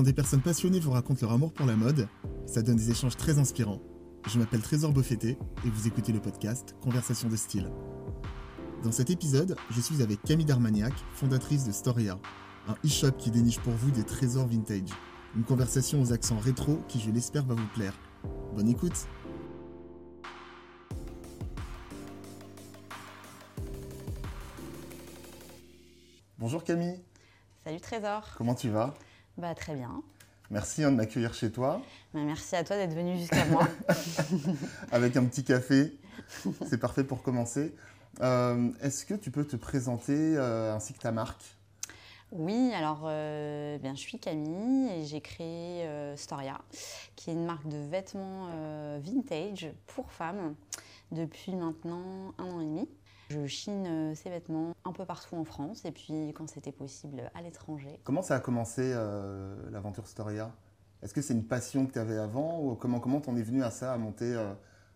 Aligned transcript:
Quand 0.00 0.04
des 0.04 0.14
personnes 0.14 0.40
passionnées 0.40 0.80
vous 0.80 0.92
racontent 0.92 1.18
leur 1.20 1.32
amour 1.32 1.52
pour 1.52 1.66
la 1.66 1.76
mode, 1.76 2.08
ça 2.46 2.62
donne 2.62 2.76
des 2.76 2.90
échanges 2.90 3.18
très 3.18 3.38
inspirants. 3.38 3.82
Je 4.26 4.38
m'appelle 4.38 4.62
Trésor 4.62 4.94
Beaufetté 4.94 5.36
et 5.62 5.68
vous 5.68 5.86
écoutez 5.86 6.10
le 6.10 6.20
podcast 6.20 6.74
Conversation 6.80 7.28
de 7.28 7.36
style. 7.36 7.70
Dans 8.82 8.92
cet 8.92 9.10
épisode, 9.10 9.56
je 9.68 9.78
suis 9.78 10.00
avec 10.00 10.22
Camille 10.22 10.46
Darmaniac, 10.46 10.94
fondatrice 11.12 11.64
de 11.66 11.72
Storia, 11.72 12.18
un 12.66 12.76
e-shop 12.82 13.10
qui 13.18 13.30
déniche 13.30 13.58
pour 13.58 13.74
vous 13.74 13.90
des 13.90 14.02
trésors 14.02 14.46
vintage. 14.46 14.88
Une 15.36 15.44
conversation 15.44 16.00
aux 16.00 16.14
accents 16.14 16.38
rétro 16.38 16.78
qui, 16.88 16.98
je 16.98 17.10
l'espère, 17.10 17.44
va 17.44 17.54
vous 17.54 17.68
plaire. 17.74 17.92
Bonne 18.56 18.70
écoute 18.70 19.06
Bonjour 26.38 26.64
Camille, 26.64 26.98
Salut 27.62 27.82
Trésor. 27.82 28.30
comment 28.38 28.54
tu 28.54 28.70
vas? 28.70 28.94
Bah 29.40 29.54
très 29.54 29.74
bien. 29.74 30.02
Merci 30.50 30.84
hein, 30.84 30.90
de 30.90 30.96
m'accueillir 30.96 31.32
chez 31.32 31.50
toi 31.50 31.80
Bah, 32.12 32.20
merci 32.22 32.56
à 32.56 32.62
toi 32.62 32.76
d'être 32.76 32.92
venu 32.92 33.16
jusqu'à 33.16 33.46
moi. 33.46 33.66
avec 34.92 35.16
un 35.16 35.24
petit 35.24 35.44
café. 35.44 35.96
C'est 36.68 36.78
parfait 36.78 37.04
pour 37.04 37.22
commencer. 37.22 37.74
Euh, 38.20 38.70
Est-ce 38.82 39.06
que 39.06 39.14
tu 39.14 39.30
peux 39.30 39.46
te 39.46 39.56
présenter 39.56 40.36
euh, 40.36 40.74
ainsi 40.74 40.92
que 40.92 40.98
ta 40.98 41.10
marque? 41.10 41.56
Oui, 42.32 42.70
alors 42.74 43.04
euh, 43.04 43.78
bien, 43.78 43.94
je 43.94 44.00
suis 44.00 44.18
Camille 44.18 44.90
et 44.90 45.06
j'ai 45.06 45.22
créé 45.22 45.88
Storia, 46.16 46.60
qui 47.16 47.30
est 47.30 47.32
une 47.32 47.46
marque 47.46 47.66
de 47.66 47.78
vêtements 47.78 48.48
vintage 49.00 49.72
pour 49.86 50.12
femmes 50.12 50.54
depuis 51.12 51.56
maintenant 51.56 52.34
un 52.36 52.44
an 52.44 52.60
et 52.60 52.66
demi. 52.66 52.88
Je 53.30 53.46
chine 53.46 53.86
euh, 53.86 54.14
ces 54.16 54.28
vêtements 54.28 54.72
un 54.84 54.92
peu 54.92 55.04
partout 55.04 55.36
en 55.36 55.44
France 55.44 55.84
et 55.84 55.92
puis 55.92 56.32
quand 56.34 56.48
c'était 56.48 56.72
possible 56.72 57.30
à 57.34 57.42
l'étranger. 57.42 58.00
Comment 58.02 58.22
ça 58.22 58.34
a 58.34 58.40
commencé 58.40 58.82
euh, 58.84 59.54
l'aventure 59.70 60.08
Storia? 60.08 60.52
Est-ce 61.02 61.14
que 61.14 61.22
c'est 61.22 61.32
une 61.34 61.46
passion 61.46 61.86
que 61.86 61.92
tu 61.92 61.98
avais 62.00 62.18
avant 62.18 62.60
ou 62.60 62.74
comment 62.74 62.98
comment 62.98 63.20
t'en 63.20 63.36
es 63.36 63.42
venu 63.42 63.62
à 63.62 63.70
ça, 63.70 63.92
à 63.92 63.98
monter, 63.98 64.34
euh, 64.34 64.52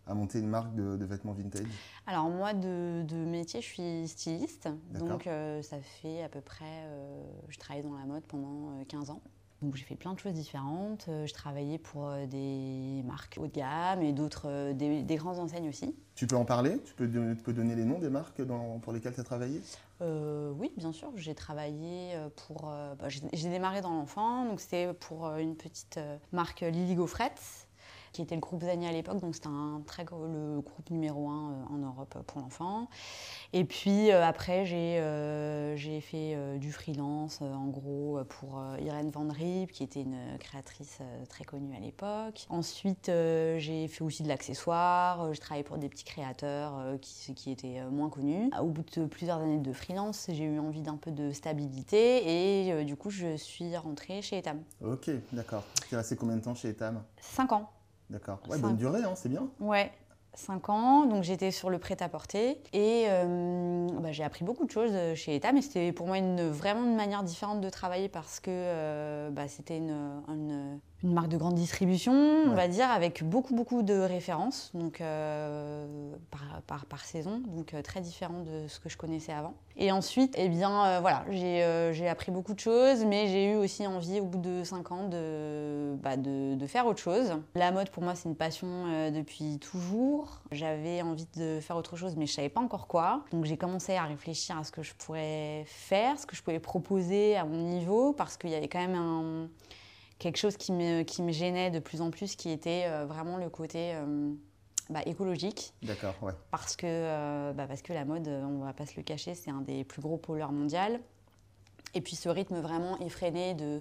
à 0.06 0.14
monter 0.14 0.40
une 0.40 0.48
marque 0.48 0.74
de, 0.74 0.96
de 0.96 1.04
vêtements 1.04 1.32
vintage? 1.32 1.62
Alors 2.06 2.28
moi 2.28 2.54
de, 2.54 3.04
de 3.04 3.16
métier, 3.16 3.60
je 3.62 3.66
suis 3.66 4.08
styliste, 4.08 4.68
donc 4.90 5.28
euh, 5.28 5.62
ça 5.62 5.80
fait 5.80 6.22
à 6.24 6.28
peu 6.28 6.40
près, 6.40 6.88
je 7.48 7.58
travaille 7.58 7.84
dans 7.84 7.94
la 7.94 8.04
mode 8.04 8.24
pendant 8.24 8.72
euh, 8.80 8.84
15 8.88 9.10
ans. 9.10 9.22
Donc 9.64 9.76
j'ai 9.76 9.84
fait 9.84 9.96
plein 9.96 10.12
de 10.12 10.18
choses 10.18 10.34
différentes. 10.34 11.06
Euh, 11.08 11.26
Je 11.26 11.32
travaillais 11.32 11.78
pour 11.78 12.06
euh, 12.08 12.26
des 12.26 13.02
marques 13.06 13.38
haut 13.40 13.46
de 13.46 13.52
gamme 13.52 14.02
et 14.02 14.12
d'autres, 14.12 14.46
euh, 14.46 14.72
des, 14.74 15.02
des 15.02 15.16
grandes 15.16 15.38
enseignes 15.38 15.68
aussi. 15.70 15.96
Tu 16.14 16.26
peux 16.26 16.36
en 16.36 16.44
parler? 16.44 16.78
Tu 16.84 16.92
peux, 16.94 17.08
don- 17.08 17.34
tu 17.34 17.42
peux 17.42 17.54
donner 17.54 17.74
les 17.74 17.84
noms 17.84 17.98
des 17.98 18.10
marques 18.10 18.42
dans- 18.42 18.78
pour 18.80 18.92
lesquelles 18.92 19.14
tu 19.14 19.20
as 19.20 19.24
travaillé? 19.24 19.62
Euh, 20.02 20.52
oui, 20.58 20.70
bien 20.76 20.92
sûr, 20.92 21.10
j'ai 21.16 21.34
travaillé 21.34 22.14
pour. 22.46 22.62
bah, 22.98 23.08
j'ai 23.08 23.48
démarré 23.48 23.80
dans 23.80 23.90
l'enfant, 23.94 24.44
donc 24.44 24.60
c'était 24.60 24.92
pour 24.92 25.26
une 25.36 25.56
petite 25.56 25.98
marque 26.30 26.60
Lily 26.60 26.94
Gaufret, 26.94 27.32
qui 28.14 28.22
était 28.22 28.34
le 28.34 28.40
groupe 28.40 28.62
Zani 28.62 28.86
à 28.86 28.92
l'époque, 28.92 29.20
donc 29.20 29.34
c'était 29.34 29.48
un 29.48 29.82
très 29.86 30.04
le 30.04 30.60
groupe 30.60 30.88
numéro 30.90 31.28
un 31.28 31.50
euh, 31.50 31.74
en 31.74 31.78
Europe 31.78 32.16
pour 32.26 32.40
l'enfant. 32.40 32.88
Et 33.52 33.64
puis 33.64 34.10
euh, 34.10 34.24
après, 34.24 34.64
j'ai 34.64 34.98
euh, 35.00 35.76
j'ai 35.76 36.00
fait 36.00 36.58
du 36.58 36.72
freelance, 36.72 37.42
en 37.42 37.66
gros, 37.66 38.20
pour 38.28 38.62
Irène 38.80 39.10
Van 39.10 39.28
Riep, 39.28 39.70
qui 39.72 39.82
était 39.82 40.02
une 40.02 40.38
créatrice 40.38 41.00
très 41.28 41.44
connue 41.44 41.74
à 41.76 41.80
l'époque. 41.80 42.46
Ensuite, 42.48 43.06
j'ai 43.06 43.88
fait 43.88 44.02
aussi 44.02 44.22
de 44.22 44.28
l'accessoire, 44.28 45.34
je 45.34 45.40
travaillais 45.40 45.64
pour 45.64 45.78
des 45.78 45.88
petits 45.88 46.04
créateurs 46.04 46.98
qui, 47.00 47.34
qui 47.34 47.50
étaient 47.50 47.82
moins 47.90 48.08
connus. 48.08 48.50
Au 48.60 48.66
bout 48.66 48.84
de 48.96 49.06
plusieurs 49.06 49.38
années 49.38 49.58
de 49.58 49.72
freelance, 49.72 50.26
j'ai 50.28 50.44
eu 50.44 50.58
envie 50.58 50.82
d'un 50.82 50.96
peu 50.96 51.10
de 51.10 51.32
stabilité 51.32 52.68
et 52.68 52.72
euh, 52.72 52.84
du 52.84 52.96
coup, 52.96 53.10
je 53.10 53.36
suis 53.36 53.76
rentrée 53.76 54.22
chez 54.22 54.38
Etam. 54.38 54.62
Ok, 54.82 55.10
d'accord. 55.32 55.64
Tu 55.88 55.94
es 55.94 55.98
resté 55.98 56.16
combien 56.16 56.36
de 56.36 56.42
temps 56.42 56.54
chez 56.54 56.68
Etam? 56.70 57.02
Cinq 57.20 57.52
ans. 57.52 57.70
D'accord. 58.14 58.38
Ouais, 58.48 58.58
bonne 58.58 58.76
durée, 58.76 59.02
hein, 59.02 59.14
c'est 59.16 59.28
bien. 59.28 59.48
Ouais, 59.58 59.90
5 60.34 60.68
ans, 60.68 61.04
donc 61.04 61.24
j'étais 61.24 61.50
sur 61.50 61.68
le 61.68 61.78
prêt-à-porter 61.80 62.60
et 62.72 63.06
euh, 63.08 63.88
bah, 64.00 64.12
j'ai 64.12 64.22
appris 64.22 64.44
beaucoup 64.44 64.64
de 64.64 64.70
choses 64.70 64.92
euh, 64.94 65.16
chez 65.16 65.34
Etam, 65.34 65.56
mais 65.56 65.62
c'était 65.62 65.90
pour 65.92 66.06
moi 66.06 66.18
une, 66.18 66.48
vraiment 66.48 66.84
une 66.84 66.94
manière 66.94 67.24
différente 67.24 67.60
de 67.60 67.68
travailler 67.70 68.08
parce 68.08 68.38
que 68.38 68.50
euh, 68.52 69.30
bah, 69.30 69.48
c'était 69.48 69.78
une, 69.78 69.90
une- 70.28 70.78
une 71.02 71.12
marque 71.12 71.28
de 71.28 71.36
grande 71.36 71.54
distribution, 71.54 72.12
on 72.12 72.54
va 72.54 72.66
dire, 72.66 72.90
avec 72.90 73.22
beaucoup 73.22 73.54
beaucoup 73.54 73.82
de 73.82 73.94
références, 73.94 74.70
donc 74.72 75.00
euh, 75.00 76.14
par, 76.30 76.62
par, 76.66 76.86
par 76.86 77.04
saison, 77.04 77.42
donc 77.46 77.74
euh, 77.74 77.82
très 77.82 78.00
différent 78.00 78.40
de 78.40 78.68
ce 78.68 78.80
que 78.80 78.88
je 78.88 78.96
connaissais 78.96 79.32
avant. 79.32 79.54
Et 79.76 79.92
ensuite, 79.92 80.34
eh 80.38 80.48
bien 80.48 80.86
euh, 80.86 81.00
voilà, 81.00 81.24
j'ai 81.30 82.08
appris 82.08 82.32
beaucoup 82.32 82.54
de 82.54 82.60
choses, 82.60 83.04
mais 83.04 83.26
j'ai 83.26 83.52
eu 83.52 83.56
aussi 83.56 83.86
envie 83.86 84.20
au 84.20 84.24
bout 84.24 84.38
de 84.38 84.64
5 84.64 84.92
ans 84.92 85.08
de, 85.08 85.94
bah, 85.96 86.16
de, 86.16 86.54
de 86.54 86.66
faire 86.66 86.86
autre 86.86 87.00
chose. 87.00 87.34
La 87.54 87.70
mode 87.70 87.90
pour 87.90 88.02
moi 88.02 88.14
c'est 88.14 88.28
une 88.28 88.36
passion 88.36 89.10
depuis 89.10 89.58
toujours. 89.58 90.40
J'avais 90.52 91.02
envie 91.02 91.28
de 91.36 91.58
faire 91.60 91.76
autre 91.76 91.96
chose, 91.96 92.16
mais 92.16 92.26
je 92.26 92.32
savais 92.32 92.48
pas 92.48 92.60
encore 92.60 92.86
quoi. 92.86 93.24
Donc 93.30 93.44
j'ai 93.44 93.58
commencé 93.58 93.94
à 93.94 94.04
réfléchir 94.04 94.56
à 94.58 94.64
ce 94.64 94.72
que 94.72 94.82
je 94.82 94.94
pourrais 94.94 95.64
faire, 95.66 96.18
ce 96.18 96.24
que 96.24 96.34
je 96.34 96.42
pouvais 96.42 96.60
proposer 96.60 97.36
à 97.36 97.44
mon 97.44 97.58
niveau, 97.58 98.14
parce 98.14 98.38
qu'il 98.38 98.50
y 98.50 98.54
avait 98.54 98.68
quand 98.68 98.80
même 98.80 98.94
un 98.94 99.48
quelque 100.18 100.36
chose 100.36 100.56
qui 100.56 100.72
me, 100.72 101.02
qui 101.02 101.22
me 101.22 101.32
gênait 101.32 101.70
de 101.70 101.78
plus 101.78 102.00
en 102.00 102.10
plus, 102.10 102.36
qui 102.36 102.50
était 102.50 102.84
euh, 102.86 103.04
vraiment 103.06 103.36
le 103.36 103.48
côté 103.50 103.92
euh, 103.94 104.32
bah, 104.90 105.00
écologique. 105.06 105.72
D'accord, 105.82 106.14
ouais. 106.22 106.32
Parce 106.50 106.76
que, 106.76 106.86
euh, 106.86 107.52
bah, 107.52 107.66
parce 107.66 107.82
que 107.82 107.92
la 107.92 108.04
mode, 108.04 108.28
on 108.28 108.64
va 108.64 108.72
pas 108.72 108.86
se 108.86 108.96
le 108.96 109.02
cacher, 109.02 109.34
c'est 109.34 109.50
un 109.50 109.60
des 109.60 109.84
plus 109.84 110.00
gros 110.02 110.16
pollueurs 110.16 110.52
mondial. 110.52 111.00
Et 111.94 112.00
puis 112.00 112.16
ce 112.16 112.28
rythme 112.28 112.60
vraiment 112.60 112.98
effréné 113.00 113.54
de, 113.54 113.80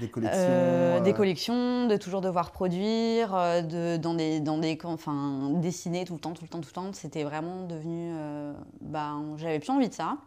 Des 0.00 0.08
collections. 0.08 0.38
euh, 0.40 0.98
euh, 0.98 1.00
des 1.00 1.12
collections, 1.12 1.86
de 1.88 1.96
toujours 1.96 2.20
devoir 2.20 2.52
produire, 2.52 3.32
de, 3.64 3.96
dans 3.96 4.14
des, 4.14 4.38
dans 4.40 4.58
des, 4.58 4.78
enfin, 4.84 5.50
dessiner 5.54 6.04
tout 6.04 6.14
le 6.14 6.20
temps, 6.20 6.32
tout 6.32 6.44
le 6.44 6.48
temps, 6.48 6.60
tout 6.60 6.68
le 6.68 6.74
temps, 6.74 6.92
c'était 6.92 7.24
vraiment 7.24 7.64
devenu, 7.64 8.10
euh, 8.12 8.52
bah, 8.80 9.14
j'avais 9.36 9.58
plus 9.58 9.70
envie 9.70 9.88
de 9.88 9.94
ça. 9.94 10.18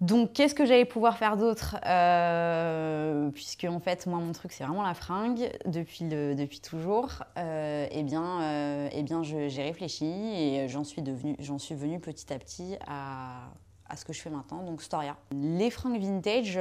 Donc, 0.00 0.32
qu'est-ce 0.32 0.54
que 0.54 0.64
j'allais 0.64 0.84
pouvoir 0.84 1.18
faire 1.18 1.36
d'autre 1.36 1.76
Euh, 1.84 3.30
Puisque, 3.30 3.64
en 3.64 3.80
fait, 3.80 4.06
moi, 4.06 4.20
mon 4.20 4.32
truc, 4.32 4.52
c'est 4.52 4.64
vraiment 4.64 4.82
la 4.82 4.94
fringue 4.94 5.50
depuis, 5.66 6.60
toujours. 6.60 7.24
Euh, 7.36 7.86
eh 7.90 8.02
bien, 8.04 8.42
euh, 8.42 8.88
eh 8.92 9.02
j'ai 9.22 9.62
réfléchi 9.62 10.06
et 10.06 10.68
j'en 10.68 10.84
suis, 10.84 11.02
venue 11.02 12.00
petit 12.00 12.32
à 12.32 12.38
petit 12.38 12.76
à, 12.86 13.50
ce 13.96 14.04
que 14.04 14.12
je 14.12 14.20
fais 14.20 14.30
maintenant, 14.30 14.62
donc 14.62 14.82
Storia. 14.82 15.16
Les 15.32 15.70
fringues 15.70 16.00
vintage, 16.00 16.58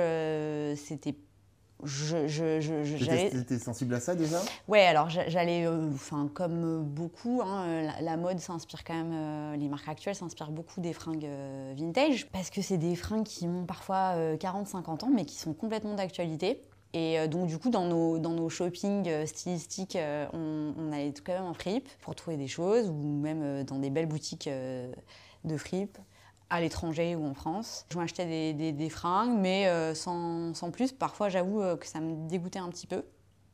c'était. 0.78 1.16
Je, 1.84 2.28
je, 2.28 2.60
je- 2.60 3.30
T'étais 3.30 3.60
sensible 3.60 3.94
à 3.94 4.00
ça 4.00 4.16
déjà? 4.16 4.42
Ouais, 4.68 4.82
alors 4.86 5.10
j'a- 5.10 5.30
j'allais, 5.30 5.68
euh, 5.68 5.92
enfin 5.94 6.28
comme 6.34 6.64
euh, 6.64 6.80
beaucoup, 6.82 7.42
hein, 7.44 7.66
euh, 7.68 7.82
la, 7.84 8.02
la 8.02 8.18
mode 8.18 8.40
s'inspire 8.40 8.84
quand 8.84 8.96
même, 8.96 9.12
euh, 9.14 9.56
les 9.58 9.68
marques 9.70 9.88
actuelles 9.88 10.16
s'inspirent 10.16 10.50
beaucoup 10.52 10.82
des 10.82 10.94
fringues 10.94 11.26
euh, 11.26 11.74
vintage 11.78 12.28
parce 12.32 12.50
que 12.50 12.64
c'est 12.64 12.80
des 12.80 12.96
fringues 12.96 13.26
qui 13.26 13.46
ont 13.48 13.66
parfois 13.66 14.16
40-50 14.40 15.04
ans 15.04 15.12
mais 15.14 15.26
qui 15.26 15.36
sont 15.38 15.54
complètement 15.54 15.94
d'actualité. 15.94 16.64
Et 16.94 17.28
donc 17.28 17.46
du 17.48 17.60
coup 17.60 17.70
dans 17.70 17.86
nos, 17.86 18.18
dans 18.18 18.32
nos 18.32 18.50
shoppings 18.50 19.08
euh, 19.08 19.26
stylistiques, 19.28 19.98
on, 20.34 20.74
on 20.80 20.92
allait 20.92 21.14
quand 21.24 21.34
même 21.34 21.44
en 21.46 21.54
fripe 21.54 21.88
pour 22.02 22.16
trouver 22.16 22.38
des 22.38 22.48
choses 22.48 22.90
ou 22.90 22.94
même 22.94 23.64
dans 23.66 23.78
des 23.78 23.92
belles 23.92 24.08
boutiques 24.08 24.50
de 25.44 25.58
fripe 25.58 25.98
à 26.50 26.62
l'étranger 26.62 27.16
ou 27.16 27.26
en 27.26 27.34
France. 27.34 27.86
Je 27.92 27.98
m'achetais 27.98 28.26
des, 28.26 28.54
des, 28.54 28.72
des 28.72 28.90
fringues 28.90 29.38
mais 29.40 29.68
euh, 29.68 29.94
sans, 29.94 30.54
sans 30.54 30.72
plus. 30.72 30.92
Parfois 30.92 31.30
j'avoue 31.30 31.62
euh, 31.62 31.76
que 31.76 31.86
ça 31.88 32.00
me 32.00 32.28
dégoûtait 32.30 32.60
un 32.60 32.70
petit 32.70 32.88
peu 32.88 33.04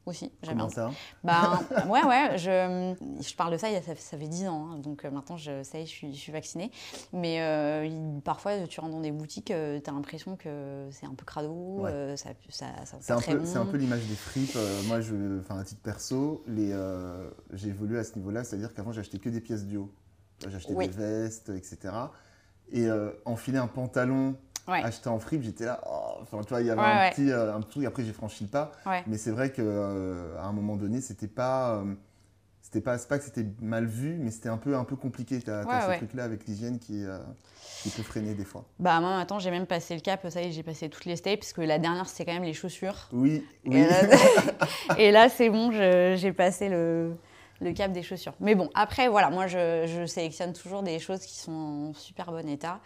aussi. 0.06 0.34
Comment 0.46 0.68
ça 0.68 0.92
ben, 1.24 1.62
ouais, 1.88 2.04
ouais, 2.04 2.38
je, 2.38 2.94
je 3.22 3.36
parle 3.38 3.54
de 3.54 3.58
ça, 3.58 3.70
ça, 3.82 3.96
ça 3.96 4.18
fait 4.18 4.28
10 4.28 4.48
ans, 4.50 4.68
hein, 4.74 4.78
donc 4.80 5.06
euh, 5.06 5.10
maintenant, 5.12 5.38
je, 5.38 5.64
ça 5.64 5.80
y 5.80 5.84
est, 5.84 5.86
je 5.86 5.92
suis, 5.92 6.14
je 6.14 6.20
suis 6.20 6.32
vaccinée. 6.34 6.72
Mais 7.14 7.40
euh, 7.42 7.86
il- 7.86 8.22
parfois, 8.22 8.68
tu 8.68 8.82
rentres 8.82 8.92
dans 8.96 9.00
des 9.00 9.14
boutiques, 9.14 9.46
tu 9.46 9.54
as 9.54 9.92
l'impression 9.94 10.36
que 10.36 10.90
c'est 10.92 11.06
un 11.06 11.14
peu 11.16 11.24
crado, 11.24 11.54
Ouais. 11.80 11.90
euh, 11.92 12.16
ça, 12.18 12.32
ça, 12.50 12.66
ça 12.86 12.98
C'est 13.00 13.14
un, 13.14 13.22
peu, 13.22 13.38
bon. 13.40 13.46
c'est 13.46 13.58
un 13.58 13.66
peu 13.66 13.78
l'image 13.78 14.06
des 14.06 14.16
fripes. 14.16 14.58
Moi, 14.88 15.00
je, 15.00 15.16
à 15.50 15.64
titre 15.64 15.82
perso, 15.82 16.44
les, 16.48 16.78
j'ai 17.54 17.70
évolué 17.70 17.98
à 17.98 18.04
ce 18.04 18.16
niveau-là, 18.18 18.44
c'est-à-dire 18.44 18.74
qu'avant, 18.74 18.92
j'achetais 18.92 19.20
que 19.20 19.30
des 19.30 19.40
pièces 19.40 19.66
duo. 19.66 19.90
J'achetais 20.46 20.74
Oui. 20.74 20.90
des 20.90 20.94
vestes, 20.98 21.48
etc. 21.48 21.78
Et 22.72 22.86
euh, 22.88 23.12
enfiler 23.26 23.58
un 23.58 23.68
pantalon 23.68 24.36
Ouais. 24.66 24.82
acheté 24.82 25.10
en 25.10 25.20
fripe, 25.20 25.42
j'étais 25.44 25.66
là. 25.66 25.82
oh, 25.86 26.20
Enfin, 26.22 26.40
tu 26.42 26.48
vois, 26.50 26.62
il 26.62 26.68
y 26.68 26.70
avait 26.70 26.80
Ouais, 26.80 26.88
un 26.88 26.98
ouais. 27.00 27.10
petit 27.12 27.30
euh, 27.32 27.54
un 27.54 27.60
truc. 27.60 27.86
Après, 27.86 28.06
j'ai 28.06 28.14
franchi 28.14 28.46
le 28.46 28.50
pas. 28.50 28.72
Ouais. 28.86 29.04
Mais 29.08 29.18
c'est 29.18 29.32
vrai 29.32 29.52
qu'à 29.52 29.62
un 29.62 30.52
moment 30.54 30.78
donné, 30.78 31.02
c'était 31.02 31.28
pas. 31.28 31.76
euh, 31.76 31.94
c'était 32.62 32.80
pas, 32.80 32.98
c'est 32.98 33.10
pas 33.10 33.18
que 33.20 33.26
c'était 33.26 33.46
mal 33.62 33.86
vu, 33.86 34.16
mais 34.18 34.32
c'était 34.32 34.48
un 34.48 34.58
peu, 34.58 34.78
un 34.78 34.86
peu 34.86 34.96
compliqué. 34.96 35.40
Tu 35.40 35.52
as, 35.52 35.66
Ouais, 35.66 35.82
ce 35.82 35.88
ouais. 35.90 35.98
truc-là 35.98 36.24
avec 36.24 36.48
l'hygiène 36.48 36.80
qui, 36.80 37.04
euh, 37.04 37.20
qui 37.84 37.90
peut 37.90 38.04
freiner 38.04 38.36
des 38.36 38.46
fois. 38.46 38.64
Bah, 38.80 39.02
moi, 39.02 39.10
maintenant, 39.18 39.38
j'ai 39.38 39.52
même 39.52 39.68
passé 39.68 39.96
le 39.96 40.02
cap, 40.02 40.26
ça 40.30 40.42
y 40.42 40.46
est, 40.48 40.52
j'ai 40.54 40.64
passé 40.64 40.88
toutes 40.90 41.04
les 41.06 41.18
steps, 41.18 41.40
parce 41.42 41.52
que 41.54 41.60
la 41.62 41.78
dernière, 41.78 42.08
c'était 42.08 42.24
quand 42.26 42.34
même 42.34 42.44
les 42.44 42.54
chaussures. 42.54 43.10
Oui, 43.12 43.44
oui. 43.66 43.84
Et 44.98 45.12
là, 45.12 45.28
c'est 45.28 45.50
bon, 45.50 45.72
j'ai 45.72 46.32
passé 46.32 46.70
le, 46.70 47.12
le 47.64 47.74
cap 47.74 47.92
des 47.92 48.04
chaussures. 48.04 48.34
Mais 48.40 48.56
bon, 48.56 48.70
après, 48.74 49.08
voilà, 49.08 49.30
moi, 49.30 49.48
je, 49.48 49.86
je 49.88 50.06
sélectionne 50.06 50.54
toujours 50.54 50.84
des 50.84 51.00
choses 51.00 51.22
qui 51.22 51.38
sont 51.38 51.52
en 51.52 51.94
super 51.94 52.32
bon 52.32 52.48
état. 52.48 52.80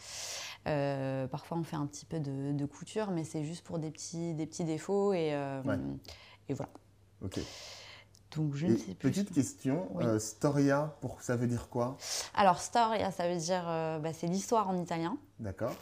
parfois, 0.64 1.58
on 1.58 1.64
fait 1.64 1.76
un 1.76 1.86
petit 1.86 2.06
peu 2.06 2.20
de, 2.20 2.66
couture, 2.66 3.12
mais 3.12 3.24
c'est 3.24 3.44
juste 3.44 3.66
pour 3.66 3.80
des 3.80 3.92
petits, 3.92 4.34
des 4.34 4.46
petits 4.46 4.66
défauts 4.66 5.14
et, 5.14 5.34
et 6.50 6.54
voilà. 6.54 6.72
Ok. 7.24 7.40
Donc 8.36 8.56
je 8.56 8.68
ne 8.68 8.76
sais 8.76 8.94
plus. 8.94 9.10
Petite 9.10 9.34
question, 9.34 9.88
Storia, 10.20 10.96
pour, 11.02 11.22
ça 11.22 11.36
veut 11.36 11.48
dire 11.48 11.70
quoi? 11.70 11.98
Alors 12.36 12.60
Storia, 12.60 13.12
ça 13.12 13.28
veut 13.28 13.38
dire, 13.38 13.64
bah, 13.66 14.14
c'est 14.14 14.28
l'histoire 14.28 14.70
en 14.70 14.78
italien. 14.78 15.18
D'accord. 15.40 15.74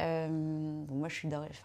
Euh, 0.00 0.28
moi, 0.90 1.08
je 1.08 1.14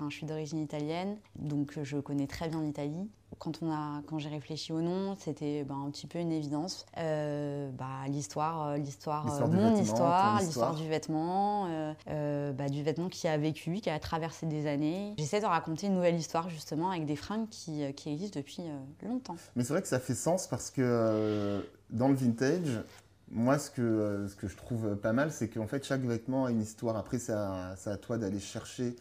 suis 0.09 0.25
d'origine 0.25 0.59
italienne, 0.59 1.17
donc 1.35 1.79
je 1.81 1.97
connais 1.97 2.27
très 2.27 2.47
bien 2.47 2.61
l'Italie. 2.61 3.09
Quand, 3.37 3.61
on 3.61 3.69
a, 3.69 4.01
quand 4.07 4.17
j'ai 4.17 4.29
réfléchi 4.29 4.71
au 4.71 4.81
nom, 4.81 5.15
c'était 5.19 5.65
ben, 5.65 5.75
un 5.85 5.89
petit 5.89 6.07
peu 6.07 6.19
une 6.19 6.31
évidence. 6.31 6.85
Euh, 6.97 7.69
bah, 7.71 8.07
l'histoire, 8.07 8.67
euh, 8.67 8.77
l'histoire, 8.77 9.25
mon 9.49 9.75
histoire, 9.75 10.39
l'histoire 10.39 10.75
du 10.75 10.87
vêtement, 10.87 11.67
bah, 12.07 12.69
du 12.69 12.83
vêtement 12.83 13.09
qui 13.09 13.27
a 13.27 13.37
vécu, 13.37 13.81
qui 13.81 13.89
a 13.89 13.99
traversé 13.99 14.45
des 14.45 14.67
années. 14.67 15.15
J'essaie 15.17 15.41
de 15.41 15.45
raconter 15.45 15.87
une 15.87 15.95
nouvelle 15.95 16.15
histoire 16.15 16.49
justement 16.49 16.91
avec 16.91 17.05
des 17.05 17.15
fringues 17.17 17.49
qui, 17.49 17.93
qui 17.93 18.09
existent 18.09 18.39
depuis 18.39 18.63
longtemps. 19.03 19.35
Mais 19.55 19.63
c'est 19.63 19.73
vrai 19.73 19.81
que 19.81 19.87
ça 19.87 19.99
fait 19.99 20.15
sens 20.15 20.47
parce 20.47 20.69
que 20.69 21.61
dans 21.89 22.07
le 22.07 22.15
vintage, 22.15 22.83
moi, 23.31 23.57
ce 23.57 23.71
que, 23.71 23.81
euh, 23.81 24.27
ce 24.27 24.35
que 24.35 24.47
je 24.47 24.55
trouve 24.55 24.95
pas 24.97 25.13
mal, 25.13 25.31
c'est 25.31 25.49
qu'en 25.49 25.67
fait, 25.67 25.83
chaque 25.83 26.01
vêtement 26.01 26.45
a 26.45 26.51
une 26.51 26.61
histoire. 26.61 26.95
Après, 26.95 27.17
c'est 27.17 27.33
à, 27.33 27.75
à, 27.85 27.97
toi 27.97 28.17
d'aller 28.17 28.39
chercher 28.39 28.95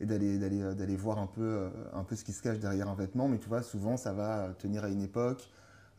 et 0.00 0.06
d'aller, 0.06 0.38
euh, 0.42 0.96
voir 0.98 1.18
un 1.18 1.28
peu, 1.28 1.42
euh, 1.42 1.70
un 1.92 2.02
peu 2.02 2.16
ce 2.16 2.24
qui 2.24 2.32
se 2.32 2.42
cache 2.42 2.58
derrière 2.58 2.88
un 2.88 2.94
vêtement. 2.94 3.28
Mais 3.28 3.38
tu 3.38 3.48
vois, 3.48 3.62
souvent, 3.62 3.96
ça 3.96 4.12
va 4.12 4.54
tenir 4.58 4.84
à 4.84 4.88
une 4.88 5.02
époque, 5.02 5.50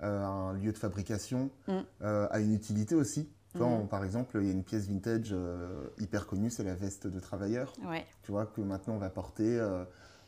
à 0.01 0.09
un 0.09 0.53
lieu 0.53 0.73
de 0.73 0.77
fabrication, 0.77 1.49
mm. 1.67 1.79
à 2.01 2.39
une 2.39 2.53
utilité 2.53 2.95
aussi. 2.95 3.29
Mm. 3.55 3.87
par 3.89 4.03
exemple, 4.03 4.37
il 4.41 4.47
y 4.47 4.49
a 4.49 4.53
une 4.53 4.63
pièce 4.63 4.87
vintage 4.87 5.35
hyper 5.99 6.25
connue, 6.27 6.49
c'est 6.49 6.63
la 6.63 6.75
veste 6.75 7.07
de 7.07 7.19
travailleur. 7.19 7.73
Tu 8.23 8.31
vois, 8.31 8.45
que 8.47 8.61
maintenant 8.61 8.95
on 8.95 8.99
va 8.99 9.09
porter 9.09 9.59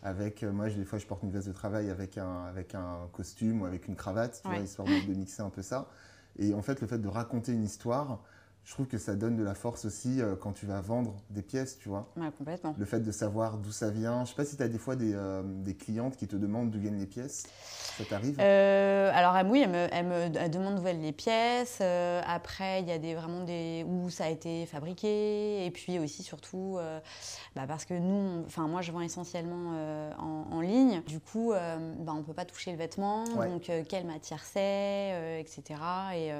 avec. 0.01 0.43
Moi, 0.43 0.69
des 0.69 0.85
fois, 0.85 0.99
je 0.99 1.07
porte 1.07 1.23
une 1.23 1.31
veste 1.31 1.47
de 1.47 1.53
travail 1.53 1.89
avec 1.89 2.17
un, 2.17 2.45
avec 2.45 2.75
un 2.75 3.09
costume 3.11 3.63
ou 3.63 3.65
avec 3.65 3.87
une 3.87 3.95
cravate, 3.95 4.39
tu 4.43 4.47
vois, 4.47 4.59
histoire 4.59 4.87
de, 4.87 5.07
de, 5.07 5.13
mixer 5.13 5.41
un 5.41 5.49
peu 5.49 5.61
ça. 5.61 5.89
Et 6.37 6.53
en 6.53 6.61
fait, 6.61 6.81
le 6.81 6.87
fait 6.87 6.99
de 6.99 7.07
raconter 7.07 7.51
une 7.53 7.63
histoire, 7.63 8.21
je 8.65 8.71
trouve 8.71 8.87
que 8.87 8.97
ça 8.97 9.15
donne 9.15 9.35
de 9.35 9.43
la 9.43 9.55
force 9.55 9.83
aussi 9.83 10.21
euh, 10.21 10.35
quand 10.37 10.53
tu 10.53 10.65
vas 10.65 10.79
vendre 10.79 11.15
des 11.29 11.41
pièces, 11.41 11.77
tu 11.77 11.89
vois. 11.89 12.09
Ouais, 12.15 12.29
complètement. 12.37 12.73
Le 12.77 12.85
fait 12.85 13.01
de 13.01 13.11
savoir 13.11 13.57
d'où 13.57 13.71
ça 13.71 13.89
vient. 13.89 14.23
Je 14.23 14.29
sais 14.29 14.35
pas 14.35 14.45
si 14.45 14.55
tu 14.55 14.63
as 14.63 14.69
des 14.69 14.77
fois 14.77 14.95
des, 14.95 15.13
euh, 15.13 15.41
des, 15.43 15.75
clientes 15.75 16.15
qui 16.15 16.27
te 16.27 16.37
demandent 16.37 16.71
d'où 16.71 16.79
viennent 16.79 16.97
les 16.97 17.05
pièces. 17.05 17.43
Ça 17.97 18.05
t'arrive? 18.05 18.37
Euh, 18.39 19.11
Alors, 19.13 19.35
oui, 19.51 19.61
elle 19.63 19.69
me, 19.69 19.87
elle 19.91 20.05
me 20.05 20.47
demande 20.47 20.75
d'où 20.75 20.83
viennent 20.83 21.01
les 21.01 21.11
pièces. 21.11 21.81
après, 21.81 22.81
il 22.81 22.87
y 22.87 22.93
a 22.93 22.99
des, 22.99 23.15
vraiment 23.15 23.43
des 23.43 23.85
où 23.85 24.09
ça 24.09 24.25
a 24.25 24.29
été 24.29 24.65
fabriqué. 24.65 25.65
Et 25.65 25.71
puis 25.71 25.99
aussi, 25.99 26.23
surtout, 26.23 26.79
bah, 27.55 27.63
parce 27.67 27.83
que 27.83 27.93
nous, 27.93 28.45
enfin, 28.45 28.67
moi, 28.67 28.81
je 28.81 28.93
vends 28.93 29.01
essentiellement 29.01 30.13
en, 30.17 30.61
ligne. 30.61 31.01
Du 31.05 31.19
coup, 31.19 31.51
bah, 31.51 32.13
on 32.13 32.19
ne 32.19 32.23
peut 32.23 32.33
pas 32.33 32.45
toucher 32.45 32.71
le 32.71 32.77
vêtement. 32.77 33.25
Donc, 33.25 33.69
quelle 33.89 34.05
matière 34.05 34.43
c'est, 34.45 35.41
etc. 35.41 35.79
Et 36.15 36.31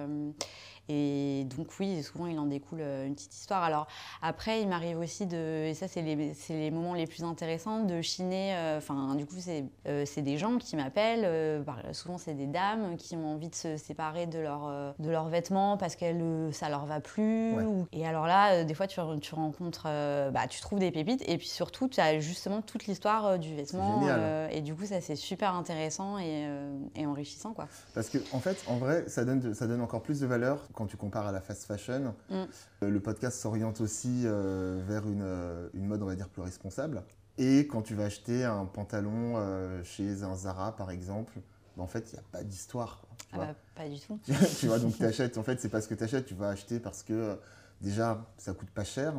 et 0.90 1.46
donc 1.56 1.68
oui, 1.80 2.04
souvent 2.04 2.28
il 2.28 2.38
en 2.38 2.46
découle 2.46 2.82
euh, 2.82 3.08
une 3.08 3.16
petite 3.16 3.34
histoire. 3.34 3.64
Alors 3.64 3.88
après, 4.22 4.62
il 4.62 4.68
m'arrive 4.68 5.00
aussi 5.00 5.26
de, 5.26 5.68
et 5.68 5.74
ça 5.74 5.88
c'est 5.88 6.02
les, 6.02 6.34
les, 6.50 6.72
moments 6.72 6.94
les 6.94 7.08
plus 7.08 7.24
intéressants, 7.24 7.84
de 7.84 8.02
chiner, 8.02 8.56
euh, 8.56 8.78
enfin 8.80 9.16
du 9.16 9.26
coup 9.26 9.36
c'est 9.40 9.64
euh, 9.88 10.06
des 10.18 10.38
gens 10.38 10.58
qui 10.58 10.76
m'appellent, 10.76 11.64
souvent 11.94 12.18
c'est 12.18 12.34
des 12.34 12.48
dames 12.48 12.98
qui 12.98 13.16
ont 13.16 13.34
envie 13.34 13.50
de 13.50 13.56
se 13.56 13.78
séparer 13.78 14.28
de, 14.28 14.40
leur, 14.40 14.94
de 15.00 15.10
leurs 15.10 15.28
vêtements 15.28 15.78
parce 15.78 15.96
que 15.96 16.50
ça 16.52 16.70
leur 16.70 16.86
va 16.86 17.00
plus. 17.00 17.54
et 17.92 18.06
alors 18.06 18.28
là, 18.28 18.64
des 18.64 18.74
fois 18.74 18.88
tu, 18.88 19.00
tu 19.22 19.36
rencontres, 19.36 19.84
bah, 19.84 20.48
tu 20.50 20.62
trouves 20.62 20.80
des 20.80 20.92
pépites 20.92 21.24
et 21.28 21.38
puis 21.38 21.48
surtout 21.48 21.88
tu 21.88 22.00
as 22.00 22.20
justement 22.20 22.62
toute 22.62 22.86
l'histoire 22.86 23.40
du 23.40 23.56
vêtement. 23.56 24.04
et 24.50 24.62
du 24.62 24.76
coup 24.76 24.86
ça 24.86 25.02
c'est 25.02 25.16
super 25.16 25.56
intéressant 25.56 26.18
et, 26.20 26.48
et, 26.96 27.06
enrichissant. 27.06 27.54
Quoi. 27.54 27.68
Parce 27.94 28.10
que 28.10 28.18
en 28.32 28.40
fait, 28.40 28.64
en 28.68 28.78
vrai, 28.78 29.06
ça 29.08 29.26
donne, 29.26 29.54
ça 29.54 29.68
donne 29.68 29.82
encore 29.82 30.02
plus 30.02 30.20
de 30.20 30.28
valeur 30.28 30.68
quand 30.74 30.88
tu 30.88 30.98
compares 30.98 31.28
à 31.28 31.32
la 31.32 31.42
fast 31.42 31.66
fashion. 31.66 32.16
Mm. 32.30 32.36
Euh, 32.36 32.90
le 32.90 33.00
podcast 33.00 33.40
s'oriente 33.40 33.82
aussi 33.82 34.24
euh, 34.26 34.82
vers 34.86 35.08
une, 35.08 35.22
euh, 35.22 35.70
une, 35.74 35.86
mode, 35.86 36.02
on 36.02 36.08
va 36.08 36.16
dire, 36.16 36.30
plus 36.30 36.42
responsable. 36.42 37.04
Et 37.38 37.68
quand 37.68 37.82
tu 37.82 37.96
vas 37.96 38.06
acheter 38.06 38.44
un 38.44 38.66
pantalon 38.66 39.36
chez 39.84 40.22
un 40.22 40.36
Zara, 40.36 40.76
par 40.76 40.92
exemple, 40.92 41.34
bah, 41.76 41.84
en 41.84 41.88
fait, 41.88 42.12
il 42.12 42.16
n'y 42.16 42.20
a 42.20 42.24
pas 42.32 42.44
d'histoire. 42.44 43.02
Ah 43.32 43.38
bah, 43.38 43.56
pas 43.74 43.90
du 43.90 44.00
tout. 44.00 44.20
tu 44.60 44.68
vois, 44.68 44.78
donc 44.78 44.96
tu 44.98 45.04
achètes, 45.04 45.38
en 45.40 45.44
fait, 45.44 45.60
c'est 45.60 45.70
pas 45.70 45.82
ce 45.82 45.88
que 45.88 45.96
tu 45.96 46.04
achètes, 46.04 46.26
tu 46.26 46.36
vas 46.36 46.50
acheter 46.50 46.80
parce 46.80 47.02
que 47.02 47.40
déjà, 47.82 48.24
ça 48.38 48.54
coûte 48.54 48.70
pas 48.70 48.84
cher. 48.84 49.16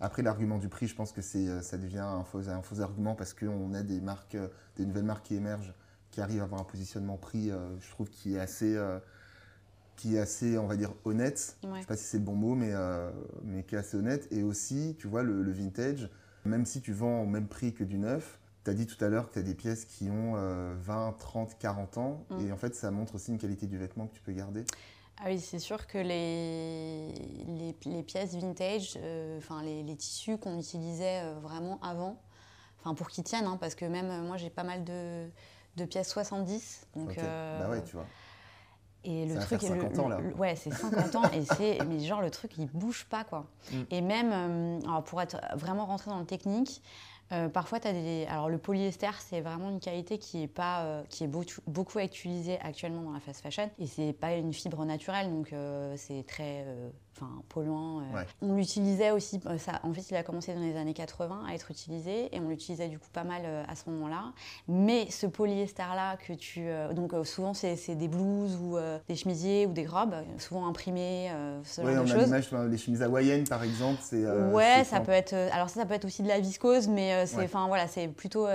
Après, 0.00 0.22
l'argument 0.22 0.58
du 0.58 0.68
prix, 0.68 0.88
je 0.88 0.96
pense 0.96 1.12
que 1.12 1.22
ça 1.22 1.78
devient 1.78 2.00
un 2.00 2.24
faux, 2.24 2.48
un 2.48 2.62
faux 2.62 2.80
argument 2.80 3.14
parce 3.14 3.34
qu'on 3.34 3.72
a 3.72 3.82
des 3.82 4.00
marques, 4.00 4.36
des 4.76 4.84
nouvelles 4.84 5.04
marques 5.04 5.26
qui 5.26 5.36
émergent, 5.36 5.74
qui 6.10 6.20
arrivent 6.20 6.40
à 6.40 6.44
avoir 6.44 6.60
un 6.60 6.64
positionnement 6.64 7.18
prix, 7.18 7.50
je 7.50 7.90
trouve, 7.90 8.10
qui 8.10 8.34
est 8.34 8.40
assez 8.40 8.76
qui 9.96 10.16
est 10.16 10.18
assez, 10.18 10.58
on 10.58 10.66
va 10.66 10.76
dire, 10.76 10.92
honnête. 11.04 11.56
Je 11.62 11.68
ne 11.68 11.80
sais 11.80 11.86
pas 11.86 11.96
si 11.96 12.04
c'est 12.04 12.18
le 12.18 12.24
bon 12.24 12.34
mot, 12.34 12.54
mais, 12.54 12.70
euh, 12.72 13.10
mais 13.42 13.62
qui 13.62 13.74
est 13.74 13.78
assez 13.78 13.96
honnête. 13.96 14.28
Et 14.30 14.42
aussi, 14.42 14.96
tu 14.98 15.06
vois, 15.06 15.22
le, 15.22 15.50
vintage, 15.50 16.10
même 16.44 16.66
si 16.66 16.80
tu 16.80 16.92
vends 16.92 17.22
au 17.22 17.26
même 17.26 17.48
prix 17.48 17.72
que 17.72 17.84
du 17.84 17.98
neuf, 17.98 18.38
tu 18.64 18.70
as 18.70 18.74
dit 18.74 18.86
tout 18.86 19.02
à 19.04 19.08
l'heure 19.08 19.28
que 19.28 19.34
tu 19.34 19.38
as 19.38 19.42
des 19.42 19.54
pièces 19.54 19.84
qui 19.84 20.10
ont 20.10 20.34
20, 20.80 21.16
30, 21.18 21.58
40 21.58 21.98
ans. 21.98 22.26
Mm. 22.30 22.46
Et 22.46 22.52
en 22.52 22.56
fait, 22.56 22.74
ça 22.74 22.90
montre 22.90 23.14
aussi 23.14 23.30
une 23.30 23.38
qualité 23.38 23.66
du 23.66 23.78
vêtement 23.78 24.06
que 24.06 24.14
tu 24.14 24.20
peux 24.20 24.32
garder. 24.32 24.64
Ah 25.18 25.24
oui, 25.26 25.38
c'est 25.38 25.58
sûr 25.58 25.86
que 25.86 25.98
les, 25.98 27.12
les, 27.84 28.02
pièces 28.02 28.34
vintage, 28.34 28.98
euh, 29.00 29.38
enfin 29.38 29.62
les, 29.62 29.82
les, 29.82 29.96
tissus 29.96 30.38
qu'on 30.38 30.58
utilisait 30.58 31.22
euh, 31.22 31.38
vraiment 31.40 31.78
avant, 31.82 32.20
enfin 32.80 32.94
pour 32.94 33.08
qu'ils 33.08 33.22
tiennent, 33.22 33.46
hein, 33.46 33.56
parce 33.60 33.76
que 33.76 33.84
même 33.84 34.26
moi 34.26 34.36
j'ai 34.36 34.50
pas 34.50 34.64
mal 34.64 34.82
de, 34.82 35.28
de, 35.76 35.84
pièces 35.84 36.10
70. 36.10 36.88
Donc, 36.96 37.16
bah 37.16 37.70
ouais, 37.70 37.82
tu 37.84 37.94
vois. 37.94 38.06
Et 39.04 39.26
le 39.26 39.34
ça 39.34 39.46
truc, 39.46 39.60
fait 39.60 39.66
50 39.66 39.98
ans 39.98 40.08
là. 40.08 40.18
ouais, 40.38 40.56
c'est 40.56 40.72
50 40.72 41.16
ans 41.16 41.22
et 41.32 41.44
c'est, 41.44 41.78
mais 41.88 42.00
genre 42.00 42.22
le 42.22 42.30
truc 42.30 42.52
il 42.58 42.66
bouge 42.66 43.04
pas 43.04 43.24
quoi. 43.24 43.46
Mm. 43.70 43.76
Et 43.90 44.00
même, 44.00 44.30
euh, 44.32 44.88
alors 44.88 45.04
pour 45.04 45.20
être 45.20 45.36
vraiment 45.54 45.86
rentré 45.86 46.10
dans 46.10 46.18
le 46.18 46.26
technique, 46.26 46.82
euh, 47.32 47.48
parfois, 47.48 47.80
tu 47.80 47.88
as 47.88 47.92
des. 47.92 48.26
Alors, 48.28 48.50
le 48.50 48.58
polyester, 48.58 49.10
c'est 49.18 49.40
vraiment 49.40 49.70
une 49.70 49.80
qualité 49.80 50.18
qui 50.18 50.42
est, 50.42 50.46
pas, 50.46 50.82
euh, 50.82 51.02
qui 51.08 51.24
est 51.24 51.26
beaucoup, 51.26 51.54
beaucoup 51.66 51.98
utilisée 51.98 52.58
actuellement 52.60 53.00
dans 53.00 53.12
la 53.12 53.20
fast 53.20 53.40
fashion. 53.40 53.70
Et 53.78 53.86
c'est 53.86 54.12
pas 54.12 54.34
une 54.34 54.52
fibre 54.52 54.84
naturelle, 54.84 55.30
donc 55.30 55.54
c'est 55.96 56.24
très 56.26 56.66
enfin 57.16 57.30
polluant. 57.48 58.00
Euh. 58.00 58.22
On 58.42 58.54
l'utilisait 58.54 59.10
aussi, 59.10 59.40
euh, 59.46 59.58
ça, 59.58 59.80
en 59.82 59.92
fait 59.92 60.10
il 60.10 60.16
a 60.16 60.22
commencé 60.22 60.54
dans 60.54 60.60
les 60.60 60.76
années 60.76 60.94
80 60.94 61.44
à 61.48 61.54
être 61.54 61.70
utilisé 61.70 62.34
et 62.34 62.40
on 62.40 62.48
l'utilisait 62.48 62.88
du 62.88 62.98
coup 62.98 63.08
pas 63.12 63.24
mal 63.24 63.42
euh, 63.44 63.64
à 63.68 63.74
ce 63.76 63.88
moment-là. 63.90 64.32
Mais 64.68 65.10
ce 65.10 65.26
polyester-là 65.26 66.16
que 66.16 66.32
tu... 66.32 66.66
donc 66.94 67.14
souvent 67.26 67.54
c'est 67.54 67.94
des 67.94 68.08
blouses 68.08 68.56
ou 68.56 68.76
des 69.08 69.16
chemisiers 69.16 69.66
ou 69.66 69.72
des 69.72 69.86
robes, 69.86 70.14
souvent 70.38 70.66
imprimées, 70.66 71.30
ce 71.64 71.82
genre 71.82 72.04
de 72.04 72.08
choses. 72.08 72.24
L'image, 72.24 72.50
les 72.70 72.78
chemises 72.78 73.02
hawaïennes 73.02 73.46
par 73.46 73.62
exemple, 73.62 74.00
c'est... 74.02 74.24
ouais, 74.52 74.84
ça 74.84 75.00
peut 75.00 75.12
être... 75.12 75.34
Alors 75.34 75.68
ça, 75.68 75.80
ça 75.80 75.86
peut 75.86 75.94
être 75.94 76.04
aussi 76.04 76.22
de 76.22 76.28
la 76.28 76.40
viscose, 76.40 76.88
mais 76.88 77.26
c'est 77.26 77.44
enfin 77.44 77.66
voilà, 77.68 77.86
c'est 77.88 78.08
plutôt... 78.08 78.46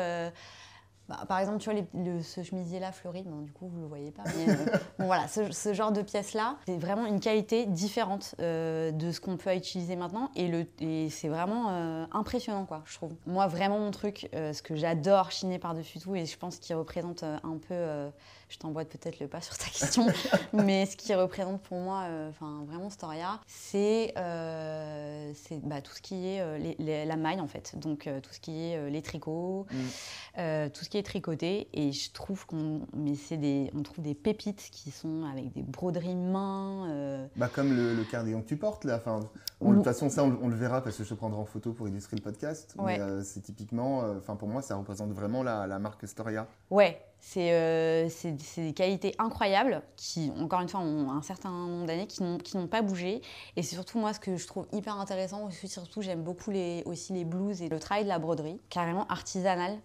Bah, 1.09 1.25
par 1.27 1.39
exemple, 1.39 1.57
tu 1.57 1.71
vois, 1.71 1.81
le, 1.95 2.21
ce 2.21 2.43
chemisier-là 2.43 2.91
fleuri, 2.91 3.23
bon, 3.23 3.41
du 3.41 3.51
coup, 3.51 3.67
vous 3.67 3.77
ne 3.77 3.81
le 3.81 3.87
voyez 3.87 4.11
pas. 4.11 4.21
Mais, 4.37 4.53
euh, 4.53 4.55
bon, 4.99 5.07
voilà, 5.07 5.27
ce, 5.27 5.73
genre 5.73 5.91
de 5.91 6.03
pièce-là, 6.03 6.57
c'est 6.67 6.77
vraiment 6.77 7.07
une 7.07 7.19
qualité 7.19 7.65
différente 7.65 8.35
euh, 8.39 8.91
de 8.91 9.11
ce 9.11 9.19
qu'on 9.19 9.35
peut 9.35 9.55
utiliser 9.55 9.95
maintenant. 9.95 10.29
Et, 10.35 10.47
le, 10.47 10.67
et 10.79 11.09
c'est 11.09 11.27
vraiment 11.27 11.69
euh, 11.69 12.05
impressionnant, 12.11 12.65
quoi, 12.65 12.83
je 12.85 12.93
trouve. 12.93 13.15
Moi, 13.25 13.47
vraiment, 13.47 13.79
mon 13.79 13.89
truc, 13.89 14.29
ce 14.33 14.61
que 14.61 14.75
j'adore 14.75 15.31
chiner 15.31 15.57
par-dessus 15.57 15.97
tout, 15.97 16.15
et 16.15 16.27
je 16.27 16.37
pense 16.37 16.59
qu'il 16.59 16.75
représente 16.75 17.23
un 17.23 17.57
peu 17.67 18.11
je 18.49 18.57
t'emboîte 18.57 18.89
peut-être 18.89 19.19
le 19.19 19.27
pas 19.27 19.41
sur 19.41 19.55
ta 19.57 19.65
question, 19.65 20.07
mais 20.53 20.87
ce 20.87 20.97
qui 20.97 21.13
représente 21.13 21.61
pour 21.61 21.77
moi, 21.77 22.05
euh, 22.07 22.29
enfin 22.29 22.65
vraiment 22.67 22.89
Storia, 22.89 23.39
c'est 23.45 24.13
euh, 24.17 25.31
bah, 25.63 25.81
tout 25.81 25.93
ce 25.93 26.01
qui 26.01 26.27
est 26.27 26.41
euh, 26.41 27.05
la 27.05 27.15
maille 27.15 27.39
en 27.39 27.47
fait, 27.47 27.77
donc 27.77 28.09
tout 28.23 28.33
ce 28.33 28.39
qui 28.39 28.59
est 28.59 28.89
les 28.89 29.01
tricots, 29.03 29.67
mm. 29.71 30.69
tout 30.71 30.83
ce 30.83 30.89
qui 30.89 30.97
est 30.97 31.03
tricoté, 31.03 31.69
et 31.73 31.91
je 31.91 32.11
trouve 32.11 32.47
qu'on, 32.47 32.81
c'est 33.15 33.37
des, 33.37 33.69
on 33.75 33.83
trouve 33.83 34.03
des 34.03 34.15
pépites 34.15 34.69
qui 34.71 34.89
sont 34.89 35.25
avec 35.31 35.53
des 35.53 35.61
broderies 35.61 36.15
main. 36.15 37.29
Bah 37.35 37.49
comme 37.53 37.75
le, 37.75 38.03
cardigan 38.03 38.41
que 38.41 38.47
tu 38.47 38.57
portes 38.57 38.83
là, 38.83 38.95
enfin. 38.95 39.19
de 39.61 39.75
toute 39.75 39.83
façon, 39.83 40.09
ça, 40.09 40.23
on, 40.23 40.47
le 40.47 40.55
verra 40.55 40.81
parce 40.81 40.97
que 40.97 41.03
je 41.03 41.09
te 41.09 41.13
prendrai 41.13 41.39
en 41.39 41.45
photo 41.45 41.71
pour 41.73 41.87
illustrer 41.87 42.17
le 42.17 42.23
podcast. 42.23 42.75
Mais 42.83 42.99
c'est 43.23 43.41
typiquement, 43.41 43.99
enfin 44.17 44.35
pour 44.35 44.47
moi, 44.47 44.63
ça 44.63 44.75
représente 44.75 45.11
vraiment 45.11 45.43
la, 45.43 45.67
la 45.67 45.77
marque 45.77 46.07
Storia. 46.07 46.47
Ouais, 46.71 46.99
euh, 47.37 48.07
c'est 48.09 48.61
des 48.61 48.73
qualités 48.73 49.13
incroyables 49.19 49.81
qui, 49.95 50.31
encore 50.39 50.61
une 50.61 50.69
fois, 50.69 50.79
ont 50.79 51.11
un 51.11 51.21
certain 51.21 51.51
nombre 51.51 51.85
d'années, 51.85 52.07
qui 52.07 52.23
n'ont 52.23 52.67
pas 52.67 52.81
bougé. 52.81 53.21
Et 53.55 53.63
c'est 53.63 53.75
surtout 53.75 53.99
moi 53.99 54.13
ce 54.13 54.19
que 54.19 54.37
je 54.37 54.47
trouve 54.47 54.67
hyper 54.71 54.99
intéressant. 54.99 55.49
Surtout, 55.51 56.01
j'aime 56.01 56.23
beaucoup 56.23 56.51
les, 56.51 56.83
aussi 56.85 57.13
les 57.13 57.25
blues 57.25 57.61
et 57.61 57.69
le 57.69 57.79
travail 57.79 58.03
de 58.03 58.09
la 58.09 58.19
broderie, 58.19 58.59
carrément 58.69 59.05
artisanal, 59.07 59.77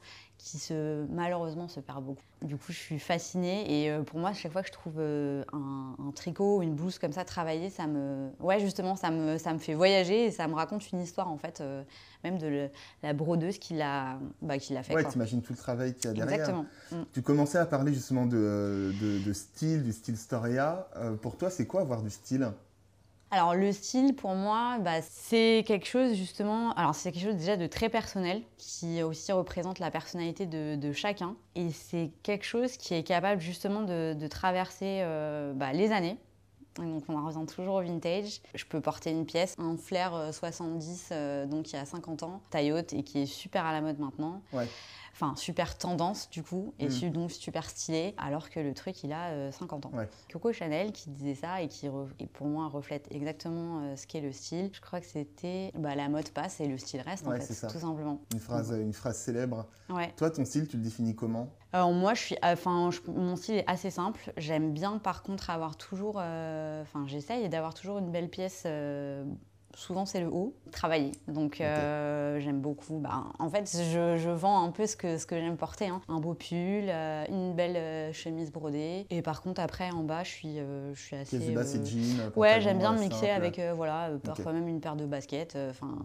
qui 0.45 0.59
se, 0.59 1.07
malheureusement 1.07 1.69
se 1.69 1.81
perd 1.81 2.05
beaucoup. 2.05 2.23
Du 2.43 2.57
coup, 2.57 2.71
je 2.71 2.77
suis 2.77 2.99
fascinée 2.99 3.65
et 3.67 3.91
euh, 3.91 4.03
pour 4.03 4.19
moi, 4.19 4.35
chaque 4.35 4.53
fois 4.53 4.61
que 4.61 4.69
je 4.69 4.75
trouve 4.75 4.97
euh, 4.99 5.43
un, 5.55 5.97
un, 5.99 6.11
tricot 6.11 6.59
ou 6.59 6.63
une 6.63 6.75
blouse 6.75 6.99
comme 6.99 7.13
ça 7.13 7.25
travaillée, 7.25 7.71
ça 7.71 7.87
me, 7.87 8.29
ouais, 8.41 8.61
justement, 8.61 8.95
ça 8.95 9.11
me, 9.11 9.39
ça 9.39 9.55
me 9.55 9.59
fait 9.59 9.73
voyager 9.73 10.27
et 10.27 10.31
ça 10.31 10.47
me 10.47 10.55
raconte 10.55 10.93
une 10.93 11.01
histoire 11.01 11.31
en 11.31 11.39
fait, 11.39 11.63
euh, 11.63 11.83
même 12.25 12.37
de 12.37 12.47
le, 12.47 12.71
la 13.03 13.15
brodeuse 13.15 13.57
qui 13.57 13.73
l'a, 13.73 14.19
bah, 14.43 14.59
qui 14.59 14.75
l'a 14.75 14.83
fait. 14.83 14.95
Ouais, 14.95 15.05
t'imagines 15.05 15.41
tout 15.41 15.55
le 15.55 15.59
travail 15.59 15.95
qu'il 15.95 16.05
y 16.05 16.09
a 16.09 16.13
derrière. 16.13 16.35
Exactement. 16.35 16.67
Mm. 16.93 17.05
Tu 17.15 17.23
commençais 17.23 17.59
à 17.59 17.65
parler 17.65 17.95
justement 17.95 18.27
de, 18.27 18.93
de, 19.01 19.25
de 19.25 19.33
style, 19.33 19.83
du 19.83 19.93
style 19.93 20.19
Storia. 20.19 20.87
pour 21.23 21.39
toi, 21.39 21.49
c'est 21.49 21.67
quoi 21.67 21.81
avoir 21.81 22.03
du 22.03 22.11
style? 22.11 22.53
Alors 23.35 23.57
le 23.57 23.73
style 23.73 24.15
pour 24.15 24.35
moi, 24.35 24.79
bah, 24.79 25.03
c'est 25.03 25.65
quelque 25.67 25.87
chose 25.87 26.15
justement, 26.15 26.73
alors 26.75 26.95
c'est 26.95 27.11
quelque 27.11 27.25
chose 27.25 27.37
déjà 27.37 27.57
de 27.57 27.67
très 27.67 27.89
personnel 27.89 28.43
qui 28.59 29.03
aussi 29.03 29.33
représente 29.33 29.81
la 29.81 29.91
personnalité 29.91 30.47
de, 30.47 30.93
chacun 30.93 31.35
et 31.57 31.71
c'est 31.73 32.13
quelque 32.23 32.45
chose 32.45 32.77
qui 32.77 32.95
est 32.95 33.03
capable 33.03 33.41
justement 33.41 33.83
de, 33.83 34.27
traverser 34.29 35.01
euh, 35.03 35.53
bah, 35.53 35.73
les 35.73 35.91
années. 35.91 36.17
Donc 36.77 37.05
on 37.09 37.25
revient 37.25 37.47
toujours 37.47 37.75
au 37.75 37.83
vintage. 37.83 38.41
Je 38.55 38.65
peux 38.65 38.81
porter 38.81 39.11
une 39.11 39.27
pièce, 39.27 39.57
un 39.59 39.77
flair 39.77 40.33
70, 40.33 41.09
euh, 41.11 41.15
euh, 41.15 41.47
donc 41.47 41.73
il 41.73 41.77
y 41.77 41.79
a 41.79 41.85
50 41.85 42.23
ans, 42.23 42.41
taille 42.51 42.73
haute 42.73 42.93
et 42.93 43.03
qui 43.03 43.23
est 43.23 43.27
super 43.27 43.65
à 43.65 43.73
la 43.73 43.81
mode 43.81 43.99
maintenant. 43.99 44.43
Ouais 44.53 44.69
enfin 45.15 45.35
super 45.37 45.79
tendance 45.79 46.29
du 46.29 46.43
coup, 46.43 46.75
et 46.81 46.89
mm. 46.89 47.11
donc 47.11 47.31
super 47.31 47.71
stylé, 47.71 48.15
alors 48.19 48.51
que 48.51 48.59
le 48.59 48.75
truc 48.75 49.03
il 49.05 49.13
a 49.13 49.53
50 49.53 49.87
euh, 49.87 49.89
ans. 49.89 49.93
Coco 50.33 50.53
Chanel 50.53 50.93
qui 50.93 51.11
disait 51.11 51.37
ça 51.37 51.63
et 51.63 51.69
qui 51.69 51.89
pour 52.33 52.47
moi 52.49 52.69
reflète 52.69 53.07
exactement 53.11 53.81
euh, 53.81 53.97
ce 53.97 54.07
qu'est 54.07 54.21
le 54.21 54.33
style. 54.33 54.71
Je 54.73 54.81
crois 54.81 55.01
que 55.01 55.07
c'était 55.07 55.71
bah, 55.79 55.95
la 55.95 56.09
mode 56.09 56.29
passe 56.31 56.61
et 56.61 56.67
le 56.67 56.79
style 56.79 57.01
reste 57.01 57.27
en 57.29 57.31
fait, 57.31 57.69
tout 57.69 57.79
simplement. 57.79 58.21
Une 58.33 58.41
phrase, 58.41 58.73
une 58.73 58.93
phrase 58.93 59.17
célèbre. 59.17 59.67
Ouais. 59.89 60.13
Toi, 60.17 60.31
ton 60.31 60.45
style, 60.45 60.67
tu 60.67 60.77
le 60.77 60.83
définis 60.83 61.15
comment? 61.15 61.51
Alors 61.73 61.93
moi, 61.93 62.15
je 62.15 62.21
suis, 62.21 62.37
enfin, 62.43 62.91
mon 63.07 63.37
style 63.37 63.57
est 63.57 63.71
assez 63.71 63.91
simple. 63.91 64.33
J'aime 64.37 64.73
bien, 64.73 64.99
par 64.99 65.23
contre, 65.23 65.51
avoir 65.51 65.77
toujours, 65.77 66.19
euh, 66.19 66.83
enfin, 66.83 67.05
j'essaye 67.07 67.49
d'avoir 67.49 67.75
toujours 67.75 67.99
une 67.99 68.11
belle 68.11 68.31
pièce 68.31 68.65
souvent 69.77 70.07
c'est 70.07 70.21
le 70.21 70.29
haut, 70.29 70.55
travailler. 70.73 71.13
Donc 71.29 71.61
euh, 71.61 72.39
j'aime 72.41 72.61
beaucoup. 72.61 72.99
Bah, 72.99 73.25
en 73.39 73.49
fait, 73.49 73.71
je, 73.71 74.17
je, 74.17 74.31
vends 74.31 74.65
un 74.65 74.71
peu 74.71 74.87
ce 74.87 74.97
que, 74.97 75.19
ce 75.19 75.27
que 75.27 75.37
j'aime 75.37 75.57
porter. 75.57 75.89
Hein. 75.89 76.01
Un 76.09 76.21
beau 76.21 76.35
pull, 76.35 76.89
euh, 76.89 77.25
une 77.29 77.55
belle 77.55 77.77
euh, 77.77 78.13
chemise 78.13 78.51
brodée. 78.51 79.07
Et 79.11 79.23
par 79.23 79.43
contre, 79.43 79.61
après, 79.61 79.91
en 79.91 80.03
bas, 80.03 80.25
je 80.25 80.31
suis, 80.31 80.57
je 80.59 81.01
suis 81.01 81.17
assez. 81.17 81.39
Pièce 81.39 81.51
de 81.51 81.55
bas, 81.55 81.65
c'est 81.65 81.85
jean. 81.87 82.31
Ouais, 82.37 82.61
j'aime 82.61 82.79
bien 82.79 82.93
mixer 82.95 83.31
avec, 83.31 83.61
voilà, 83.75 84.11
parfois 84.23 84.53
même 84.53 84.69
une 84.69 84.81
paire 84.81 84.97
de 84.97 85.07
baskets. 85.07 85.57
Enfin, 85.71 85.99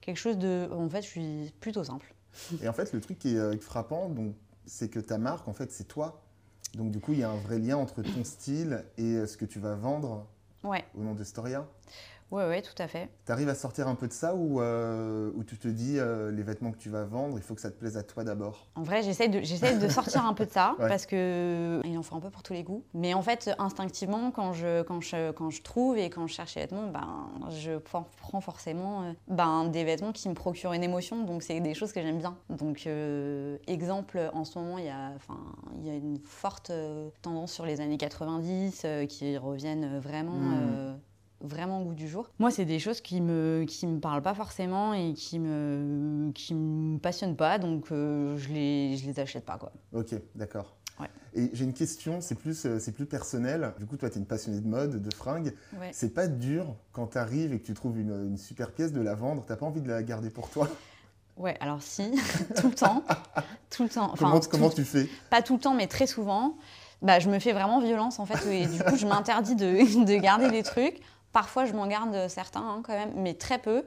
quelque 0.00 0.18
chose 0.18 0.38
de. 0.38 0.68
En 0.72 0.88
fait, 0.88 1.02
je 1.02 1.08
suis 1.08 1.52
plutôt 1.60 1.84
simple. 1.84 2.14
Et 2.62 2.68
en 2.68 2.72
fait, 2.72 2.92
le 2.92 3.00
truc 3.00 3.18
qui 3.18 3.36
est 3.36 3.60
frappant, 3.60 4.10
c'est 4.66 4.88
que 4.88 5.00
ta 5.00 5.18
marque, 5.18 5.48
en 5.48 5.54
fait, 5.54 5.72
c'est 5.72 5.88
toi. 5.88 6.22
Donc 6.74 6.90
du 6.90 7.00
coup, 7.00 7.12
il 7.12 7.20
y 7.20 7.22
a 7.22 7.30
un 7.30 7.38
vrai 7.38 7.58
lien 7.58 7.76
entre 7.76 8.02
ton 8.02 8.22
style 8.24 8.84
et 8.98 9.24
ce 9.26 9.36
que 9.36 9.46
tu 9.46 9.58
vas 9.58 9.76
vendre 9.76 10.26
ouais. 10.66 10.84
au 10.94 11.02
nom 11.02 11.14
de 11.14 11.24
Storia. 11.24 11.66
Oui, 12.32 12.42
ouais, 12.42 12.60
tout 12.60 12.74
à 12.78 12.88
fait. 12.88 13.08
Tu 13.24 13.32
arrives 13.32 13.48
à 13.48 13.54
sortir 13.54 13.86
un 13.86 13.94
peu 13.94 14.08
de 14.08 14.12
ça 14.12 14.34
ou 14.34 14.60
euh, 14.60 15.30
tu 15.46 15.58
te 15.58 15.68
dis 15.68 15.98
euh, 15.98 16.32
les 16.32 16.42
vêtements 16.42 16.72
que 16.72 16.78
tu 16.78 16.90
vas 16.90 17.04
vendre, 17.04 17.36
il 17.36 17.42
faut 17.42 17.54
que 17.54 17.60
ça 17.60 17.70
te 17.70 17.78
plaise 17.78 17.96
à 17.96 18.02
toi 18.02 18.24
d'abord? 18.24 18.66
En 18.74 18.82
vrai, 18.82 19.02
j'essaie 19.02 19.28
de, 19.28 19.38
de 19.38 19.88
sortir 19.88 20.24
un 20.24 20.34
peu 20.34 20.44
de 20.44 20.50
ça 20.50 20.74
parce 20.78 21.06
que 21.06 21.80
il 21.84 21.96
en 21.96 22.02
faut 22.02 22.16
un 22.16 22.20
peu 22.20 22.30
pour 22.30 22.42
tous 22.42 22.52
les 22.52 22.64
goûts. 22.64 22.82
Mais 22.94 23.14
en 23.14 23.22
fait, 23.22 23.50
instinctivement, 23.58 24.32
quand 24.32 24.52
je, 24.52 24.82
quand 24.82 25.00
je, 25.00 25.30
quand 25.32 25.50
je 25.50 25.62
trouve 25.62 25.98
et 25.98 26.10
quand 26.10 26.26
je 26.26 26.34
cherche 26.34 26.56
les 26.56 26.62
vêtements, 26.62 26.88
ben, 26.88 27.28
je 27.50 27.78
prends 27.78 28.40
forcément 28.40 29.02
euh, 29.02 29.12
ben, 29.28 29.66
des 29.66 29.84
vêtements 29.84 30.12
qui 30.12 30.28
me 30.28 30.34
procurent 30.34 30.72
une 30.72 30.84
émotion. 30.84 31.24
Donc, 31.24 31.42
c'est 31.42 31.60
des 31.60 31.74
choses 31.74 31.92
que 31.92 32.02
j'aime 32.02 32.18
bien. 32.18 32.36
Donc, 32.48 32.86
euh, 32.86 33.56
exemple, 33.68 34.30
en 34.32 34.44
ce 34.44 34.58
moment, 34.58 34.78
il 34.78 34.86
y 34.86 34.90
a, 34.90 35.12
il 35.78 35.86
y 35.86 35.90
a 35.90 35.94
une 35.94 36.18
forte 36.18 36.72
tendance 37.22 37.52
sur 37.52 37.66
les 37.66 37.80
années 37.80 37.98
90 37.98 38.84
qui 39.08 39.38
reviennent 39.38 40.00
vraiment. 40.00 40.32
Mmh 40.32 40.96
vraiment 41.40 41.80
au 41.82 41.84
goût 41.84 41.94
du 41.94 42.08
jour. 42.08 42.30
Moi, 42.38 42.50
c'est 42.50 42.64
des 42.64 42.78
choses 42.78 43.00
qui 43.00 43.20
me 43.20 43.64
qui 43.66 43.86
me 43.86 44.00
parlent 44.00 44.22
pas 44.22 44.34
forcément 44.34 44.94
et 44.94 45.12
qui 45.12 45.38
me 45.38 46.30
qui 46.34 46.54
me 46.54 46.98
passionnent 46.98 47.36
pas, 47.36 47.58
donc 47.58 47.90
euh, 47.92 48.36
je 48.38 48.48
les 48.48 48.96
je 48.96 49.06
les 49.06 49.20
achète 49.20 49.44
pas 49.44 49.58
quoi. 49.58 49.72
Ok, 49.92 50.14
d'accord. 50.34 50.76
Ouais. 50.98 51.10
Et 51.34 51.50
j'ai 51.52 51.64
une 51.64 51.74
question, 51.74 52.22
c'est 52.22 52.34
plus, 52.36 52.64
euh, 52.64 52.78
c'est 52.78 52.92
plus 52.92 53.04
personnel. 53.04 53.74
Du 53.78 53.84
coup, 53.84 53.98
toi, 53.98 54.08
tu 54.08 54.16
es 54.16 54.18
une 54.18 54.26
passionnée 54.26 54.60
de 54.60 54.66
mode, 54.66 55.02
de 55.02 55.14
fringues. 55.14 55.52
Ouais. 55.78 55.90
C'est 55.92 56.14
pas 56.14 56.26
dur 56.26 56.74
quand 56.92 57.08
tu 57.08 57.18
arrives 57.18 57.52
et 57.52 57.60
que 57.60 57.66
tu 57.66 57.74
trouves 57.74 57.98
une, 57.98 58.12
une 58.12 58.38
super 58.38 58.72
pièce 58.72 58.92
de 58.92 59.02
la 59.02 59.14
vendre, 59.14 59.44
t'as 59.46 59.56
pas 59.56 59.66
envie 59.66 59.82
de 59.82 59.88
la 59.88 60.02
garder 60.02 60.30
pour 60.30 60.48
toi? 60.48 60.68
Ouais, 61.36 61.56
alors 61.60 61.82
si, 61.82 62.10
tout 62.56 62.68
le 62.68 62.74
temps. 62.74 63.04
tout 63.68 63.82
le 63.82 63.90
temps. 63.90 64.10
Enfin, 64.10 64.30
comment, 64.30 64.40
comment 64.50 64.70
tu 64.70 64.84
fais? 64.84 65.06
Pas 65.28 65.42
tout 65.42 65.54
le 65.54 65.60
temps, 65.60 65.74
mais 65.74 65.86
très 65.86 66.06
souvent. 66.06 66.56
Bah, 67.02 67.18
je 67.18 67.28
me 67.28 67.38
fais 67.38 67.52
vraiment 67.52 67.78
violence 67.78 68.18
en 68.18 68.24
fait 68.24 68.46
et 68.50 68.66
du 68.66 68.82
coup 68.82 68.96
je 68.96 69.06
m'interdis 69.06 69.54
de, 69.54 70.04
de 70.04 70.16
garder 70.16 70.50
des 70.50 70.62
trucs 70.62 71.02
Parfois, 71.36 71.66
je 71.66 71.74
m'en 71.74 71.86
garde 71.86 72.28
certains 72.28 72.66
hein, 72.66 72.80
quand 72.82 72.94
même, 72.94 73.12
mais 73.14 73.34
très 73.34 73.58
peu. 73.58 73.84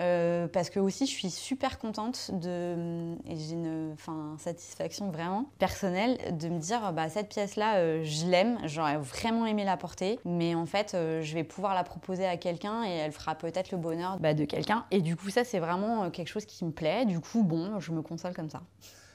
Euh, 0.00 0.48
parce 0.48 0.70
que 0.70 0.80
aussi, 0.80 1.06
je 1.06 1.12
suis 1.12 1.30
super 1.30 1.78
contente 1.78 2.32
de, 2.32 3.14
et 3.28 3.36
j'ai 3.36 3.52
une 3.52 3.94
satisfaction 4.38 5.12
vraiment 5.12 5.52
personnelle 5.60 6.18
de 6.36 6.48
me 6.48 6.58
dire 6.58 6.92
bah, 6.92 7.08
cette 7.08 7.28
pièce-là, 7.28 7.76
euh, 7.76 8.02
je 8.02 8.26
l'aime, 8.26 8.58
j'aurais 8.64 8.96
vraiment 8.96 9.46
aimé 9.46 9.62
la 9.62 9.76
porter, 9.76 10.18
mais 10.24 10.56
en 10.56 10.66
fait, 10.66 10.94
euh, 10.94 11.22
je 11.22 11.32
vais 11.34 11.44
pouvoir 11.44 11.74
la 11.74 11.84
proposer 11.84 12.26
à 12.26 12.36
quelqu'un 12.36 12.82
et 12.82 12.90
elle 12.90 13.12
fera 13.12 13.36
peut-être 13.36 13.70
le 13.70 13.78
bonheur 13.78 14.18
bah, 14.18 14.34
de 14.34 14.44
quelqu'un. 14.44 14.84
Et 14.90 15.00
du 15.00 15.14
coup, 15.14 15.30
ça, 15.30 15.44
c'est 15.44 15.60
vraiment 15.60 16.10
quelque 16.10 16.26
chose 16.26 16.44
qui 16.44 16.64
me 16.64 16.72
plaît. 16.72 17.04
Du 17.04 17.20
coup, 17.20 17.44
bon, 17.44 17.78
je 17.78 17.92
me 17.92 18.02
console 18.02 18.34
comme 18.34 18.50
ça. 18.50 18.62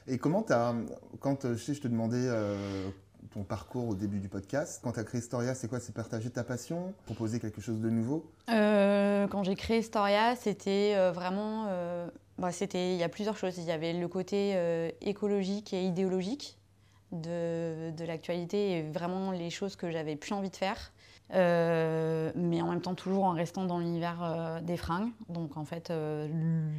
Et 0.08 0.18
comment 0.18 0.44
tu 0.44 0.54
as, 0.54 0.74
quand 1.20 1.46
je 1.46 1.58
sais, 1.58 1.74
je 1.74 1.82
te 1.82 1.90
demandais 1.90 2.26
ton 3.34 3.44
parcours 3.44 3.88
au 3.88 3.96
début 3.96 4.20
du 4.20 4.30
podcast. 4.30 4.80
Quand 4.84 4.94
tu 4.94 5.00
as 5.00 5.04
créé 5.04 5.22
Storia, 5.22 5.54
c'est 5.54 5.68
quoi? 5.68 5.80
C'est 5.80 5.94
partager 5.94 6.30
ta 6.30 6.44
passion? 6.44 6.94
Proposer 7.06 7.40
quelque 7.40 7.62
chose 7.62 7.80
de 7.80 7.90
nouveau? 7.90 8.32
Euh, 8.50 9.28
Quand 9.28 9.44
j'ai 9.44 9.56
créé 9.56 9.82
Storia, 9.82 10.36
c'était 10.36 10.94
euh, 10.96 11.12
vraiment... 11.12 11.66
Euh, 11.70 12.10
bah, 12.38 12.52
c'était, 12.52 12.94
il 12.94 12.98
y 12.98 13.04
a 13.04 13.10
plusieurs 13.10 13.38
choses. 13.38 13.58
Il 13.58 13.66
y 13.66 13.72
avait 13.72 13.94
le 13.94 14.08
côté 14.08 14.58
écologique 15.02 15.74
et 15.74 15.84
idéologique 15.84 16.58
de, 17.12 17.92
de 17.92 18.06
l'actualité 18.06 18.78
et 18.78 18.84
vraiment 18.84 19.32
les 19.32 19.50
choses 19.50 19.76
que 19.76 19.92
j'avais 19.92 20.16
plus 20.16 20.34
envie 20.34 20.50
de 20.50 20.56
faire. 20.56 20.92
Euh, 21.36 22.32
mais 22.36 22.62
en 22.62 22.70
même 22.70 22.82
temps 22.82 22.96
toujours 22.96 23.26
en 23.26 23.34
restant 23.34 23.66
dans 23.66 23.80
l'univers 23.80 24.24
euh, 24.24 24.62
des 24.62 24.78
fringues. 24.78 25.12
Donc 25.28 25.58
en 25.58 25.66
fait, 25.66 25.92
euh, 25.92 26.28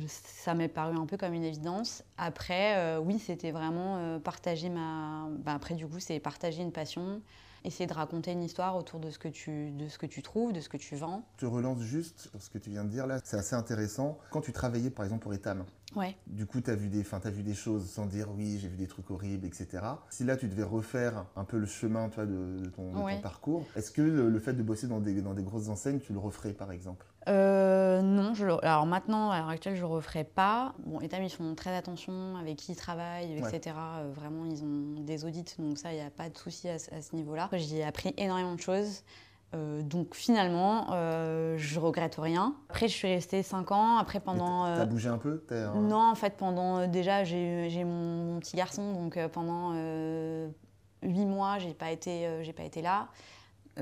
ça 0.06 0.54
m'est 0.54 0.68
paru 0.68 0.96
un 0.96 1.06
peu 1.06 1.16
comme 1.16 1.34
une 1.34 1.44
évidence. 1.44 2.02
Après, 2.18 2.98
oui, 2.98 3.18
c'était 3.18 3.50
vraiment 3.50 4.18
partager 4.20 4.68
ma... 4.68 5.28
Bah, 5.44 5.54
après, 5.54 5.74
du 5.74 5.86
coup, 5.86 6.00
c'est 6.00 6.18
partager 6.20 6.62
une 6.62 6.72
passion, 6.72 7.22
essayer 7.64 7.86
de 7.86 7.94
raconter 7.94 8.32
une 8.32 8.42
histoire 8.42 8.76
autour 8.76 9.00
de 9.00 9.10
ce 9.10 9.18
que 9.18 9.28
tu, 9.28 9.70
de 9.70 9.88
ce 9.88 9.98
que 9.98 10.06
tu 10.06 10.22
trouves, 10.22 10.52
de 10.52 10.60
ce 10.60 10.68
que 10.68 10.76
tu 10.76 10.96
vends. 10.96 11.24
Je 11.38 11.46
relance 11.46 11.80
juste 11.80 12.20
sur 12.20 12.42
ce 12.42 12.50
que 12.50 12.58
tu 12.58 12.70
viens 12.70 12.84
de 12.84 12.90
dire 12.90 13.06
là, 13.06 13.18
c'est 13.24 13.36
assez 13.36 13.54
intéressant. 13.54 14.18
Quand 14.30 14.40
tu 14.40 14.52
travaillais 14.52 14.90
par 14.90 15.04
exemple 15.04 15.22
pour 15.22 15.34
Etam, 15.34 15.64
ouais. 15.96 16.16
du 16.26 16.46
coup 16.46 16.60
tu 16.60 16.70
as, 16.70 16.74
vu 16.74 16.88
des, 16.88 17.04
as 17.10 17.30
vu 17.30 17.42
des 17.42 17.54
choses 17.54 17.88
sans 17.88 18.06
dire 18.06 18.28
oui, 18.36 18.58
j'ai 18.60 18.68
vu 18.68 18.76
des 18.76 18.86
trucs 18.86 19.10
horribles, 19.10 19.46
etc. 19.46 19.82
Si 20.10 20.24
là 20.24 20.36
tu 20.36 20.48
devais 20.48 20.62
refaire 20.62 21.26
un 21.36 21.44
peu 21.44 21.58
le 21.58 21.66
chemin 21.66 22.08
toi, 22.08 22.26
de, 22.26 22.62
ton, 22.76 22.92
parcours, 23.22 23.66
est-ce 23.76 23.90
que 23.90 24.02
le, 24.02 24.38
fait 24.38 24.54
de 24.54 24.62
bosser 24.62 24.86
dans 24.86 25.00
des, 25.00 25.20
dans 25.20 25.34
des 25.34 25.42
grosses 25.42 25.68
enseignes, 25.68 26.00
tu 26.00 26.12
le 26.12 26.18
referais 26.18 26.52
par 26.52 26.72
exemple? 26.72 27.06
Euh, 27.28 28.00
non, 28.00 28.34
je 28.34 28.46
alors 28.64 28.86
maintenant, 28.86 29.30
à 29.30 29.38
l'heure 29.38 29.48
actuelle, 29.48 29.74
je 29.74 29.82
ne 29.82 29.86
le 29.86 29.92
referai 29.92 30.24
pas. 30.24 30.74
Bon, 30.86 31.00
Etam, 31.00 31.22
ils 31.22 31.30
font 31.30 31.54
très 31.54 31.74
attention 31.76 32.36
avec 32.36 32.56
qui 32.56 32.72
ils 32.72 32.76
travaillent, 32.76 33.36
etc. 33.36 33.76
Euh, 33.76 34.10
vraiment, 34.14 34.46
ils 34.46 34.64
ont 34.64 35.00
des 35.00 35.24
audits, 35.24 35.44
donc 35.58 35.78
ça, 35.78 35.92
il 35.92 35.96
n'y 35.96 36.02
a 36.02 36.10
pas 36.10 36.30
de 36.30 36.38
souci 36.38 36.68
à, 36.68 36.78
ce 36.78 37.14
niveau-là. 37.14 37.48
J'ai 37.52 37.84
appris 37.84 38.14
énormément 38.16 38.54
de 38.54 38.60
choses. 38.60 39.02
Euh, 39.52 39.82
donc 39.82 40.14
finalement, 40.14 40.92
euh, 40.92 41.56
je 41.58 41.80
regrette 41.80 42.16
rien. 42.16 42.54
Après, 42.68 42.86
je 42.86 42.94
suis 42.94 43.08
restée 43.08 43.42
5 43.42 43.72
ans. 43.72 43.96
Après, 43.98 44.20
pendant. 44.20 44.64
T'as 44.76 44.86
bougé 44.86 45.08
un 45.08 45.18
peu 45.18 45.42
Non, 45.76 46.10
en 46.10 46.14
fait, 46.14 46.36
pendant. 46.36 46.86
déjà, 46.86 47.24
j'ai 47.24 47.84
mon, 47.84 48.34
mon, 48.34 48.40
petit 48.40 48.56
garçon, 48.56 48.92
donc 48.92 49.18
pendant 49.32 49.72
8 51.02 51.24
mois, 51.24 51.58
j'ai 51.58 51.74
pas, 51.74 51.90
été, 51.90 52.28
pas 52.56 52.64
été 52.64 52.82
là. 52.82 53.08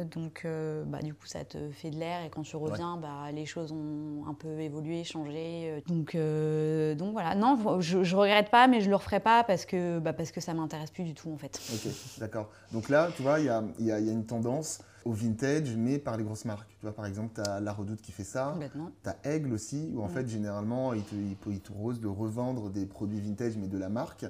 Donc, 0.05 0.43
euh, 0.45 0.85
bah, 0.85 1.01
du 1.03 1.15
coup, 1.15 1.27
ça 1.27 1.45
te 1.45 1.71
fait 1.71 1.91
de 1.91 1.97
l'air 1.97 2.25
et 2.25 2.31
quand 2.31 2.43
tu 2.43 2.57
reviens, 2.57 2.99
bah, 2.99 3.33
les 3.33 3.47
choses 3.47 3.73
ont 3.73 4.25
un 4.29 4.35
peu 4.35 4.61
évolué, 4.61 5.03
changé. 5.05 5.71
Euh, 5.71 5.81
donc, 5.87 6.15
euh, 6.15 6.95
donc 6.95 7.13
voilà. 7.13 7.35
Non, 7.35 7.81
je, 7.81 8.05
je 8.05 8.17
regrette 8.17 8.51
pas, 8.51 8.69
mais 8.69 8.81
je 8.81 8.91
le 8.91 8.97
referai 8.97 9.21
pas 9.21 9.45
parce 9.45 9.65
que, 9.65 9.99
bah, 9.99 10.13
parce 10.13 10.31
que 10.31 10.41
ça 10.41 10.55
m'intéresse 10.55 10.91
plus 10.91 11.05
du 11.05 11.15
tout 11.15 11.31
en 11.33 11.37
fait. 11.37 11.61
Ok, 11.73 11.93
d'accord. 12.19 12.51
Donc 12.73 12.89
là, 12.89 13.09
tu 13.17 13.23
vois, 13.23 13.41
il 13.41 13.47
y 13.47 13.49
a, 13.49 13.63
y 13.79 13.91
a, 13.91 13.99
une 13.99 14.27
tendance 14.27 14.81
au 15.09 15.13
vintage, 15.13 15.75
mais 15.75 15.99
par 15.99 16.19
les 16.19 16.25
grosses 16.25 16.45
marques. 16.45 16.69
Tu 16.79 16.83
vois, 16.83 16.95
par 16.95 17.07
exemple, 17.07 17.33
tu 17.35 17.41
as 17.41 17.61
La 17.61 17.73
Redoute 17.73 18.03
qui 18.03 18.13
fait 18.13 18.25
ça. 18.25 18.55
Tu 19.03 19.09
as 19.09 19.17
Aigle 19.25 19.55
aussi, 19.55 19.91
où 19.95 20.03
en 20.03 20.09
mm. 20.09 20.11
fait, 20.11 20.29
généralement, 20.29 20.93
ils 20.93 21.03
te, 21.03 21.15
ils 21.15 21.61
te 21.61 21.73
de 21.73 22.07
revendre 22.07 22.69
des 22.69 22.85
produits 22.85 23.21
vintage, 23.21 23.57
mais 23.57 23.69
de 23.69 23.79
la 23.79 23.89
marque. 23.89 24.27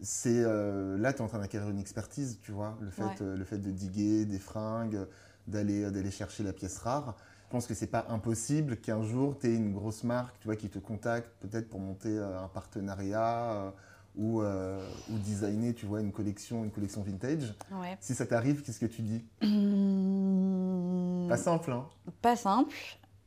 C'est 0.00 0.42
euh, 0.42 0.96
Là, 0.96 1.12
tu 1.12 1.18
es 1.18 1.22
en 1.22 1.28
train 1.28 1.38
d'acquérir 1.38 1.68
une 1.68 1.78
expertise, 1.78 2.38
tu 2.42 2.52
vois, 2.52 2.78
le 2.80 2.90
fait, 2.90 3.20
euh, 3.20 3.36
le 3.36 3.44
fait 3.44 3.58
de 3.58 3.70
diguer 3.70 4.24
des 4.24 4.38
fringues, 4.38 5.06
d'aller 5.46 5.90
d'aller 5.90 6.10
chercher 6.10 6.42
la 6.42 6.54
pièce 6.54 6.78
rare. 6.78 7.14
Je 7.44 7.50
pense 7.50 7.66
que 7.66 7.74
c'est 7.74 7.86
pas 7.86 8.06
impossible 8.08 8.78
qu'un 8.78 9.02
jour, 9.02 9.38
tu 9.38 9.48
aies 9.48 9.54
une 9.54 9.72
grosse 9.72 10.02
marque 10.02 10.38
tu 10.40 10.48
vois, 10.48 10.56
qui 10.56 10.68
te 10.68 10.78
contacte 10.78 11.30
peut-être 11.40 11.68
pour 11.68 11.80
monter 11.80 12.18
euh, 12.18 12.42
un 12.42 12.48
partenariat 12.48 13.72
ou, 14.16 14.40
euh, 14.42 14.88
ou 15.08 15.18
designer, 15.18 15.74
tu 15.74 15.86
vois, 15.86 16.00
une 16.00 16.12
collection, 16.12 16.64
une 16.64 16.70
collection 16.70 17.02
vintage. 17.02 17.54
Ouais. 17.72 17.96
Si 18.00 18.14
ça 18.14 18.26
t'arrive, 18.26 18.62
qu'est-ce 18.62 18.80
que 18.80 18.86
tu 18.86 19.02
dis 19.02 19.24
Mmh, 19.42 21.28
Pas 21.28 21.36
simple, 21.36 21.72
hein 21.72 21.86
Pas 22.22 22.36
simple. 22.36 22.74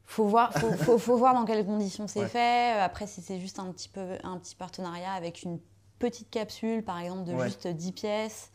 Faut 0.05 0.25
voir, 0.25 0.53
faut, 0.53 0.72
faut- 0.74 0.98
faut 0.98 1.17
voir 1.17 1.34
dans 1.36 1.46
quelles 1.46 1.65
conditions 1.65 2.08
c'est 2.08 2.22
Ouais. 2.22 2.27
fait. 2.27 2.72
Après, 2.79 3.05
si 3.05 3.22
c'est 3.22 3.39
juste 3.39 3.60
un 3.60 3.72
petit, 3.72 3.89
peu, 3.89 4.17
un 4.24 4.38
petit 4.39 4.55
partenariat 4.55 5.12
avec 5.13 5.43
une 5.43 5.60
petite 6.00 6.29
capsule, 6.31 6.84
par 6.84 7.00
exemple, 7.00 7.25
de 7.25 7.34
Ouais. 7.36 7.46
juste 7.46 7.67
10 7.67 7.91
pièces. 7.91 8.51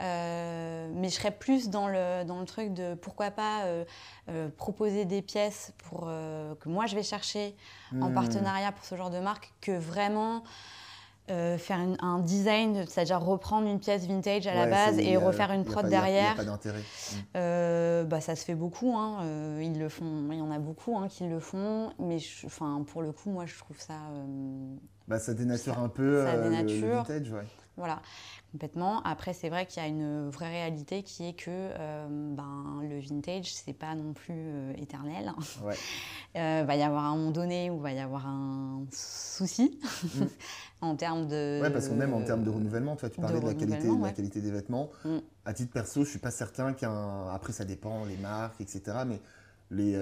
Euh, 0.00 0.90
mais 0.94 1.08
je 1.08 1.14
serais 1.14 1.30
plus 1.32 1.68
dans 1.70 1.86
le, 1.88 2.24
dans 2.24 2.40
le 2.40 2.46
truc 2.46 2.72
de 2.72 2.94
pourquoi 2.94 3.30
pas 3.30 3.64
euh, 3.64 3.84
euh, 4.30 4.48
proposer 4.48 5.04
des 5.04 5.20
pièces 5.22 5.72
pour, 5.78 6.02
que 6.06 6.68
moi 6.68 6.86
je 6.86 6.94
vais 6.96 7.02
chercher 7.02 7.54
en 8.00 8.08
Hmm. 8.10 8.14
partenariat 8.14 8.72
pour 8.72 8.84
ce 8.86 8.96
genre 8.96 9.10
de 9.10 9.18
marque 9.20 9.52
que 9.60 9.72
vraiment 9.78 10.44
euh, 11.30 11.56
faire 11.56 11.78
une- 11.78 11.96
un 12.00 12.18
design, 12.18 12.84
c'est-à-dire 12.88 13.20
reprendre 13.20 13.66
une 13.68 13.78
pièce 13.78 14.06
vintage 14.06 14.46
à 14.46 14.54
la 14.54 14.66
base 14.66 14.98
et 14.98 15.16
a- 15.16 15.20
refaire 15.20 15.52
une 15.52 15.64
prod 15.64 15.84
a- 15.84 15.86
a 15.86 15.90
derrière. 15.90 16.34
Mm. 16.36 17.16
Euh, 17.36 18.04
bah, 18.04 18.20
ça 18.20 18.34
se 18.36 18.44
fait 18.44 18.54
beaucoup, 18.56 18.94
hein. 18.96 19.18
euh, 19.22 19.60
ils 19.62 19.78
le 19.78 19.88
font, 19.88 20.04
il 20.30 20.38
y 20.38 20.40
en 20.42 20.50
a 20.50 20.58
beaucoup 20.58 20.98
hein, 20.98 21.06
qui 21.08 21.24
le 21.28 21.38
font, 21.40 21.90
mais 21.98 22.18
je- 22.18 22.46
enfin, 22.46 22.84
pour 22.86 23.02
le 23.02 23.12
coup, 23.12 23.30
moi 23.30 23.46
je 23.46 23.56
trouve 23.56 23.78
ça 23.80 23.94
euh, 24.14 24.74
Bah, 25.08 25.18
ça 25.18 25.32
dénature 25.34 25.78
un 25.78 25.88
peu 25.88 26.24
ça 26.24 26.32
euh, 26.32 26.44
le- 26.44 26.50
dénature. 26.50 27.02
vintage, 27.04 27.30
ouais. 27.32 27.44
Voilà, 27.76 28.02
complètement. 28.52 29.02
Après, 29.02 29.32
c'est 29.32 29.48
vrai 29.48 29.66
qu'il 29.66 29.82
y 29.82 29.86
a 29.86 29.88
une 29.88 30.28
vraie 30.28 30.50
réalité 30.50 31.02
qui 31.02 31.26
est 31.26 31.32
que 31.32 31.48
euh, 31.48 32.06
ben, 32.10 32.80
le 32.82 33.00
vintage, 33.00 33.54
c'est 33.54 33.72
pas 33.72 33.94
non 33.94 34.12
plus 34.12 34.34
euh, 34.36 34.72
éternel. 34.76 35.32
Ouais. 35.62 35.74
Euh, 36.34 36.64
va 36.66 36.76
y 36.76 36.82
avoir 36.82 37.04
un 37.04 37.14
moment 37.14 37.30
donné 37.30 37.68
où 37.68 37.78
va 37.78 37.92
y 37.92 37.98
avoir 37.98 38.26
un 38.26 38.86
souci 38.90 39.78
Mm. 40.02 40.22
en 40.80 40.96
termes 40.96 41.26
de. 41.26 41.60
Ouais, 41.60 41.68
parce 41.68 41.88
qu'on 41.88 41.94
même 41.94 42.14
en 42.14 42.24
termes 42.24 42.42
de 42.42 42.48
renouvellement, 42.48 42.96
tu 42.96 43.00
vois, 43.00 43.10
tu 43.10 43.20
de 43.20 43.22
parlais 43.22 43.38
de, 43.38 43.44
la 43.44 43.52
qualité, 43.52 43.86
de 43.86 44.02
la 44.02 44.12
qualité 44.12 44.40
des 44.40 44.50
vêtements. 44.50 44.88
Mm. 45.04 45.18
À 45.44 45.52
titre 45.52 45.70
perso, 45.70 46.06
je 46.06 46.08
suis 46.08 46.18
pas 46.18 46.30
certain 46.30 46.72
qu'un. 46.72 47.28
Après, 47.28 47.52
ça 47.52 47.66
dépend, 47.66 48.06
les 48.06 48.16
marques, 48.16 48.62
etc. 48.62 49.00
Mais 49.06 49.20
les, 49.70 49.94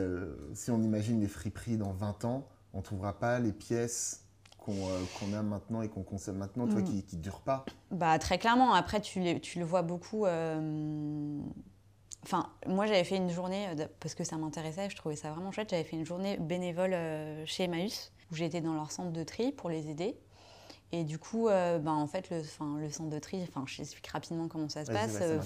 si 0.55 0.71
on 0.71 0.81
imagine 0.81 1.21
les 1.21 1.27
friperies 1.27 1.79
dans 1.79 1.91
20 1.91 2.25
ans, 2.25 2.47
on 2.75 2.81
trouvera 2.81 3.19
pas 3.19 3.41
les 3.41 3.53
pièces 3.53 4.23
qu'on 4.71 4.89
euh, 4.89 5.01
qu'on 5.19 5.33
a 5.37 5.43
maintenant 5.43 5.83
et 5.83 5.89
qu'on 5.89 6.03
consomme 6.03 6.37
maintenant, 6.39 6.67
tu 6.67 6.73
vois, 6.73 6.83
Mm. 6.83 6.85
qui, 6.85 7.03
qui 7.05 7.17
durent 7.17 7.41
pas. 7.41 7.65
Bah, 7.91 8.19
très 8.19 8.39
clairement. 8.39 8.73
Après, 8.75 9.01
tu, 9.01 9.21
les- 9.21 9.41
tu 9.41 9.59
le 9.59 9.65
vois 9.65 9.83
beaucoup. 9.83 10.27
euh, 10.27 11.39
Enfin, 12.23 12.51
moi, 12.67 12.85
j'avais 12.87 13.05
fait 13.05 13.17
une 13.17 13.31
journée, 13.31 13.67
euh, 13.69 13.87
parce 13.99 14.15
que 14.15 14.25
ça 14.25 14.37
m'intéressait, 14.37 14.91
je 14.91 14.97
trouvais 14.97 15.17
ça 15.17 15.31
vraiment 15.33 15.53
chouette. 15.53 15.71
J'avais 15.71 15.85
fait 15.85 15.97
une 15.97 16.05
journée 16.05 16.37
bénévole 16.37 16.95
chez 17.47 17.65
Emmaüs, 17.65 18.13
où 18.31 18.35
j'étais 18.35 18.61
dans 18.61 18.75
leur 18.75 18.91
centre 18.93 19.11
de 19.11 19.23
tri 19.25 19.53
pour 19.53 19.71
les 19.71 19.89
aider. 19.89 20.17
Et 20.93 21.05
du 21.05 21.19
coup, 21.19 21.49
euh, 21.49 21.79
ben, 21.79 21.93
en 21.93 22.09
fait, 22.09 22.31
le, 22.31 22.43
centre 22.43 23.11
de 23.11 23.19
tri, 23.21 23.41
je 23.67 23.77
t'explique 23.77 24.07
rapidement 24.09 24.49
comment 24.49 24.69
ça 24.69 24.85
se 24.85 24.91
passe. 24.91 25.19
Euh, 25.21 25.39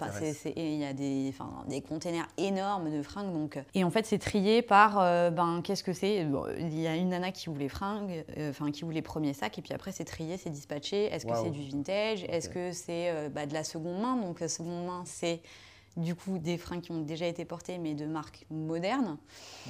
il 0.56 0.76
y 0.76 0.84
a 0.84 0.94
des, 0.94 1.34
des 1.68 1.82
containers 1.82 2.26
énormes 2.38 2.90
de 2.90 3.02
fringues. 3.02 3.32
Donc, 3.32 3.58
euh, 3.58 3.62
et 3.74 3.84
en 3.84 3.90
fait, 3.90 4.06
c'est 4.06 4.18
trié 4.18 4.62
par, 4.62 4.98
euh, 4.98 5.30
ben, 5.30 5.60
qu'est-ce 5.62 5.84
que 5.84 5.92
c'est? 5.92 6.24
Bon, 6.24 6.46
Il 6.58 6.80
y 6.80 6.86
a 6.86 6.96
une 6.96 7.10
nana 7.10 7.30
qui 7.30 7.50
voulait 7.50 7.68
fringues, 7.68 8.24
euh, 8.38 8.50
enfin, 8.50 8.70
qui 8.70 8.84
voulait 8.84 9.02
premier 9.02 9.34
sac, 9.34 9.58
et 9.58 9.62
puis 9.62 9.74
après, 9.74 9.92
c'est 9.92 10.06
trié, 10.06 10.38
c'est 10.38 10.50
dispatché. 10.50 11.04
Est-ce 11.06 11.26
que 11.26 11.34
c'est 11.34 11.50
du 11.50 11.62
vintage? 11.62 12.24
Est-ce 12.24 12.48
que 12.48 12.72
c'est 12.72 13.28
bah, 13.30 13.44
de 13.44 13.52
la 13.52 13.64
seconde 13.64 14.00
main? 14.00 14.16
Donc, 14.16 14.40
la 14.40 14.48
seconde 14.48 14.86
main, 14.86 15.02
c'est 15.04 15.42
du 15.96 16.14
coup 16.14 16.38
des 16.38 16.56
fringues 16.56 16.80
qui 16.80 16.92
ont 16.92 17.02
déjà 17.02 17.26
été 17.26 17.44
portées, 17.44 17.78
mais 17.78 17.94
de 17.94 18.06
marques 18.06 18.46
modernes. 18.50 19.18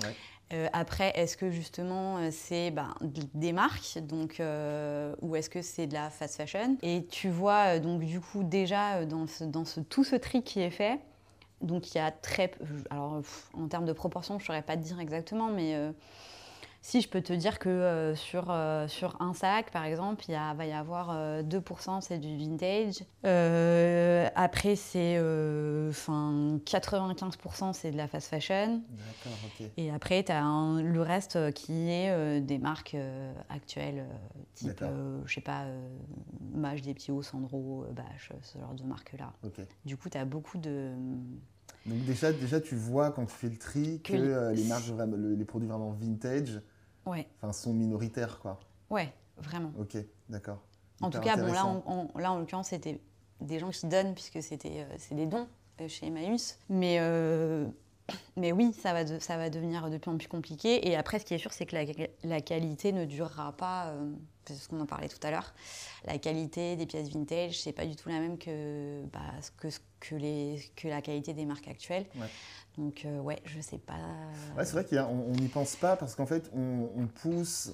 Ouais. 0.03 0.15
Euh, 0.53 0.69
après, 0.73 1.11
est-ce 1.17 1.37
que 1.37 1.51
justement 1.51 2.19
euh, 2.19 2.29
c'est 2.31 2.71
d- 2.71 3.23
des 3.35 3.53
marques, 3.53 3.99
donc, 4.03 4.41
euh, 4.41 5.15
ou 5.23 5.37
est-ce 5.37 5.49
que 5.49 5.63
c'est 5.63 5.87
de 5.87 5.95
la 5.95 6.11
fast 6.11 6.37
fashion? 6.37 6.77
Et 6.83 7.07
tu 7.11 7.31
vois, 7.31 7.79
donc 7.79 8.01
du 8.05 8.21
coup, 8.21 8.45
déjà 8.45 9.05
dans, 9.07 9.27
ce- 9.27 9.45
tout 9.81 10.05
ce 10.05 10.17
tri 10.17 10.43
qui 10.43 10.61
est 10.61 10.71
fait, 10.71 11.01
donc 11.63 11.95
il 11.95 11.99
y 11.99 12.01
a 12.01 12.11
très. 12.11 12.51
Alors, 12.91 13.23
en 13.55 13.69
termes 13.69 13.87
de 13.87 13.93
proportion, 13.95 14.39
je 14.39 14.45
saurais 14.45 14.63
pas 14.63 14.77
te 14.77 14.83
dire 14.83 15.01
exactement, 15.01 15.49
mais 15.49 15.75
si 16.87 17.01
je 17.01 17.09
peux 17.09 17.23
te 17.23 17.33
dire 17.33 17.59
que 17.59 17.71
euh, 17.71 18.15
sur, 18.15 18.51
euh, 18.51 18.87
sur 18.89 19.17
un 19.23 19.33
sac, 19.33 19.71
par 19.71 19.85
exemple, 19.85 20.23
il 20.29 20.35
va 20.35 20.67
y 20.67 20.73
avoir 20.73 21.09
euh, 21.13 21.43
2% 21.43 22.03
c'est 22.03 22.19
du 22.19 22.37
vintage. 22.37 22.97
Euh, 23.25 24.29
après, 24.35 24.77
c'est. 24.77 25.17
euh, 25.17 25.89
Enfin, 25.89 26.59
95% 26.67 27.73
c'est 27.73 27.91
de 27.91 27.97
la 27.97 28.07
fast 28.07 28.29
fashion. 28.29 28.83
D'accord, 28.91 29.39
ok. 29.61 29.67
Et 29.79 29.91
après, 29.91 30.23
tu 30.25 30.33
as 30.33 30.43
le 30.83 31.01
reste 31.01 31.37
euh, 31.37 31.51
qui 31.53 31.89
est 31.89 32.11
euh, 32.11 32.41
des 32.41 32.59
marques 32.59 32.95
euh, 32.95 33.33
actuelles, 33.49 34.01
euh, 34.07 34.41
type, 34.55 34.83
euh, 34.83 35.21
je 35.25 35.35
sais 35.35 35.41
pas, 35.41 35.63
euh, 35.65 35.89
Mage, 36.53 36.83
des 36.83 36.95
hauts, 37.11 37.23
Sandro, 37.23 37.85
euh, 37.89 37.93
Bache, 37.93 38.31
ce 38.43 38.59
genre 38.59 38.75
de 38.75 38.83
marques-là. 38.85 39.33
ok. 39.43 39.61
Du 39.87 39.97
coup, 39.97 40.11
tu 40.11 40.19
as 40.19 40.25
beaucoup 40.27 40.59
de. 40.59 40.91
Donc 41.87 42.05
déjà, 42.05 42.33
déjà, 42.33 42.61
tu 42.61 42.77
vois 42.77 43.11
quand 43.11 43.25
tu 43.27 43.35
fais 43.35 43.49
le 43.49 43.57
tri 43.57 44.01
que 44.03 44.13
Que 44.13 44.17
les- 44.17 44.29
euh, 44.33 45.35
les 45.37 45.45
produits 45.45 45.69
vraiment 45.69 45.91
vintage, 45.93 46.61
Ouais, 47.07 47.29
enfin, 47.39 47.53
sont 47.53 47.75
minoritaires, 47.75 48.39
quoi. 48.41 48.59
ouais, 48.91 49.13
vraiment. 49.39 49.73
Ok, 49.79 49.97
d'accord. 50.29 50.63
En 51.01 51.11
tout 51.11 51.21
cas, 51.21 51.37
bon, 51.37 51.53
là, 51.53 51.83
là, 52.17 52.33
en 52.33 52.39
l'occurrence, 52.39 52.69
c'était 52.69 53.01
des 53.41 53.59
gens 53.59 53.71
qui 53.71 53.87
donnent, 53.87 54.15
puisque 54.15 54.43
c'était 54.43 54.87
euh, 54.89 54.95
c'est 54.99 55.15
des 55.15 55.27
dons 55.27 55.49
euh, 55.81 55.89
chez 55.89 56.07
Emmaüs. 56.07 56.59
Mais, 56.69 56.99
euh, 57.01 57.67
mais 58.37 58.53
oui, 58.53 58.73
ça 58.73 58.93
va, 58.93 59.05
de- 59.05 59.19
ça 59.19 59.37
va 59.37 59.51
devenir 59.51 59.89
de 59.91 59.99
plus 59.99 60.11
en 60.11 60.17
plus 60.19 60.29
compliqué. 60.29 60.89
Et 60.89 60.97
après, 60.97 61.19
ce 61.19 61.25
qui 61.25 61.35
est 61.35 61.39
sûr, 61.39 61.53
c'est 61.53 61.67
que 61.67 61.75
la, 61.77 61.85
la 62.23 62.41
qualité 62.41 62.93
ne 62.93 63.05
durera 63.05 63.53
pas, 63.53 63.87
euh, 63.87 64.13
c'est 64.47 64.55
ce 64.55 64.69
qu'on 64.69 64.81
en 64.81 64.87
parlait 64.87 65.09
tout 65.09 65.25
à 65.27 65.31
l'heure. 65.31 65.55
La 66.05 66.19
qualité 66.19 66.77
des 66.77 66.87
pièces 66.87 67.09
vintage, 67.09 67.61
c'est 67.61 67.73
pas 67.73 67.87
du 67.87 67.97
tout 67.97 68.09
la 68.09 68.21
même 68.21 68.37
que, 68.37 69.03
bah, 69.07 69.21
que, 69.57 69.69
que, 70.01 70.15
les, 70.17 70.59
que 70.77 70.89
la 70.89 71.01
qualité 71.01 71.33
des 71.33 71.47
marques 71.47 71.69
actuelles. 71.69 72.07
Ouais. 72.17 72.27
Donc, 72.77 73.05
euh, 73.05 73.21
ouais, 73.21 73.41
je 73.45 73.61
sais 73.61 73.79
pas. 73.79 73.95
Ouais, 74.57 74.65
c'est 74.65 74.73
vrai 74.73 74.85
qu'on 74.85 75.31
n'y 75.31 75.49
pense 75.49 75.77
pas 75.77 75.97
parce 75.97 76.15
qu'en 76.15 76.27
fait, 76.27 76.51
on, 76.55 76.91
on 76.97 77.07
pousse 77.07 77.73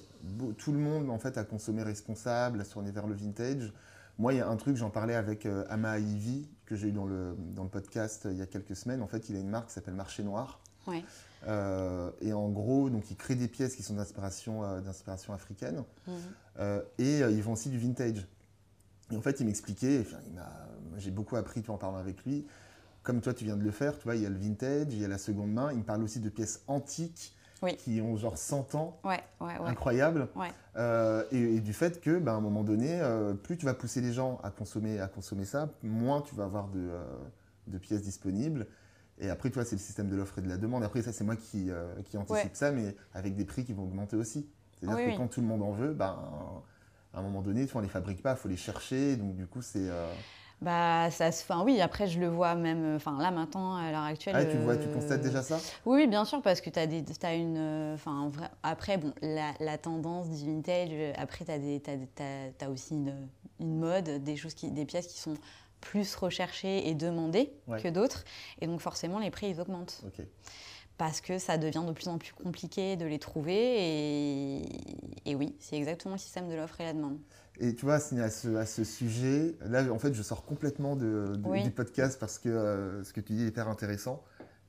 tout 0.57 0.71
le 0.71 0.77
monde 0.77 1.09
en 1.09 1.17
fait, 1.17 1.37
à 1.37 1.43
consommer 1.43 1.81
responsable, 1.83 2.61
à 2.61 2.63
se 2.63 2.71
tourner 2.71 2.91
vers 2.91 3.07
le 3.07 3.15
vintage. 3.15 3.73
Moi, 4.21 4.33
il 4.33 4.37
y 4.37 4.39
a 4.39 4.47
un 4.47 4.55
truc, 4.55 4.77
j'en 4.77 4.91
parlais 4.91 5.15
avec 5.15 5.47
euh, 5.47 5.65
Ama 5.67 5.97
Ivy, 5.97 6.47
que 6.67 6.75
j'ai 6.75 6.89
eu 6.89 6.91
dans 6.91 7.07
le, 7.07 7.35
dans 7.55 7.63
le 7.63 7.69
podcast 7.69 8.27
euh, 8.27 8.31
il 8.31 8.37
y 8.37 8.43
a 8.43 8.45
quelques 8.45 8.75
semaines. 8.75 9.01
En 9.01 9.07
fait, 9.07 9.29
il 9.29 9.35
a 9.35 9.39
une 9.39 9.49
marque 9.49 9.69
qui 9.69 9.73
s'appelle 9.73 9.95
Marché 9.95 10.21
Noir. 10.21 10.59
Ouais. 10.85 11.03
Euh, 11.47 12.11
et 12.21 12.31
en 12.31 12.47
gros, 12.49 12.91
donc, 12.91 13.09
il 13.09 13.17
crée 13.17 13.33
des 13.33 13.47
pièces 13.47 13.75
qui 13.75 13.81
sont 13.81 13.95
d'inspiration 13.95 14.63
euh, 14.63 14.79
d'inspiration 14.79 15.33
africaine. 15.33 15.83
Euh, 16.59 16.83
et 16.99 17.21
ils 17.21 17.41
font 17.41 17.53
aussi 17.53 17.69
du 17.69 17.79
vintage. 17.79 18.27
Et 19.09 19.17
en 19.17 19.21
fait, 19.21 19.39
il 19.39 19.47
m'expliquait, 19.47 20.05
j'ai 20.97 21.09
beaucoup 21.09 21.35
appris 21.35 21.63
en 21.67 21.77
parlant 21.79 21.97
avec 21.97 22.23
lui. 22.23 22.45
Comme 23.01 23.21
toi, 23.21 23.33
tu 23.33 23.45
viens 23.45 23.57
de 23.57 23.63
le 23.63 23.71
faire, 23.71 23.97
tu 23.97 24.03
vois, 24.03 24.15
il 24.15 24.21
y 24.21 24.27
a 24.27 24.29
le 24.29 24.37
vintage, 24.37 24.85
il 24.91 24.99
y 24.99 25.05
a 25.05 25.07
la 25.07 25.17
seconde 25.17 25.51
main. 25.51 25.71
Il 25.71 25.79
me 25.79 25.83
parle 25.83 26.03
aussi 26.03 26.19
de 26.19 26.29
pièces 26.29 26.61
antiques 26.67 27.35
Oui. 27.61 27.75
qui 27.77 28.01
ont 28.01 28.15
genre 28.17 28.37
100 28.37 28.75
ans, 28.75 28.99
Ouais, 29.03 29.19
ouais, 29.39 29.57
ouais. 29.59 29.69
incroyables. 29.69 30.27
Ouais. 30.35 30.51
Euh, 30.77 31.23
et, 31.31 31.55
et 31.55 31.59
du 31.59 31.73
fait 31.73 32.01
que, 32.01 32.17
ben, 32.19 32.33
à 32.33 32.35
un 32.35 32.41
moment 32.41 32.63
donné, 32.63 32.99
euh, 33.01 33.33
plus 33.33 33.57
tu 33.57 33.65
vas 33.65 33.73
pousser 33.73 34.01
les 34.01 34.13
gens 34.13 34.39
à 34.43 34.49
consommer, 34.51 34.99
à 34.99 35.07
consommer 35.07 35.45
ça, 35.45 35.69
moins 35.83 36.21
tu 36.21 36.33
vas 36.35 36.45
avoir 36.45 36.67
de, 36.69 36.79
euh, 36.79 37.03
de 37.67 37.77
pièces 37.77 38.01
disponibles. 38.01 38.65
Et 39.19 39.29
après, 39.29 39.49
tu 39.49 39.55
vois, 39.55 39.65
c'est 39.65 39.75
le 39.75 39.81
système 39.81 40.07
de 40.09 40.15
l'offre 40.15 40.39
et 40.39 40.41
de 40.41 40.49
la 40.49 40.57
demande. 40.57 40.83
Après, 40.83 41.01
ça, 41.03 41.11
c'est 41.13 41.23
moi 41.23 41.35
qui, 41.35 41.69
qui 42.05 42.17
anticipe 42.17 42.55
ça, 42.55 42.71
mais 42.71 42.95
avec 43.13 43.35
des 43.35 43.45
prix 43.45 43.63
qui 43.63 43.73
vont 43.73 43.83
augmenter 43.83 44.15
aussi. 44.15 44.49
C'est-à-dire 44.79 44.97
Oui, 44.97 45.05
que 45.05 45.09
oui. 45.11 45.17
quand 45.17 45.27
tout 45.27 45.41
le 45.41 45.47
monde 45.47 45.61
en 45.61 45.71
veut, 45.71 45.93
ben, 45.93 46.17
à 47.13 47.19
un 47.19 47.21
moment 47.21 47.41
donné, 47.43 47.67
tu 47.67 47.71
vois, 47.73 47.81
on 47.81 47.83
les 47.83 47.89
fabrique 47.89 48.23
pas, 48.23 48.31
il 48.31 48.37
faut 48.37 48.47
les 48.49 48.57
chercher. 48.57 49.17
Donc, 49.17 49.35
du 49.35 49.45
coup, 49.45 49.61
c'est. 49.61 49.87
Euh, 50.61 50.65
Bah, 50.65 51.09
ça 51.11 51.31
se. 51.31 51.43
Enfin, 51.43 51.63
oui, 51.63 51.81
après, 51.81 52.07
je 52.07 52.19
le 52.19 52.27
vois 52.27 52.55
même. 52.55 52.95
Enfin, 52.95 53.17
là, 53.19 53.31
maintenant, 53.31 53.75
à 53.75 53.91
l'heure 53.91 54.03
actuelle. 54.03 54.35
Ah, 54.37 54.45
tu 54.45 54.57
vois, 54.57 54.77
tu 54.77 54.87
euh, 54.87 54.93
constates 54.93 55.21
déjà 55.21 55.41
ça? 55.41 55.57
Oui, 55.85 56.01
oui, 56.01 56.07
bien 56.07 56.25
sûr, 56.25 56.41
parce 56.41 56.61
que 56.61 56.69
tu 56.69 56.79
as, 56.79 56.87
des, 56.87 57.03
t'as 57.03 57.35
une. 57.35 57.57
euh, 57.57 57.95
Enfin, 57.95 58.29
vrai- 58.29 58.49
après, 58.63 58.97
bon, 58.97 59.13
la, 59.21 59.51
la 59.59 59.77
tendance 59.77 60.29
du 60.29 60.45
vintage, 60.45 60.89
euh, 60.91 61.13
après, 61.17 61.45
tu 61.45 61.51
as, 61.51 61.59
des, 61.59 61.79
t'as, 61.79 61.97
t'as- 62.15 62.51
t'as 62.57 62.69
aussi 62.69 62.93
une, 62.95 63.15
une 63.59 63.77
mode, 63.79 64.23
des, 64.23 64.35
choses 64.35 64.53
qui, 64.53 64.69
des 64.71 64.85
pièces 64.85 65.07
qui 65.07 65.19
sont 65.19 65.35
plus 65.81 66.15
recherchées 66.15 66.87
et 66.87 66.93
demandées 66.93 67.51
Ouais. 67.67 67.81
que 67.81 67.87
d'autres. 67.87 68.23
Et 68.61 68.67
donc, 68.67 68.81
forcément, 68.81 69.17
les 69.19 69.31
prix, 69.31 69.49
ils 69.49 69.59
augmentent. 69.59 70.01
Ok. 70.05 70.23
Parce 70.97 71.19
que 71.21 71.39
ça 71.39 71.57
devient 71.57 71.83
de 71.87 71.91
plus 71.93 72.07
en 72.09 72.19
plus 72.19 72.31
compliqué 72.33 72.95
de 72.95 73.05
les 73.05 73.17
trouver. 73.17 73.55
Et, 73.55 74.61
et 75.25 75.33
oui, 75.35 75.55
c'est 75.59 75.75
exactement 75.75 76.13
le 76.13 76.19
système 76.19 76.47
de 76.47 76.53
l'offre 76.53 76.79
et 76.79 76.83
la 76.83 76.93
demande. 76.93 77.17
Et 77.63 77.75
tu 77.75 77.85
vois, 77.85 77.95
à 77.95 77.99
ce, 77.99 78.55
à 78.55 78.65
ce 78.65 78.83
sujet, 78.83 79.55
là, 79.63 79.83
en 79.93 79.99
fait, 79.99 80.13
je 80.15 80.23
sors 80.23 80.43
complètement 80.43 80.95
de, 80.95 81.35
de- 81.35 81.47
Oui. 81.47 81.61
du 81.63 81.69
podcast 81.69 82.17
parce 82.19 82.39
que 82.39 82.49
euh, 82.49 83.03
ce 83.03 83.13
que 83.13 83.21
tu 83.21 83.33
dis 83.33 83.43
est 83.43 83.47
hyper 83.49 83.67
intéressant 83.67 84.23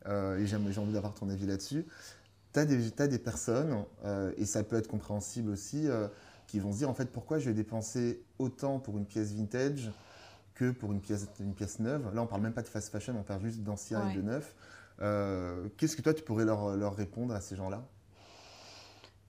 euh, 0.06 0.36
et 0.38 0.46
j'aime- 0.46 0.70
j'ai 0.70 0.78
envie 0.78 0.92
d'avoir 0.92 1.14
ton 1.14 1.30
avis 1.30 1.46
là-dessus. 1.46 1.86
Tu 2.52 2.60
as 2.60 2.66
des, 2.66 2.90
t'as 2.90 3.06
des 3.06 3.18
personnes, 3.18 3.82
euh, 4.04 4.32
et 4.36 4.44
ça 4.44 4.62
peut 4.62 4.76
être 4.76 4.88
compréhensible 4.88 5.48
aussi, 5.50 5.88
qui 6.46 6.60
vont 6.60 6.70
se 6.70 6.78
dire, 6.78 6.90
en 6.90 6.94
fait, 6.94 7.06
pourquoi 7.06 7.38
je 7.38 7.46
vais 7.46 7.54
dépenser 7.54 8.22
autant 8.38 8.78
pour 8.78 8.98
une 8.98 9.06
pièce 9.06 9.32
vintage 9.32 9.90
que 10.54 10.70
pour 10.70 10.92
une 10.92 11.00
pièce, 11.00 11.26
une 11.40 11.54
pièce 11.54 11.78
neuve? 11.78 12.14
Là, 12.14 12.20
on 12.20 12.26
parle 12.26 12.42
même 12.42 12.52
pas 12.52 12.60
de 12.60 12.68
fast 12.68 12.92
fashion, 12.92 13.14
on 13.18 13.22
parle 13.22 13.40
juste 13.42 13.60
d'ancien 13.62 14.02
et 14.02 14.08
Ouais. 14.08 14.16
de 14.16 14.20
neuf. 14.22 14.54
Qu'est-ce 15.78 15.96
que 15.96 16.02
toi, 16.02 16.12
tu 16.12 16.22
pourrais 16.22 16.44
leur, 16.44 16.76
leur 16.76 16.94
répondre 16.94 17.32
à 17.34 17.40
ces 17.40 17.56
gens-là? 17.56 17.88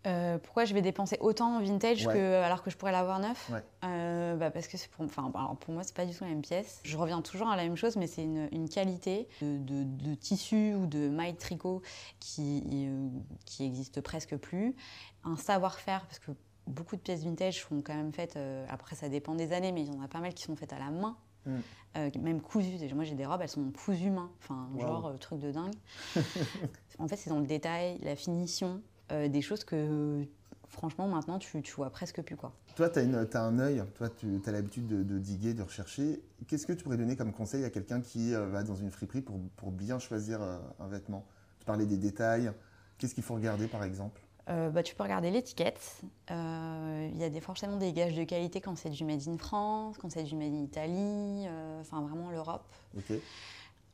Euh, 0.05 0.37
pourquoi 0.37 0.65
je 0.65 0.73
vais 0.73 0.81
dépenser 0.81 1.17
autant 1.21 1.55
en 1.55 1.61
vintage 1.61 2.05
Ouais. 2.07 2.13
que, 2.13 2.41
alors 2.43 2.61
que 2.61 2.69
je 2.69 2.75
pourrais 2.77 2.91
l'avoir 2.91 3.19
neuf? 3.19 3.49
Ouais. 3.49 3.63
Euh, 3.85 4.35
bah 4.35 4.51
Parce 4.51 4.67
que 4.67 4.75
pour, 4.89 5.05
enfin, 5.05 5.31
alors 5.33 5.55
pour 5.55 5.73
moi, 5.73 5.83
c'est 5.83 5.95
pas 5.95 6.05
du 6.05 6.13
tout 6.13 6.23
la 6.25 6.29
même 6.31 6.41
pièce. 6.41 6.81
Je 6.83 6.97
reviens 6.97 7.21
toujours 7.21 7.47
à 7.49 7.55
la 7.55 7.63
même 7.63 7.77
chose, 7.77 7.95
mais 7.95 8.07
c'est 8.07 8.23
une, 8.23 8.49
une 8.51 8.67
qualité 8.67 9.29
de, 9.41 9.57
de- 9.59 9.83
de 10.09 10.15
tissu 10.15 10.73
ou 10.75 10.87
de 10.87 11.07
maille 11.07 11.35
tricot 11.35 11.81
qui, 12.19 12.63
euh, 12.73 13.07
qui 13.45 13.63
existe 13.65 14.01
presque 14.01 14.35
plus. 14.35 14.75
Un 15.23 15.37
savoir-faire, 15.37 16.05
parce 16.05 16.19
que 16.19 16.31
beaucoup 16.67 16.95
de 16.97 17.01
pièces 17.01 17.23
vintage 17.23 17.61
sont 17.61 17.81
quand 17.81 17.95
même 17.95 18.11
faites, 18.11 18.35
euh, 18.35 18.65
après 18.69 18.95
ça 18.97 19.07
dépend 19.07 19.35
des 19.35 19.53
années, 19.53 19.71
mais 19.71 19.83
il 19.83 19.93
y 19.93 19.97
en 19.97 20.01
a 20.01 20.07
pas 20.09 20.19
mal 20.19 20.33
qui 20.33 20.43
sont 20.43 20.55
faites 20.57 20.73
à 20.73 20.79
la 20.79 20.89
main. 20.89 21.15
Mm. 21.45 21.51
Euh, 21.97 22.09
même 22.21 22.41
cousues. 22.41 22.93
Moi 22.95 23.03
j'ai 23.05 23.15
des 23.15 23.25
robes, 23.25 23.41
elles 23.41 23.49
sont 23.49 23.69
cousues 23.71 24.09
main. 24.09 24.31
Enfin, 24.41 24.67
Wow. 24.73 24.79
genre 24.81 25.05
euh, 25.07 25.17
truc 25.17 25.39
de 25.39 25.51
dingue. 25.51 25.75
en 26.99 27.07
fait, 27.07 27.15
c'est 27.17 27.29
dans 27.29 27.39
le 27.39 27.45
détail, 27.45 27.99
la 28.01 28.15
finition, 28.15 28.81
euh, 29.13 29.27
des 29.29 29.41
choses 29.41 29.63
que 29.63 30.25
franchement 30.67 31.07
maintenant 31.07 31.39
tu, 31.39 31.61
tu 31.61 31.73
vois 31.73 31.89
presque 31.89 32.21
plus 32.21 32.35
quoi. 32.35 32.51
Toi, 32.75 32.89
tu 32.89 32.99
as, 32.99 33.41
un 33.41 33.59
œil, 33.59 33.83
toi, 33.95 34.09
tu 34.09 34.41
as 34.45 34.51
l'habitude 34.51 34.87
de, 34.87 35.03
de 35.03 35.19
diguer, 35.19 35.53
de 35.53 35.61
rechercher. 35.61 36.21
Qu'est-ce 36.47 36.65
que 36.65 36.73
tu 36.73 36.83
pourrais 36.83 36.97
donner 36.97 37.15
comme 37.15 37.31
conseil 37.31 37.63
à 37.63 37.69
quelqu'un 37.69 38.01
qui 38.01 38.33
euh, 38.33 38.47
va 38.47 38.63
dans 38.63 38.75
une 38.75 38.89
friperie 38.89 39.21
pour, 39.21 39.39
pour 39.55 39.71
bien 39.71 39.99
choisir 39.99 40.41
euh, 40.41 40.57
un 40.79 40.87
vêtement? 40.87 41.23
Tu 41.59 41.65
parlais 41.65 41.85
des 41.85 41.97
détails. 41.97 42.51
Qu'est-ce 42.97 43.13
qu'il 43.13 43.23
faut 43.23 43.35
regarder, 43.35 43.67
par 43.67 43.83
exemple? 43.83 44.21
Euh, 44.49 44.69
bah, 44.69 44.83
tu 44.83 44.95
peux 44.95 45.03
regarder 45.03 45.31
l'étiquette. 45.31 46.01
Euh, 46.31 47.09
Il 47.13 47.17
y 47.17 47.23
a 47.23 47.29
des, 47.29 47.39
forcément 47.39 47.77
des 47.77 47.93
gages 47.93 48.15
de 48.15 48.23
qualité 48.23 48.59
quand 48.59 48.75
c'est 48.77 48.89
du 48.89 49.05
made 49.05 49.21
in 49.27 49.37
France, 49.37 49.97
quand 49.97 50.11
c'est 50.11 50.23
du 50.23 50.35
made 50.35 50.53
in 50.53 50.63
Italie, 50.63 51.45
euh, 51.47 51.79
enfin 51.79 52.01
vraiment 52.01 52.29
l'Europe. 52.29 52.65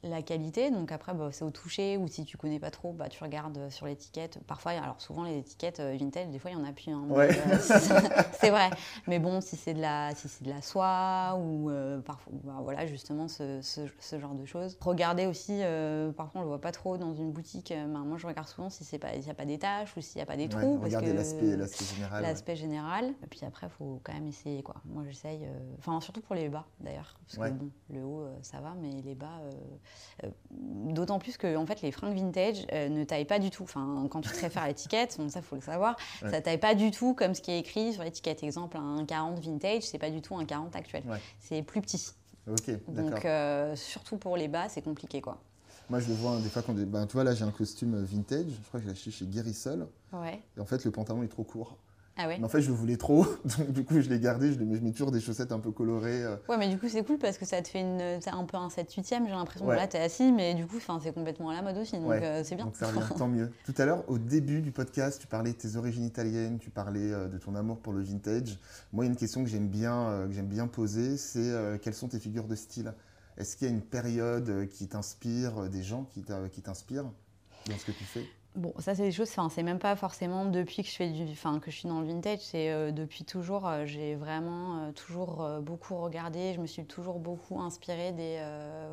La 0.01 0.21
qualité, 0.21 0.71
donc 0.71 0.93
après 0.93 1.13
bah, 1.13 1.27
c'est 1.33 1.43
au 1.43 1.51
toucher 1.51 1.97
ou 1.97 2.07
si 2.07 2.23
tu 2.23 2.37
connais 2.37 2.57
pas 2.59 2.71
trop, 2.71 2.93
bah, 2.93 3.09
tu 3.09 3.21
regardes 3.21 3.69
sur 3.69 3.85
l'étiquette. 3.85 4.39
Parfois, 4.47 4.71
alors 4.71 5.01
souvent 5.01 5.23
les 5.25 5.37
étiquettes 5.39 5.81
euh, 5.81 5.97
vintage, 5.99 6.29
des 6.29 6.39
fois 6.39 6.51
il 6.51 6.57
y 6.57 6.61
en 6.61 6.63
a 6.63 6.71
plus. 6.71 6.89
hein, 6.93 7.03
Ouais. 7.09 7.27
euh, 7.37 7.57
c'est 8.39 8.49
vrai. 8.49 8.69
Mais 9.07 9.19
bon, 9.19 9.41
si 9.41 9.57
c'est 9.57 9.73
de 9.73 9.81
la, 9.81 10.15
si 10.15 10.29
c'est 10.29 10.45
de 10.45 10.49
la 10.49 10.61
soie 10.61 11.37
ou 11.43 11.69
euh, 11.69 11.99
parfois, 11.99 12.31
bah, 12.45 12.59
voilà 12.63 12.85
justement 12.87 13.27
ce, 13.27 13.61
ce- 13.61 13.89
ce 13.99 14.19
genre 14.21 14.35
de 14.35 14.45
choses. 14.45 14.77
Regardez 14.79 15.25
aussi, 15.25 15.51
euh, 15.63 16.13
parfois 16.13 16.39
on 16.39 16.43
le 16.45 16.49
voit 16.49 16.61
pas 16.61 16.71
trop 16.71 16.97
dans 16.97 17.13
une 17.13 17.33
boutique. 17.33 17.71
euh, 17.73 17.85
bah, 17.87 17.99
moi 17.99 18.17
je 18.17 18.25
regarde 18.25 18.47
souvent 18.47 18.69
si 18.69 18.85
c'est 18.85 18.99
pas, 18.99 19.11
s'il 19.15 19.27
y 19.27 19.31
a 19.31 19.33
pas 19.33 19.43
des 19.43 19.59
taches 19.59 19.97
ou 19.97 20.01
s'il 20.01 20.19
y 20.19 20.21
a 20.21 20.25
pas 20.25 20.37
des 20.37 20.43
Ouais, 20.43 20.49
trous. 20.49 20.75
parce 20.75 20.85
regardez 20.85 21.11
l'aspect 21.11 21.57
l'aspect 21.57 21.83
général. 21.83 22.21
ouais. 22.23 22.29
l'aspect 22.29 22.55
général. 22.55 23.05
Et 23.21 23.27
puis 23.27 23.41
après, 23.45 23.67
il 23.67 23.71
faut 23.77 23.99
quand 24.05 24.13
même 24.13 24.27
essayer. 24.27 24.63
Quoi. 24.63 24.75
Moi, 24.85 25.03
j'essaye. 25.09 25.43
euh, 25.43 25.59
Enfin, 25.79 25.99
surtout 25.99 26.21
pour 26.21 26.35
les 26.35 26.47
bas, 26.47 26.65
d'ailleurs. 26.79 27.19
Parce 27.27 27.37
Ouais. 27.37 27.49
que 27.49 27.55
bon, 27.55 27.69
le 27.89 28.05
haut, 28.05 28.21
euh, 28.21 28.33
ça 28.43 28.61
va, 28.61 28.73
mais 28.81 29.01
les 29.03 29.15
bas. 29.15 29.41
Euh, 30.23 30.27
D'autant 30.51 31.19
plus 31.19 31.37
que 31.37 31.55
en 31.55 31.65
fait, 31.65 31.81
les 31.81 31.91
fringues 31.91 32.15
vintage 32.17 32.65
euh, 32.73 32.89
ne 32.89 33.03
taillent 33.03 33.25
pas 33.25 33.39
du 33.39 33.49
tout. 33.49 33.63
Enfin, 33.63 34.07
quand 34.09 34.21
tu 34.21 34.29
te 34.31 34.39
réfères 34.41 34.63
à 34.63 34.67
l'étiquette, 34.69 35.15
bon, 35.19 35.29
ça, 35.29 35.41
faut 35.41 35.55
le 35.55 35.61
savoir, 35.61 35.95
Ouais. 36.21 36.31
ça 36.31 36.41
taille 36.41 36.57
pas 36.59 36.75
du 36.75 36.91
tout 36.91 37.13
comme 37.13 37.33
ce 37.33 37.41
qui 37.41 37.51
est 37.51 37.59
écrit 37.59 37.93
sur 37.93 38.03
l'étiquette. 38.03 38.43
Exemple, 38.43 38.77
un 38.77 39.05
40 39.05 39.39
vintage, 39.39 39.83
c'est 39.83 39.97
pas 39.99 40.09
du 40.09 40.21
tout 40.21 40.35
un 40.35 40.45
40 40.45 40.75
actuel. 40.75 41.03
Ouais. 41.07 41.19
C'est 41.39 41.61
plus 41.61 41.81
petit. 41.81 42.11
Donc, 42.87 43.25
euh, 43.25 43.75
surtout 43.75 44.17
pour 44.17 44.35
les 44.35 44.47
bas, 44.47 44.69
c'est 44.69 44.81
compliqué, 44.81 45.21
quoi. 45.21 45.37
Moi, 45.89 45.99
je 45.99 46.07
le 46.09 46.13
vois 46.15 46.31
hein, 46.31 46.39
des 46.39 46.49
fois 46.49 46.61
quand. 46.61 46.73
Ben, 46.73 47.05
tu 47.07 47.13
vois, 47.13 47.23
là, 47.23 47.33
j'ai 47.33 47.43
un 47.43 47.51
costume 47.51 48.03
vintage. 48.03 48.45
Je 48.47 48.67
crois 48.67 48.79
que 48.79 48.85
je 48.85 48.91
l'ai 48.91 48.95
acheté 48.95 49.11
chez 49.11 49.25
Guérissol. 49.25 49.87
Ouais. 50.13 50.41
Et 50.57 50.59
en 50.59 50.65
fait, 50.65 50.83
le 50.85 50.91
pantalon 50.91 51.23
est 51.23 51.27
trop 51.27 51.43
court. 51.43 51.77
Ah 52.21 52.27
ouais. 52.27 52.37
Mais 52.37 52.43
en 52.45 52.49
fait, 52.49 52.61
je 52.61 52.67
le 52.67 52.73
voulais 52.75 52.97
trop. 52.97 53.25
Donc, 53.57 53.71
du 53.71 53.85
coup, 53.85 54.01
je 54.01 54.09
l'ai 54.09 54.19
gardé. 54.19 54.51
Je, 54.51 54.59
je 54.59 54.63
mets 54.63 54.91
toujours 54.91 55.11
des 55.11 55.21
chaussettes 55.21 55.53
un 55.53 55.59
peu 55.59 55.71
colorées. 55.71 56.23
euh, 56.23 56.35
Ouais, 56.49 56.57
mais 56.57 56.67
du 56.67 56.77
coup, 56.77 56.89
c'est 56.89 57.03
cool 57.05 57.17
parce 57.17 57.37
que 57.37 57.45
ça 57.45 57.61
te 57.61 57.69
fait 57.69 57.79
une, 57.79 58.01
un 58.01 58.43
peu 58.43 58.57
un 58.57 58.67
7-8ème. 58.67 59.25
J'ai 59.25 59.31
l'impression 59.31 59.65
Ouais. 59.65 59.75
que 59.75 59.79
là, 59.79 59.87
t'es 59.87 59.99
assis, 59.99 60.33
mais 60.33 60.53
du 60.53 60.67
coup, 60.67 60.75
c'est 61.01 61.13
complètement 61.13 61.49
à 61.49 61.53
la 61.53 61.61
mode 61.61 61.77
aussi. 61.77 61.97
Donc, 61.97 62.09
Ouais. 62.09 62.21
euh, 62.21 62.43
c'est 62.43 62.55
bien. 62.55 62.65
Donc 62.65 62.75
ça 62.75 62.87
revient, 62.87 62.99
tant 63.17 63.27
mieux. 63.29 63.49
Tout 63.65 63.73
à 63.77 63.85
l'heure, 63.85 64.03
au 64.09 64.17
début 64.17 64.61
du 64.61 64.71
podcast, 64.73 65.21
tu 65.21 65.27
parlais 65.27 65.53
de 65.53 65.57
tes 65.57 65.77
origines 65.77 66.03
italiennes, 66.03 66.59
tu 66.59 66.69
parlais 66.69 67.13
euh, 67.13 67.27
de 67.29 67.37
ton 67.37 67.55
amour 67.55 67.77
pour 67.79 67.93
le 67.93 68.01
vintage. 68.01 68.59
Moi, 68.91 69.05
il 69.05 69.07
y 69.07 69.09
a 69.09 69.13
une 69.13 69.17
question 69.17 69.41
que 69.43 69.49
j'aime 69.49 69.69
bien, 69.69 70.25
que 70.27 70.33
j'aime 70.33 70.47
bien 70.47 70.67
poser, 70.67 71.15
c'est 71.15 71.39
euh, 71.39 71.77
quelles 71.77 71.93
sont 71.93 72.09
tes 72.09 72.19
figures 72.19 72.47
de 72.47 72.55
style? 72.55 72.93
Est-ce 73.37 73.55
qu'il 73.55 73.67
y 73.67 73.71
a 73.71 73.73
une 73.73 73.81
période 73.81 74.67
qui 74.69 74.87
t'inspire, 74.89 75.69
des 75.69 75.83
gens 75.83 76.03
qui 76.11 76.21
t'inspirent 76.61 77.09
dans 77.69 77.77
ce 77.77 77.85
que 77.85 77.93
tu 77.93 78.03
fais? 78.03 78.25
Bon, 78.55 78.73
ça, 78.79 78.95
c'est 78.95 79.03
des 79.03 79.11
choses, 79.11 79.29
enfin, 79.29 79.47
c'est 79.47 79.61
même 79.61 79.77
pas 79.77 79.95
forcément 79.95 80.43
depuis 80.45 80.81
que 80.81 80.89
je, 80.89 80.95
fais 80.95 81.09
du, 81.11 81.23
enfin, 81.31 81.59
que 81.59 81.69
je 81.69 81.77
suis 81.77 81.87
dans 81.87 82.01
le 82.01 82.07
vintage, 82.07 82.39
c'est 82.39 82.71
euh, 82.71 82.91
depuis 82.91 83.23
toujours. 83.23 83.67
euh, 83.67 83.85
j'ai 83.85 84.15
vraiment 84.15 84.79
euh, 84.79 84.91
toujours 84.91 85.47
beaucoup 85.61 85.95
regardé, 85.97 86.53
je 86.55 86.59
me 86.59 86.65
suis 86.65 86.83
toujours 86.85 87.19
beaucoup 87.19 87.61
inspirée 87.61 88.11
des, 88.11 88.41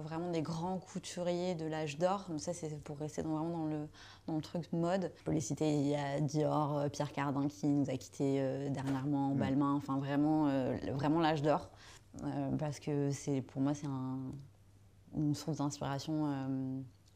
vraiment 0.04 0.30
des 0.30 0.42
grands 0.42 0.78
couturiers 0.78 1.54
de 1.54 1.64
l'âge 1.64 1.98
d'or. 1.98 2.26
Ça, 2.36 2.52
c'est 2.52 2.78
pour 2.82 2.98
rester 2.98 3.22
dans, 3.22 3.30
vraiment 3.30 3.58
dans 3.58 3.64
le, 3.64 3.88
dans 4.26 4.34
le 4.36 4.42
truc 4.42 4.70
mode. 4.72 5.10
Je 5.16 5.22
peux 5.24 5.32
les 5.32 5.40
citer, 5.40 5.72
il 5.72 5.86
y 5.88 5.96
a 5.96 6.20
Dior, 6.20 6.88
Pierre 6.92 7.12
Cardin 7.12 7.48
qui 7.48 7.66
nous 7.66 7.88
a 7.88 7.96
quittés 7.96 8.68
dernièrement, 8.70 9.30
Mm. 9.30 9.38
Balmain, 9.38 9.72
enfin 9.74 9.98
vraiment, 9.98 10.48
vraiment 10.92 11.20
l'âge 11.20 11.42
d'or. 11.42 11.70
Parce 12.58 12.78
que 12.78 13.10
c'est, 13.10 13.40
pour 13.40 13.62
moi, 13.62 13.74
c'est 13.74 13.86
un, 13.86 14.18
une 15.16 15.34
source 15.34 15.58
d'inspiration 15.58 16.26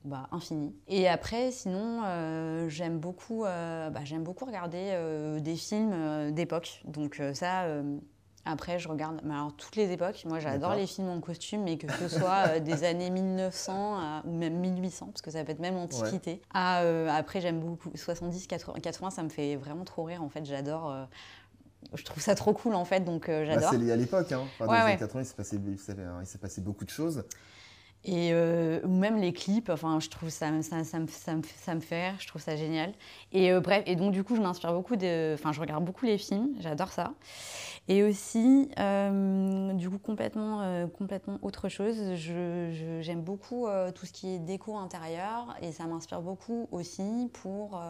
bah, 0.04 0.28
infinie. 0.32 0.74
Et 0.88 1.08
après, 1.08 1.50
sinon, 1.50 2.02
euh, 2.04 2.68
j'aime 2.68 2.98
beaucoup, 2.98 3.44
euh, 3.44 3.90
bah, 3.90 4.00
j'aime 4.04 4.22
beaucoup 4.24 4.44
regarder 4.46 4.90
euh, 4.92 5.40
des 5.40 5.56
films 5.56 6.32
d'époque. 6.32 6.82
Donc 6.86 7.20
ça, 7.34 7.66
après, 8.46 8.78
je 8.78 8.88
regarde 8.88 9.20
mais 9.22 9.34
alors, 9.34 9.54
toutes 9.54 9.76
les 9.76 9.92
époques. 9.92 10.24
Moi, 10.26 10.38
j'adore 10.38 10.74
les 10.74 10.86
films 10.86 11.08
en 11.10 11.20
costume, 11.20 11.62
mais 11.64 11.76
que 11.76 11.86
ce 11.92 12.08
soit 12.24 12.58
des 12.60 12.84
années 12.84 13.10
1900 13.10 13.96
à- 13.98 14.22
ou 14.26 14.32
même 14.34 14.54
1800, 14.58 15.06
parce 15.08 15.20
que 15.22 15.30
ça 15.30 15.44
peut 15.44 15.52
être 15.52 15.58
même 15.60 15.76
antiquité. 15.76 16.40
À, 16.54 16.78
après, 17.14 17.40
j'aime 17.42 17.60
beaucoup 17.60 17.90
70, 17.94 18.46
80, 18.46 18.80
80, 18.80 19.10
ça 19.10 19.22
me 19.22 19.28
fait 19.28 19.56
vraiment 19.56 19.84
trop 19.84 20.04
rire. 20.04 20.22
En 20.22 20.30
fait, 20.30 20.44
j'adore. 20.46 21.06
je 21.94 22.02
trouve 22.04 22.22
ça 22.22 22.34
trop 22.34 22.52
cool, 22.54 22.74
en 22.74 22.84
fait, 22.84 23.00
donc 23.00 23.28
euh, 23.28 23.40
Bah, 23.46 23.54
j'adore. 23.54 23.70
C'est 23.70 23.78
lié 23.78 23.92
à 23.92 23.96
l'époque. 23.96 24.32
Hein. 24.32 24.40
Enfin, 24.54 24.66
dans 24.66 24.72
Ouais, 24.72 24.78
les 24.78 24.82
années 24.84 24.92
ouais. 24.94 24.98
80, 24.98 25.20
il 25.22 25.26
s'est 25.26 25.34
passé, 25.34 25.60
il 25.66 25.78
s'est- 25.78 25.96
il 26.20 26.26
s'est 26.26 26.38
passé 26.38 26.60
beaucoup 26.62 26.84
de 26.84 26.90
choses. 26.90 27.24
Et 28.04 28.30
euh, 28.32 28.80
ou 28.84 28.88
même 28.88 29.20
les 29.20 29.32
clips, 29.32 29.68
enfin, 29.68 30.00
je 30.00 30.08
trouve 30.08 30.30
ça, 30.30 30.46
ça, 30.62 30.76
me, 30.76 30.82
ça, 30.82 30.98
ça 31.08 31.74
me 31.74 31.80
fait 31.80 32.14
je 32.18 32.26
trouve 32.26 32.40
ça 32.40 32.56
génial. 32.56 32.94
Et 33.32 33.52
euh, 33.52 33.60
bref, 33.60 33.82
et 33.86 33.94
donc 33.94 34.12
du 34.12 34.24
coup, 34.24 34.36
je 34.36 34.40
m'inspire 34.40 34.72
beaucoup 34.72 34.96
de. 34.96 35.34
Enfin, 35.34 35.52
je 35.52 35.60
regarde 35.60 35.84
beaucoup 35.84 36.06
les 36.06 36.16
films, 36.16 36.54
j'adore 36.60 36.92
ça. 36.92 37.12
Et 37.90 38.04
aussi, 38.04 38.70
euh, 38.78 39.72
du 39.72 39.90
coup, 39.90 39.98
complètement, 39.98 40.62
euh, 40.62 40.86
complètement 40.86 41.40
autre 41.42 41.68
chose, 41.68 41.96
j'aime 42.14 43.20
beaucoup 43.20 43.66
euh, 43.66 43.90
tout 43.90 44.06
ce 44.06 44.12
qui 44.12 44.28
est 44.32 44.38
déco 44.38 44.76
intérieur 44.76 45.56
et 45.60 45.72
ça 45.72 45.86
m'inspire 45.86 46.22
beaucoup 46.22 46.68
aussi 46.70 47.28
pour 47.32 47.82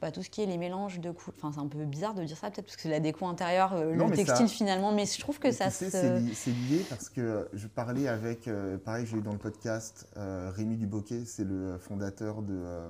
bah, 0.00 0.10
tout 0.10 0.22
ce 0.22 0.30
qui 0.30 0.40
est 0.40 0.46
les 0.46 0.56
mélanges 0.56 1.00
de 1.00 1.10
couleurs. 1.10 1.36
Enfin, 1.36 1.52
c'est 1.52 1.60
un 1.60 1.66
peu 1.66 1.84
bizarre 1.84 2.14
de 2.14 2.24
dire 2.24 2.38
ça 2.38 2.50
peut-être 2.50 2.64
parce 2.64 2.76
que 2.76 2.82
c'est 2.84 2.88
la 2.88 2.98
déco 2.98 3.26
intérieure, 3.26 3.74
Non, 3.94 4.08
le 4.08 4.16
ça- 4.16 4.24
textile 4.24 4.48
finalement, 4.48 4.92
mais 4.92 5.04
je 5.04 5.20
trouve 5.20 5.38
que 5.38 5.52
ça 5.52 5.68
se. 5.68 5.90
c'est 5.90 6.50
lié, 6.70 6.82
parce 6.88 7.10
que 7.10 7.46
je 7.52 7.66
parlais 7.66 8.08
avec, 8.08 8.48
pareil, 8.86 9.04
j'ai 9.04 9.18
eu 9.18 9.20
dans 9.20 9.32
le 9.32 9.38
podcast 9.38 10.08
Rémi 10.16 10.78
Duboquet, 10.78 11.26
c'est 11.26 11.44
le 11.44 11.76
fondateur 11.76 12.40
de, 12.40 12.88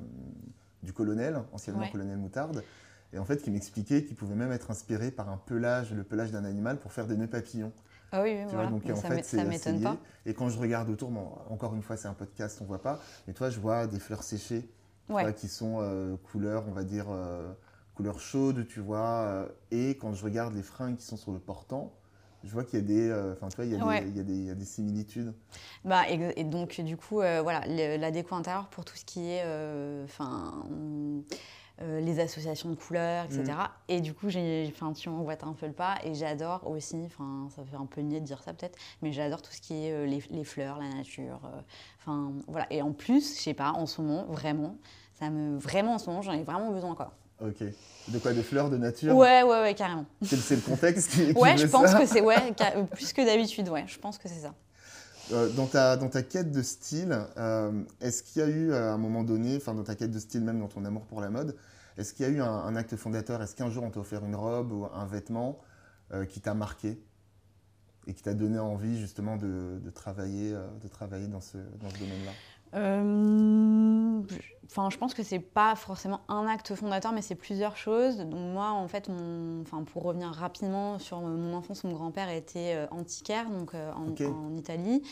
du 0.84 0.92
Colonel, 0.92 1.42
anciennement 1.52 1.82
Ouais. 1.82 1.90
Colonel 1.90 2.18
Moutarde, 2.18 2.62
et 3.12 3.18
en 3.18 3.24
fait, 3.24 3.42
qui 3.42 3.50
m'expliquait 3.50 4.04
qu'il 4.04 4.16
pouvait 4.16 4.34
même 4.34 4.52
être 4.52 4.70
inspiré 4.70 5.10
par 5.10 5.28
un 5.28 5.36
pelage, 5.38 5.92
le 5.92 6.04
pelage 6.04 6.32
d'un 6.32 6.44
animal 6.44 6.78
pour 6.78 6.92
faire 6.92 7.06
des 7.06 7.16
nœuds 7.16 7.26
papillons. 7.28 7.72
Ah 8.12 8.22
oui, 8.22 8.30
oui, 8.34 8.44
Tu 8.48 8.54
voilà. 8.54 8.62
vois, 8.70 8.70
donc 8.70 8.84
Mais 8.84 8.92
en 8.92 8.96
ça 8.96 9.08
fait, 9.08 9.22
ça 9.22 9.44
m'étonne 9.44 9.80
pas. 9.80 9.96
Et 10.24 10.34
quand 10.34 10.48
je 10.48 10.58
regarde 10.58 10.88
autour, 10.90 11.10
bon, 11.10 11.28
encore 11.50 11.74
une 11.74 11.82
fois, 11.82 11.96
c'est 11.96 12.08
un 12.08 12.14
podcast, 12.14 12.58
on 12.62 12.64
voit 12.64 12.82
pas, 12.82 13.00
mais 13.26 13.32
toi, 13.34 13.50
je 13.50 13.58
vois 13.60 13.86
des 13.86 13.98
fleurs 13.98 14.22
séchées, 14.22 14.68
tu 15.06 15.12
Ouais. 15.12 15.22
vois, 15.22 15.32
qui 15.32 15.48
sont 15.48 15.78
euh, 15.80 16.16
couleur, 16.30 16.64
on 16.68 16.72
va 16.72 16.84
dire, 16.84 17.06
euh, 17.10 17.52
couleur 17.94 18.20
chaude, 18.20 18.66
tu 18.68 18.80
vois, 18.80 19.24
euh, 19.26 19.48
et 19.70 19.90
quand 19.96 20.12
je 20.14 20.24
regarde 20.24 20.54
les 20.54 20.62
fringues 20.62 20.96
qui 20.96 21.04
sont 21.06 21.16
sur 21.16 21.32
le 21.32 21.38
portant, 21.38 21.92
je 22.44 22.52
vois 22.52 22.64
qu'il 22.64 22.78
y 22.78 22.82
a 22.82 22.84
des, 22.84 23.08
euh, 23.08 23.32
enfin, 23.32 23.48
vois, 23.56 23.64
il 23.64 23.72
y, 23.72 23.74
a 23.80 23.84
Ouais. 23.84 24.02
des- 24.02 24.08
il 24.10 24.16
y 24.16 24.20
a 24.20 24.22
des- 24.22 24.34
il 24.34 24.44
y 24.46 24.50
a 24.50 24.54
des 24.54 24.64
similitudes. 24.64 25.32
Bah, 25.84 26.08
et, 26.08 26.40
et 26.40 26.44
donc, 26.44 26.80
du 26.80 26.96
coup, 26.96 27.20
euh, 27.20 27.40
voilà, 27.42 27.66
la 27.66 28.10
déco 28.10 28.34
intérieure 28.34 28.68
pour 28.68 28.84
tout 28.84 28.96
ce 28.96 29.04
qui 29.04 29.20
est 29.30 29.42
euh, 29.44 30.04
enfin, 30.04 30.64
euh, 31.82 32.00
les 32.00 32.20
associations 32.20 32.70
de 32.70 32.74
couleurs, 32.74 33.24
etc. 33.26 33.42
Mm. 33.44 33.92
Et 33.92 34.00
du 34.00 34.14
coup, 34.14 34.28
j'ai, 34.30 34.72
enfin, 34.74 34.92
tu 34.92 35.08
emboîtes 35.08 35.44
un 35.44 35.52
peu 35.52 35.66
le 35.66 35.72
pas. 35.72 35.96
Et 36.04 36.14
j'adore 36.14 36.66
aussi, 36.66 36.96
enfin, 37.06 37.48
ça 37.54 37.62
fait 37.64 37.76
un 37.76 37.86
peu 37.86 38.00
niais 38.00 38.20
de 38.20 38.24
dire 38.24 38.42
ça 38.42 38.52
peut-être, 38.54 38.78
mais 39.02 39.12
j'adore 39.12 39.42
tout 39.42 39.52
ce 39.52 39.60
qui 39.60 39.74
est 39.86 39.92
euh, 39.92 40.06
les, 40.06 40.22
les 40.30 40.44
fleurs, 40.44 40.78
la 40.78 40.88
nature. 40.88 41.40
euh, 41.44 41.60
Enfin, 42.00 42.32
voilà. 42.46 42.66
Et 42.70 42.80
en 42.82 42.92
plus, 42.92 43.36
je 43.36 43.42
sais 43.42 43.54
pas, 43.54 43.72
en 43.72 43.86
ce 43.86 44.00
moment, 44.00 44.24
vraiment, 44.28 44.76
ça 45.18 45.28
me, 45.30 45.58
vraiment, 45.58 45.94
en 45.94 45.98
ce 45.98 46.08
moment, 46.08 46.22
j'en 46.22 46.32
ai 46.32 46.42
vraiment 46.44 46.70
besoin, 46.70 46.94
quoi. 46.94 47.12
Ok. 47.42 47.62
De 48.08 48.18
quoi? 48.20 48.32
De 48.32 48.40
fleurs, 48.42 48.70
de 48.70 48.76
nature? 48.78 49.14
Ouais, 49.16 49.42
ouais, 49.42 49.60
ouais, 49.60 49.74
carrément. 49.74 50.06
C'est 50.22 50.54
le 50.54 50.60
contexte 50.62 51.10
qui, 51.10 51.34
qui 51.34 51.40
Ouais, 51.40 51.56
je 51.58 51.66
pense 51.66 51.90
ça 51.90 51.98
que 51.98 52.06
c'est, 52.06 52.20
ouais, 52.20 52.54
ca- 52.58 52.82
plus 52.84 53.12
que 53.12 53.22
d'habitude, 53.24 53.68
ouais, 53.68 53.84
je 53.86 53.98
pense 53.98 54.16
que 54.16 54.28
c'est 54.28 54.40
ça. 54.40 54.54
Euh, 55.32 55.48
dans, 55.50 55.66
ta, 55.66 55.96
dans 55.96 56.08
ta 56.08 56.22
quête 56.22 56.52
de 56.52 56.62
style, 56.62 57.18
euh, 57.36 57.72
est-ce 58.00 58.22
qu'il 58.22 58.42
y 58.42 58.44
a 58.44 58.48
eu 58.48 58.72
à 58.72 58.92
un 58.92 58.98
moment 58.98 59.24
donné, 59.24 59.56
enfin 59.56 59.74
dans 59.74 59.82
ta 59.82 59.96
quête 59.96 60.12
de 60.12 60.18
style, 60.18 60.42
même 60.42 60.60
dans 60.60 60.68
ton 60.68 60.84
amour 60.84 61.04
pour 61.06 61.20
la 61.20 61.30
mode, 61.30 61.56
est-ce 61.96 62.12
qu'il 62.12 62.26
y 62.26 62.28
a 62.28 62.32
eu 62.32 62.40
un, 62.40 62.76
acte 62.76 62.94
fondateur? 62.96 63.42
Est-ce 63.42 63.56
qu'un 63.56 63.70
jour 63.70 63.82
on 63.82 63.90
t'a 63.90 64.00
offert 64.00 64.24
une 64.24 64.36
robe 64.36 64.70
ou 64.72 64.86
un 64.92 65.06
vêtement 65.06 65.58
euh, 66.12 66.26
qui 66.26 66.40
t'a 66.40 66.54
marqué 66.54 67.00
et 68.06 68.14
qui 68.14 68.22
t'a 68.22 68.34
donné 68.34 68.58
envie 68.58 69.00
justement 69.00 69.36
de, 69.36 69.80
de 69.82 69.90
travailler, 69.90 70.52
euh, 70.54 70.66
de 70.82 70.88
travailler 70.88 71.26
dans 71.26 71.40
ce, 71.40 71.56
dans 71.80 71.90
ce 71.90 71.98
domaine-là? 71.98 72.32
Euh, 72.74 73.95
Enfin, 74.68 74.90
je 74.90 74.98
pense 74.98 75.14
que 75.14 75.22
c'est 75.22 75.38
pas 75.38 75.76
forcément 75.76 76.20
un 76.28 76.46
acte 76.46 76.74
fondateur, 76.74 77.12
mais 77.12 77.22
c'est 77.22 77.36
plusieurs 77.36 77.76
choses. 77.76 78.18
Donc 78.18 78.34
moi, 78.34 78.70
en 78.70 78.88
fait, 78.88 79.08
mon, 79.08 79.62
enfin, 79.62 79.84
pour 79.84 80.02
revenir 80.02 80.28
rapidement 80.28 80.98
sur 80.98 81.20
mon 81.20 81.54
enfance, 81.54 81.84
mon 81.84 81.92
grand-père 81.92 82.28
était 82.30 82.74
euh, 82.74 82.86
antiquaire, 82.90 83.48
donc 83.48 83.74
euh, 83.74 83.92
en, 83.92 84.08
en, 84.08 84.56
Italie. 84.56 85.02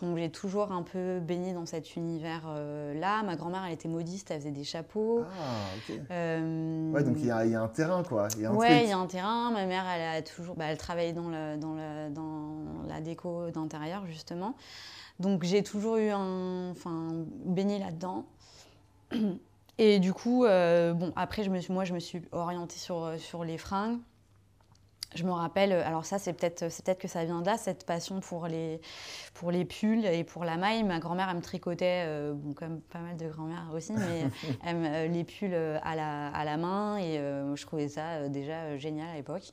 Donc 0.00 0.16
j'ai 0.16 0.30
toujours 0.30 0.72
un 0.72 0.82
peu 0.82 1.20
baigné 1.20 1.52
dans 1.52 1.66
cet 1.66 1.94
univers-là. 1.96 3.22
Ma 3.22 3.36
grand-mère, 3.36 3.64
elle 3.66 3.74
était 3.74 3.88
modiste, 3.88 4.30
elle 4.30 4.40
faisait 4.40 4.50
des 4.50 4.64
chapeaux. 4.64 5.24
Ah, 5.38 5.90
ok. 5.90 5.96
ouais, 6.08 7.04
donc 7.04 7.16
il 7.18 7.26
y, 7.26 7.30
a 7.30 7.62
un 7.62 7.68
terrain, 7.68 8.02
quoi. 8.02 8.28
Y 8.38 8.46
a 8.46 8.50
un 8.50 8.54
ouais, 8.54 8.84
il 8.84 8.90
y 8.90 8.92
a 8.92 8.98
un 8.98 9.06
terrain. 9.06 9.50
Ma 9.50 9.66
mère, 9.66 9.84
elle 9.94 10.18
a 10.18 10.22
toujours, 10.22 10.56
bah, 10.56 10.66
elle 10.68 10.78
travaillait 10.78 11.12
dans, 11.12 11.28
le, 11.28 11.58
dans, 11.58 11.74
le, 11.74 12.10
dans 12.10 12.88
la 12.88 13.00
déco 13.00 13.50
d'intérieur, 13.50 14.06
justement. 14.06 14.54
Donc 15.20 15.44
j'ai 15.44 15.62
toujours 15.62 15.96
eu 15.96 16.08
un, 16.08 16.70
enfin, 16.70 17.08
baigné 17.44 17.78
là-dedans. 17.78 18.26
Et 19.78 19.98
du 19.98 20.12
coup, 20.12 20.44
euh, 20.44 20.92
bon, 20.92 21.12
après, 21.16 21.42
je 21.42 21.50
me 21.50 21.60
suis, 21.60 21.72
moi, 21.72 21.84
je 21.84 21.94
me 21.94 21.98
suis 21.98 22.22
orientée 22.32 22.78
sur, 22.78 23.04
euh, 23.04 23.18
sur 23.18 23.44
les 23.44 23.58
fringues. 23.58 23.98
Je 25.14 25.24
me 25.24 25.32
rappelle, 25.32 25.72
euh, 25.72 25.86
alors 25.86 26.04
ça, 26.04 26.18
c'est 26.18 26.32
peut-être 26.32 26.68
peut 26.70 26.98
que 26.98 27.08
ça 27.08 27.24
vient 27.24 27.40
de 27.40 27.46
là, 27.46 27.58
cette 27.58 27.84
passion 27.84 28.20
pour 28.20 28.46
les, 28.46 28.80
pour 29.34 29.50
les 29.50 29.64
pulls 29.64 30.04
et 30.04 30.24
pour 30.24 30.44
la 30.44 30.56
maille. 30.56 30.84
Ma 30.84 31.00
grand-mère, 31.00 31.28
elle 31.30 31.36
me 31.36 31.42
tricotait, 31.42 32.06
bon, 32.34 32.52
comme 32.54 32.80
pas 32.80 33.00
mal 33.00 33.16
de 33.16 33.28
grand-mères 33.28 33.70
aussi, 33.74 33.92
mais 33.92 34.30
elle, 34.64 35.10
les 35.12 35.24
pulls 35.24 35.54
à 35.54 35.96
la, 35.96 36.28
à 36.28 36.44
la 36.44 36.56
main. 36.56 36.98
Et 36.98 37.16
je 37.16 37.66
trouvais 37.66 37.88
ça 37.88 38.28
déjà 38.28 38.76
génial 38.78 39.08
à 39.10 39.14
l'époque. 39.14 39.52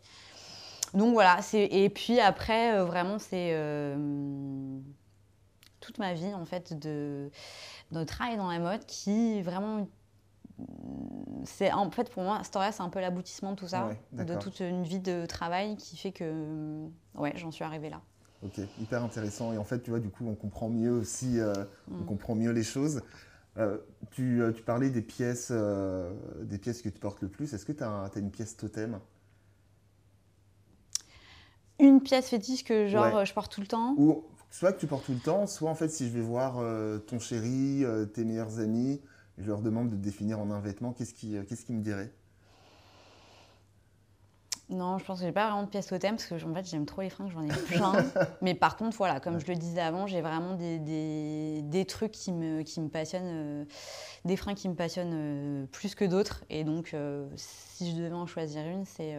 Donc 0.93 1.13
voilà, 1.13 1.39
et 1.53 1.89
puis 1.89 2.19
après, 2.19 2.83
vraiment, 2.83 3.19
c'est 3.19 3.53
toute 5.89 5.97
ma 5.97 6.13
vie, 6.13 6.33
en 6.35 6.45
fait, 6.45 6.77
de 6.77 7.31
de 7.91 8.03
travail 8.03 8.37
dans 8.37 8.51
la 8.51 8.59
mode 8.59 8.85
qui 8.85 9.41
vraiment 9.41 9.87
c'est 11.45 11.71
en 11.71 11.89
fait 11.89 12.11
pour 12.11 12.21
moi 12.21 12.37
Astoria 12.37 12.71
c'est 12.71 12.83
un 12.83 12.89
peu 12.89 12.99
l'aboutissement 12.99 13.51
de 13.51 13.55
tout 13.55 13.67
ça 13.67 13.89
de 14.11 14.35
toute 14.35 14.59
une 14.59 14.83
vie 14.83 14.99
de 14.99 15.25
travail 15.25 15.77
qui 15.77 15.97
fait 15.97 16.11
que 16.11 16.85
ouais 17.15 17.33
j'en 17.35 17.51
suis 17.51 17.63
arrivée 17.63 17.89
là. 17.89 18.01
Ok 18.43 18.59
hyper 18.79 19.03
intéressant. 19.03 19.53
Et 19.53 19.57
en 19.57 19.63
fait 19.63 19.81
tu 19.81 19.89
vois 19.89 19.99
du 19.99 20.09
coup 20.09 20.27
on 20.27 20.35
comprend 20.35 20.69
mieux 20.69 20.91
aussi 20.91 21.39
euh, 21.39 21.53
on 21.89 21.99
mm. 21.99 22.05
comprend 22.05 22.35
mieux 22.35 22.51
les 22.51 22.63
choses. 22.63 23.01
Euh, 23.57 23.77
tu, 24.11 24.41
euh, 24.41 24.51
tu, 24.51 24.61
parlais 24.61 24.89
des 24.89 25.01
pièces 25.01 25.51
des 25.51 26.57
pièces 26.59 26.81
que 26.81 26.89
tu 26.89 26.99
portes 26.99 27.21
le 27.21 27.29
plus. 27.29 27.53
Est-ce 27.53 27.65
que 27.65 27.71
tu 27.71 27.83
as, 27.83 28.03
as, 28.03 28.19
une 28.19 28.29
pièce 28.29 28.55
totem? 28.55 28.99
Une 31.79 32.01
pièce 32.01 32.29
fétiche 32.29 32.63
que 32.63 32.87
genre 32.87 33.25
je 33.25 33.33
porte 33.33 33.51
tout 33.51 33.61
le 33.61 33.67
temps? 33.67 33.95
Ou 33.97 34.23
soit 34.49 34.73
que 34.73 34.79
tu 34.79 34.87
portes 34.87 35.05
tout 35.05 35.13
le 35.13 35.19
temps, 35.19 35.47
soit 35.47 35.69
en 35.69 35.75
fait 35.75 35.89
si 35.89 36.07
je 36.07 36.13
vais 36.13 36.21
voir 36.21 36.57
euh, 36.57 36.97
ton 36.99 37.19
chéri, 37.19 37.83
euh, 37.83 38.05
tes 38.05 38.25
meilleurs 38.25 38.59
amis, 38.59 39.01
je 39.37 39.47
leur 39.47 39.61
demande 39.61 39.89
de 39.89 39.95
définir 39.95 40.39
en 40.39 40.49
un 40.51 40.59
vêtement, 40.59 40.91
qu'est-ce 40.93 41.13
qu'ils 41.13 41.37
euh, 41.37 41.43
qu'est-ce 41.43 41.71
me 41.71 41.81
diraient 41.81 42.11
non, 44.71 44.99
je 44.99 45.05
pense 45.05 45.17
que 45.17 45.25
j'ai 45.25 45.31
pas 45.31 45.47
vraiment 45.47 45.63
de 45.63 45.69
pièce 45.69 45.87
totem 45.87 46.15
parce 46.15 46.27
que 46.27 46.45
en 46.45 46.53
fait 46.53 46.63
j'aime 46.69 46.85
trop 46.85 47.01
les 47.01 47.09
fringues, 47.09 47.31
j'en 47.31 47.41
ai 47.41 47.47
plein. 47.67 48.05
Mais 48.43 48.53
par 48.53 48.77
contre, 48.77 48.95
voilà, 48.97 49.19
comme 49.19 49.39
je 49.39 49.47
le 49.47 49.55
disais 49.55 49.81
avant, 49.81 50.05
j'ai 50.05 50.21
vraiment 50.21 50.53
des, 50.53 50.77
des, 50.77 51.63
des, 51.63 51.85
trucs 51.85 52.11
qui 52.11 52.31
me, 52.31 52.61
qui 52.61 52.79
me 52.79 52.87
passionnent, 52.87 53.65
des 54.25 54.37
fringues 54.37 54.57
qui 54.57 54.69
me 54.69 54.75
passionnent 54.75 55.67
plus 55.71 55.95
que 55.95 56.05
d'autres. 56.05 56.45
Et 56.51 56.63
donc, 56.63 56.95
si 57.35 57.89
je 57.89 57.97
devais 57.97 58.11
en 58.11 58.27
choisir 58.27 58.63
une, 58.67 58.85
c'est 58.85 59.17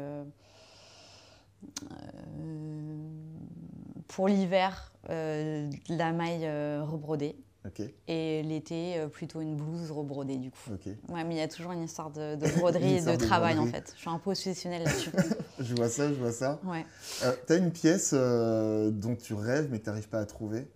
pour 4.07 4.29
l'hiver, 4.29 4.90
euh, 5.11 5.71
la 5.89 6.13
maille 6.13 6.47
euh, 6.47 6.85
rebrodée. 6.85 7.37
Et 8.09 8.43
l'été, 8.43 8.97
euh, 8.97 9.09
plutôt 9.09 9.43
une 9.43 9.55
blouse 9.55 9.91
rebrodée, 9.91 10.39
du 10.39 10.51
coup. 10.51 10.71
Ouais, 11.11 11.25
mais 11.25 11.35
il 11.35 11.39
y 11.39 11.43
a 11.43 11.49
toujours 11.49 11.73
une 11.73 11.83
histoire 11.83 12.11
de, 12.11 12.37
broderie 12.59 12.97
et 12.97 13.03
de, 13.03 13.17
travail, 13.17 13.59
en 13.59 13.67
fait. 13.67 13.93
Je 13.95 14.01
suis 14.01 14.09
un 14.09 14.19
peu 14.19 14.31
obsessionnelle 14.31 14.85
là-dessus. 14.85 15.11
je 15.61 15.75
vois 15.75 15.91
ça, 15.91 16.09
je 16.09 16.15
vois 16.15 16.33
ça. 16.33 16.59
Ouais. 16.65 16.87
tu 17.47 17.53
as 17.53 17.57
une 17.57 17.71
pièce 17.71 18.15
dont 18.15 19.15
tu 19.15 19.35
rêves, 19.35 19.69
mais 19.71 19.79
que 19.79 19.85
tu 19.85 19.91
n'arrives 19.91 20.09
pas 20.09 20.21
à 20.21 20.27
trouver 20.27 20.71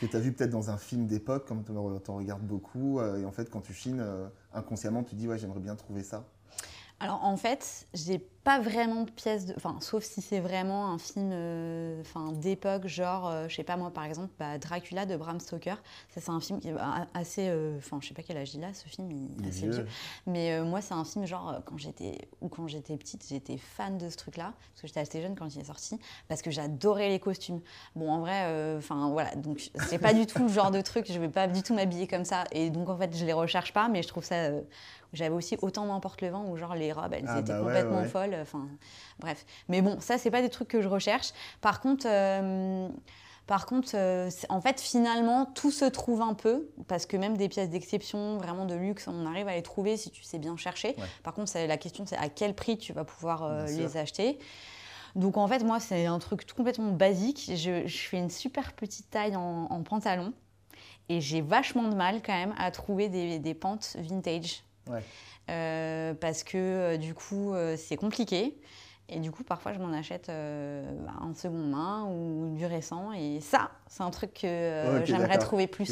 que 0.00 0.06
tu 0.06 0.16
as 0.16 0.20
vu 0.20 0.32
peut-être 0.32 0.50
dans 0.50 0.68
un 0.68 0.78
film 0.78 1.06
d'époque, 1.06 1.46
comme 1.46 1.62
tu 1.62 1.70
en 2.10 2.16
regardes 2.16 2.42
beaucoup, 2.42 3.00
et 3.00 3.24
en 3.24 3.30
fait, 3.30 3.48
quand 3.48 3.60
tu 3.60 3.72
chines, 3.72 4.04
inconsciemment, 4.52 5.04
tu 5.04 5.14
dis, 5.14 5.28
ouais, 5.28 5.38
j'aimerais 5.38 5.60
bien 5.60 5.76
trouver 5.76 6.02
ça. 6.02 6.26
Alors 7.02 7.24
en 7.24 7.36
fait, 7.36 7.88
j'ai 7.94 8.20
pas 8.44 8.58
vraiment 8.58 9.04
de 9.04 9.10
pièce 9.10 9.46
de. 9.46 9.54
Enfin, 9.56 9.76
sauf 9.80 10.02
si 10.02 10.20
c'est 10.20 10.40
vraiment 10.40 10.90
un 10.90 10.98
film 10.98 11.30
euh, 11.32 12.00
enfin, 12.00 12.32
d'époque, 12.32 12.88
genre, 12.88 13.28
euh, 13.28 13.48
je 13.48 13.54
sais 13.54 13.62
pas 13.62 13.76
moi, 13.76 13.92
par 13.92 14.04
exemple, 14.04 14.30
bah, 14.38 14.58
Dracula 14.58 15.06
de 15.06 15.16
Bram 15.16 15.38
Stoker. 15.38 15.80
Ça, 16.08 16.20
c'est 16.20 16.30
un 16.30 16.40
film 16.40 16.58
qui 16.58 16.68
est 16.68 16.74
assez. 17.14 17.48
Euh, 17.48 17.78
enfin, 17.78 17.98
je 18.00 18.08
sais 18.08 18.14
pas 18.14 18.22
quel 18.22 18.36
âge 18.36 18.54
il 18.54 18.64
a, 18.64 18.74
ce 18.74 18.88
film, 18.88 19.10
il 19.10 19.44
est 19.44 19.48
assez 19.48 19.68
vieux. 19.68 19.86
Mais 20.26 20.60
moi, 20.62 20.80
c'est 20.80 20.94
un 20.94 21.04
film, 21.04 21.24
genre, 21.24 21.60
quand 21.64 21.78
j'étais 21.78 22.18
ou 22.40 22.48
quand 22.48 22.66
j'étais 22.66 22.96
petite, 22.96 23.24
j'étais 23.28 23.58
fan 23.58 23.96
de 23.96 24.10
ce 24.10 24.16
truc-là, 24.16 24.54
parce 24.70 24.82
que 24.82 24.86
j'étais 24.88 25.00
assez 25.00 25.22
jeune 25.22 25.36
quand 25.36 25.54
il 25.54 25.60
est 25.60 25.64
sorti, 25.64 26.00
parce 26.26 26.42
que 26.42 26.50
j'adorais 26.50 27.10
les 27.10 27.20
costumes. 27.20 27.60
Bon, 27.94 28.10
en 28.10 28.20
vrai, 28.20 28.76
enfin, 28.76 29.10
voilà, 29.10 29.34
donc 29.36 29.70
c'est 29.88 29.98
pas 29.98 30.14
du 30.14 30.26
tout 30.26 30.42
le 30.42 30.48
genre 30.48 30.72
de 30.72 30.80
truc, 30.80 31.06
je 31.08 31.18
vais 31.18 31.28
pas 31.28 31.46
du 31.46 31.62
tout 31.62 31.74
m'habiller 31.74 32.08
comme 32.08 32.24
ça. 32.24 32.44
Et 32.50 32.70
donc, 32.70 32.88
en 32.88 32.96
fait, 32.96 33.16
je 33.16 33.24
les 33.24 33.32
recherche 33.32 33.72
pas, 33.72 33.88
mais 33.88 34.02
je 34.02 34.08
trouve 34.08 34.24
ça 34.24 34.50
j'avais 35.12 35.34
aussi 35.34 35.56
autant 35.60 35.84
m'emporte 35.84 36.22
le 36.22 36.28
vent 36.28 36.46
où 36.48 36.56
genre 36.56 36.74
les 36.74 36.92
robes, 36.92 37.12
elles 37.12 37.24
ah 37.28 37.40
étaient 37.40 37.52
bah 37.52 37.60
complètement 37.60 38.04
folles. 38.04 38.31
Enfin, 38.40 38.68
bref. 39.18 39.44
Mais 39.68 39.82
bon, 39.82 40.00
ça, 40.00 40.18
c'est 40.18 40.30
pas 40.30 40.42
des 40.42 40.50
trucs 40.50 40.68
que 40.68 40.80
je 40.80 40.88
recherche. 40.88 41.32
Par 41.60 41.80
contre, 41.80 42.06
euh, 42.08 42.88
par 43.46 43.66
contre, 43.66 43.90
euh, 43.94 44.30
en 44.48 44.60
fait, 44.60 44.80
finalement, 44.80 45.46
tout 45.46 45.70
se 45.70 45.84
trouve 45.84 46.22
un 46.22 46.34
peu, 46.34 46.68
parce 46.86 47.06
que 47.06 47.16
même 47.16 47.36
des 47.36 47.48
pièces 47.48 47.70
d'exception, 47.70 48.38
vraiment 48.38 48.66
de 48.66 48.74
luxe, 48.74 49.08
on 49.08 49.26
arrive 49.26 49.48
à 49.48 49.54
les 49.54 49.62
trouver 49.62 49.96
si 49.96 50.10
tu 50.10 50.22
sais 50.22 50.38
bien 50.38 50.56
chercher. 50.56 50.94
Par 51.22 51.34
contre, 51.34 51.52
la 51.54 51.76
question, 51.76 52.06
c'est 52.06 52.16
à 52.16 52.28
quel 52.28 52.54
prix 52.54 52.78
tu 52.78 52.92
vas 52.92 53.04
pouvoir 53.04 53.42
euh, 53.42 53.66
les 53.66 53.96
acheter. 53.96 54.38
Donc 55.16 55.36
en 55.36 55.46
fait, 55.48 55.64
moi, 55.64 55.80
c'est 55.80 56.06
un 56.06 56.18
truc 56.18 56.46
tout 56.46 56.54
complètement 56.54 56.92
basique. 56.92 57.50
Je, 57.54 57.86
fais 57.88 58.18
une 58.18 58.30
super 58.30 58.72
petite 58.72 59.10
taille 59.10 59.36
en, 59.36 59.82
pantalon. 59.82 60.32
Et 61.08 61.20
j'ai 61.20 61.42
vachement 61.42 61.88
de 61.88 61.94
mal 61.94 62.22
quand 62.24 62.32
même 62.32 62.54
à 62.56 62.70
trouver 62.70 63.08
des, 63.08 63.38
des 63.38 63.54
pentes 63.54 63.96
vintage. 63.98 64.62
Euh, 64.90 65.00
parce 66.20 66.44
que 66.44 66.56
euh, 66.56 66.96
du 66.96 67.14
coup, 67.14 67.52
euh, 67.52 67.76
c'est 67.76 67.96
compliqué. 67.96 68.60
Et 69.08 69.20
du 69.20 69.30
coup, 69.30 69.44
parfois, 69.44 69.72
je 69.72 69.78
m'en 69.78 69.92
achète 69.92 70.28
bah, 70.28 71.12
en 71.20 71.34
seconde 71.34 71.70
main 71.70 72.06
ou 72.06 72.54
du 72.56 72.64
récent. 72.64 73.12
Et 73.12 73.40
ça, 73.40 73.70
c'est 73.88 74.02
un 74.02 74.10
truc 74.10 74.32
que 74.34 75.02
j'aimerais 75.04 75.38
trouver 75.38 75.66
plus. 75.66 75.84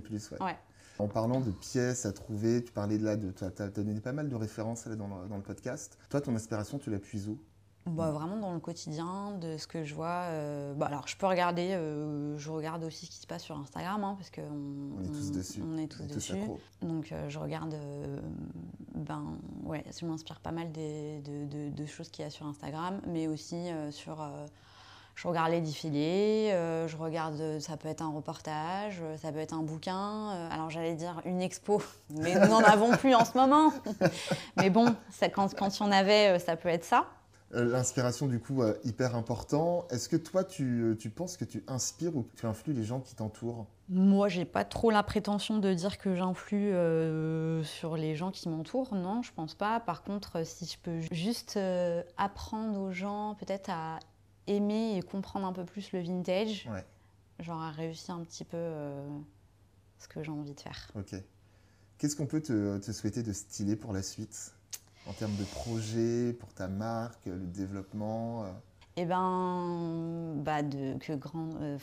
plus 0.00 0.30
ouais. 0.40 0.56
En 0.98 1.08
parlant 1.08 1.40
de 1.40 1.50
pièces 1.50 2.06
à 2.06 2.12
trouver, 2.12 2.62
tu 2.62 2.72
parlais 2.72 2.98
de 2.98 3.04
là, 3.04 3.16
tu 3.16 3.44
as, 3.44 3.68
donné 3.68 4.00
pas 4.00 4.12
mal 4.12 4.28
de 4.28 4.34
références 4.36 4.86
dans, 4.86 5.08
le, 5.08 5.28
dans 5.28 5.36
le 5.36 5.42
podcast. 5.42 5.98
Toi, 6.08 6.20
ton 6.20 6.34
inspiration, 6.36 6.78
tu 6.78 6.90
la 6.90 6.98
puises 6.98 7.28
où? 7.28 7.38
Bah, 7.88 8.10
vraiment 8.10 8.36
dans 8.36 8.52
le 8.52 8.60
quotidien, 8.60 9.32
de 9.40 9.56
ce 9.56 9.66
que 9.66 9.84
je 9.84 9.94
vois. 9.94 10.26
Euh, 10.28 10.74
bah, 10.74 10.86
alors, 10.86 11.08
je 11.08 11.16
peux 11.16 11.26
regarder, 11.26 11.72
euh, 11.72 12.36
je 12.38 12.50
regarde 12.50 12.84
aussi 12.84 13.06
ce 13.06 13.10
qui 13.10 13.18
se 13.18 13.26
passe 13.26 13.42
sur 13.42 13.56
Instagram, 13.56 14.04
hein, 14.04 14.14
parce 14.16 14.30
qu'on 14.30 14.42
on 14.42 15.02
est 15.02 15.08
tous 15.08 15.32
dessus. 15.32 15.62
On 15.64 15.78
est 15.78 15.86
tous 15.86 16.06
dessus. 16.06 16.34
Donc, 16.82 17.12
euh, 17.12 17.28
je 17.28 17.38
regarde, 17.38 17.76
ben, 18.94 19.24
ouais, 19.64 19.84
je 19.98 20.06
m'inspire 20.06 20.40
pas 20.40 20.52
mal 20.52 20.70
des, 20.72 21.20
de, 21.20 21.70
de, 21.70 21.86
choses 21.86 22.08
qu'il 22.08 22.24
y 22.24 22.26
a 22.26 22.30
sur 22.30 22.46
Instagram, 22.46 23.00
mais 23.06 23.28
aussi 23.28 23.68
sur. 23.90 24.26
je 25.14 25.28
regarde 25.28 25.50
les 25.50 25.60
défilés, 25.60 26.50
je 26.86 26.96
regarde, 26.96 27.58
ça 27.60 27.76
peut 27.76 27.88
être 27.88 28.02
un 28.02 28.12
reportage, 28.12 29.02
ça 29.16 29.32
peut 29.32 29.38
être 29.38 29.54
un 29.54 29.62
bouquin. 29.62 30.28
alors, 30.50 30.70
j'allais 30.70 30.94
dire 30.94 31.20
une 31.24 31.40
expo, 31.40 31.82
mais 32.10 32.34
nous 32.34 32.48
n'en 32.48 32.60
avons 32.60 32.96
plus 32.96 33.14
en 33.14 33.24
ce 33.24 33.36
moment. 33.36 33.72
mais 34.56 34.70
bon, 34.70 34.94
ça, 35.10 35.28
quand, 35.28 35.54
quand 35.54 35.78
il 35.78 35.82
y 35.82 35.86
en 35.86 35.92
avait, 35.92 36.38
ça 36.38 36.56
peut 36.56 36.68
être 36.68 36.84
ça. 36.84 37.06
Euh, 37.54 37.64
l'inspiration, 37.64 38.26
du 38.26 38.40
coup, 38.40 38.62
euh, 38.62 38.74
hyper 38.84 39.16
important. 39.16 39.86
Est-ce 39.90 40.08
que 40.08 40.16
toi, 40.16 40.44
tu, 40.44 40.82
euh, 40.82 40.94
tu, 40.94 41.08
penses 41.08 41.36
que 41.36 41.46
tu 41.46 41.64
inspires 41.66 42.14
ou 42.14 42.24
que 42.24 42.36
tu 42.36 42.46
influes 42.46 42.74
les 42.74 42.84
gens 42.84 43.00
qui 43.00 43.14
t'entourent? 43.14 43.66
Moi, 43.88 44.28
j'ai 44.28 44.44
pas 44.44 44.64
trop 44.64 44.90
la 44.90 45.02
prétention 45.02 45.58
de 45.58 45.72
dire 45.72 45.96
que 45.96 46.14
j'influe 46.14 46.72
sur 47.64 47.96
les 47.96 48.16
gens 48.16 48.30
qui 48.30 48.50
m'entourent. 48.50 48.94
Non, 48.94 49.22
je 49.22 49.32
pense 49.32 49.54
pas. 49.54 49.80
Par 49.80 50.02
contre, 50.02 50.44
si 50.44 50.66
je 50.66 50.78
peux 50.78 51.00
juste 51.10 51.58
apprendre 52.18 52.78
aux 52.78 52.92
gens 52.92 53.34
peut-être 53.36 53.70
à 53.70 53.98
aimer 54.46 54.98
et 54.98 55.02
comprendre 55.02 55.46
un 55.46 55.54
peu 55.54 55.64
plus 55.64 55.90
le 55.92 56.00
vintage, 56.00 56.68
genre 57.38 57.62
à 57.62 57.70
réussir 57.70 58.14
un 58.14 58.24
petit 58.24 58.44
peu 58.44 58.58
ce 59.98 60.06
que 60.06 60.22
j'ai 60.22 60.32
envie 60.32 60.54
de 60.54 60.60
faire. 60.60 60.90
Ok. 60.94 61.14
Qu'est-ce 61.96 62.14
qu'on 62.14 62.26
peut 62.26 62.42
te, 62.42 62.76
te 62.78 62.92
souhaiter 62.92 63.22
de 63.22 63.32
stylé 63.32 63.74
pour 63.74 63.94
la 63.94 64.02
suite? 64.02 64.52
En 65.08 65.12
termes 65.12 65.36
de 65.36 65.44
projet 65.44 66.32
pour 66.34 66.52
ta 66.52 66.68
marque, 66.68 67.26
le 67.26 67.38
développement 67.38 68.44
euh 68.44 68.48
eh 69.00 69.04
ben, 69.04 70.34
bah 70.38 70.64
de, 70.64 70.98
que, 70.98 71.12
grand, 71.12 71.50
euh, 71.60 71.78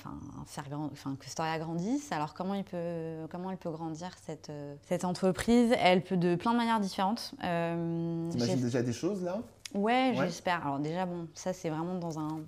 faire 0.46 0.68
grand, 0.70 0.90
que 1.18 1.30
Storia 1.30 1.58
grandisse. 1.60 2.12
Alors, 2.12 2.34
comment, 2.34 2.56
il 2.56 2.66
peut, 2.66 3.26
comment 3.32 3.52
elle 3.52 3.58
peut 3.58 3.70
grandir, 3.70 4.10
cette, 4.26 4.50
euh, 4.50 4.76
cette 4.82 5.06
entreprise? 5.06 5.74
Elle 5.80 6.04
peut 6.04 6.18
de 6.18 6.36
plein 6.36 6.52
de 6.52 6.58
manières 6.58 6.82
différentes. 6.82 7.34
Euh, 7.42 8.30
T'imagines 8.32 8.60
déjà 8.60 8.82
des 8.82 8.92
choses 8.92 9.24
là? 9.24 9.40
Ouais, 9.74 10.12
j'espère. 10.18 10.68
Alors, 10.68 10.80
déjà, 10.80 11.06
bon, 11.06 11.30
ça, 11.34 11.54
c'est 11.54 11.70
vraiment 11.70 11.98
dans 11.98 12.20
un 12.20 12.42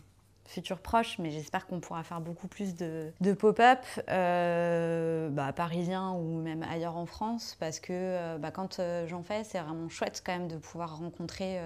futur 0.48 0.80
proche, 0.80 1.20
mais 1.20 1.30
j'espère 1.30 1.68
qu'on 1.68 1.80
pourra 1.80 2.04
faire 2.04 2.22
beaucoup 2.22 2.48
plus 2.48 2.76
de, 2.76 3.12
pop-up 3.38 3.80
euh, 4.10 5.30
bah, 5.30 5.54
parisiens 5.54 6.12
ou 6.12 6.42
même 6.42 6.64
ailleurs 6.64 6.98
en 6.98 7.06
France, 7.06 7.56
parce 7.60 7.80
que 7.80 7.92
euh, 7.94 8.38
bah, 8.38 8.52
quand 8.52 8.82
j'en 9.08 9.22
fais, 9.22 9.44
c'est 9.44 9.60
vraiment 9.60 9.90
chouette 9.90 10.24
quand 10.26 10.34
même 10.34 10.48
de 10.48 10.58
pouvoir 10.58 10.98
rencontrer 10.98 11.60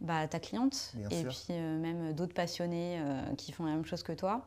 bah, 0.00 0.28
ta 0.28 0.38
cliente 0.38 0.94
et 1.10 1.24
puis 1.24 1.54
même 1.54 2.12
d'autres 2.12 2.34
passionnés 2.34 3.00
qui 3.36 3.52
font 3.52 3.64
la 3.64 3.72
même 3.72 3.86
chose 3.86 4.02
que 4.02 4.12
toi. 4.12 4.46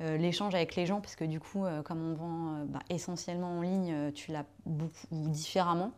Euh, 0.00 0.16
l'échange 0.16 0.54
avec 0.54 0.74
les 0.74 0.86
gens, 0.86 1.00
parce 1.00 1.16
que 1.16 1.24
du 1.24 1.38
coup, 1.38 1.64
euh, 1.64 1.82
comme 1.82 2.02
on 2.02 2.14
vend 2.14 2.54
euh, 2.54 2.64
bah, 2.64 2.80
essentiellement 2.88 3.58
en 3.58 3.60
ligne, 3.60 4.10
tu 4.12 4.32
l'as 4.32 4.46
beaucoup 4.66 5.06
différemment. 5.10 5.92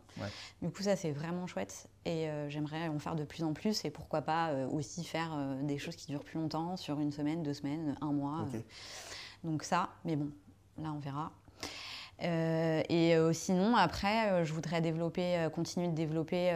Du 0.61 0.69
coup, 0.69 0.83
ça, 0.83 0.95
c'est 0.95 1.11
vraiment 1.11 1.47
chouette. 1.47 1.87
Et 2.05 2.27
j'aimerais 2.49 2.87
en 2.87 2.99
faire 2.99 3.15
de 3.15 3.23
plus 3.23 3.43
en 3.43 3.53
plus. 3.53 3.83
Et 3.83 3.89
pourquoi 3.89 4.21
pas 4.21 4.53
aussi 4.67 5.03
faire 5.03 5.57
des 5.63 5.79
choses 5.79 5.95
qui 5.95 6.05
durent 6.07 6.23
plus 6.23 6.39
longtemps, 6.39 6.77
sur 6.77 6.99
une 6.99 7.11
semaine, 7.11 7.41
deux 7.41 7.55
semaines, 7.55 7.95
un 7.99 8.11
mois. 8.11 8.45
donc 9.43 9.63
ça, 9.63 9.89
mais 10.03 10.15
bon, 10.15 10.29
là, 10.77 10.91
on 10.93 10.99
verra. 10.99 11.31
Euh, 12.23 12.81
et 12.87 13.15
euh, 13.15 13.33
sinon, 13.33 13.75
après, 13.75 14.29
euh, 14.29 14.45
je 14.45 14.53
voudrais 14.53 14.79
développer, 14.79 15.47
continuer 15.53 15.87
de 15.87 15.93
développer 15.93 16.51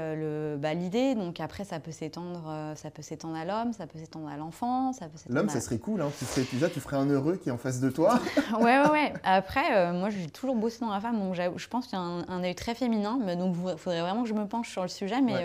bah, 0.58 0.74
l'idée. 0.74 1.16
Donc 1.16 1.40
après, 1.40 1.66
ça 1.66 1.80
peut 1.80 1.92
s'étendre, 1.92 2.74
ça 2.76 2.92
peut 2.92 3.02
s'étendre 3.02 3.36
à 3.36 3.46
l'homme, 3.46 3.74
ça 3.74 3.88
peut 3.88 4.00
s'étendre 4.00 4.30
à 4.30 4.38
l'enfant, 4.38 4.94
ça 4.94 5.08
peut 5.08 5.18
L'homme, 5.30 5.50
ça 5.50 5.62
serait 5.62 5.80
cool. 5.80 6.02
Hein. 6.02 6.12
Tu 6.18 6.26
ferais, 6.26 6.46
déjà, 6.52 6.70
tu 6.70 6.80
ferais 6.80 6.98
un 6.98 7.10
heureux 7.10 7.36
qui 7.38 7.50
est 7.50 7.52
en 7.52 7.58
face 7.58 7.80
de 7.80 7.90
toi. 7.90 8.20
ouais, 8.60 8.82
ouais, 8.82 8.90
ouais. 8.90 9.14
Après, 9.24 9.92
moi, 9.94 10.10
j'ai 10.10 10.28
toujours 10.28 10.56
bossé 10.56 10.80
dans 10.80 10.92
la 10.92 11.02
femme, 11.02 11.20
donc 11.20 11.36
je 11.36 11.68
pense 11.68 11.88
qu'il 11.88 11.98
y 11.98 12.02
a 12.02 12.06
un, 12.06 12.44
œil 12.44 12.56
très 12.56 12.76
féminin. 12.76 13.20
Mais 13.24 13.36
donc, 13.36 13.56
il 13.56 13.78
faudrait 13.78 14.02
vraiment 14.02 14.24
que 14.24 14.30
je 14.30 14.34
me 14.34 14.48
penche 14.48 14.70
sur 14.70 14.82
le 14.82 14.88
sujet, 14.88 15.22
mais. 15.22 15.44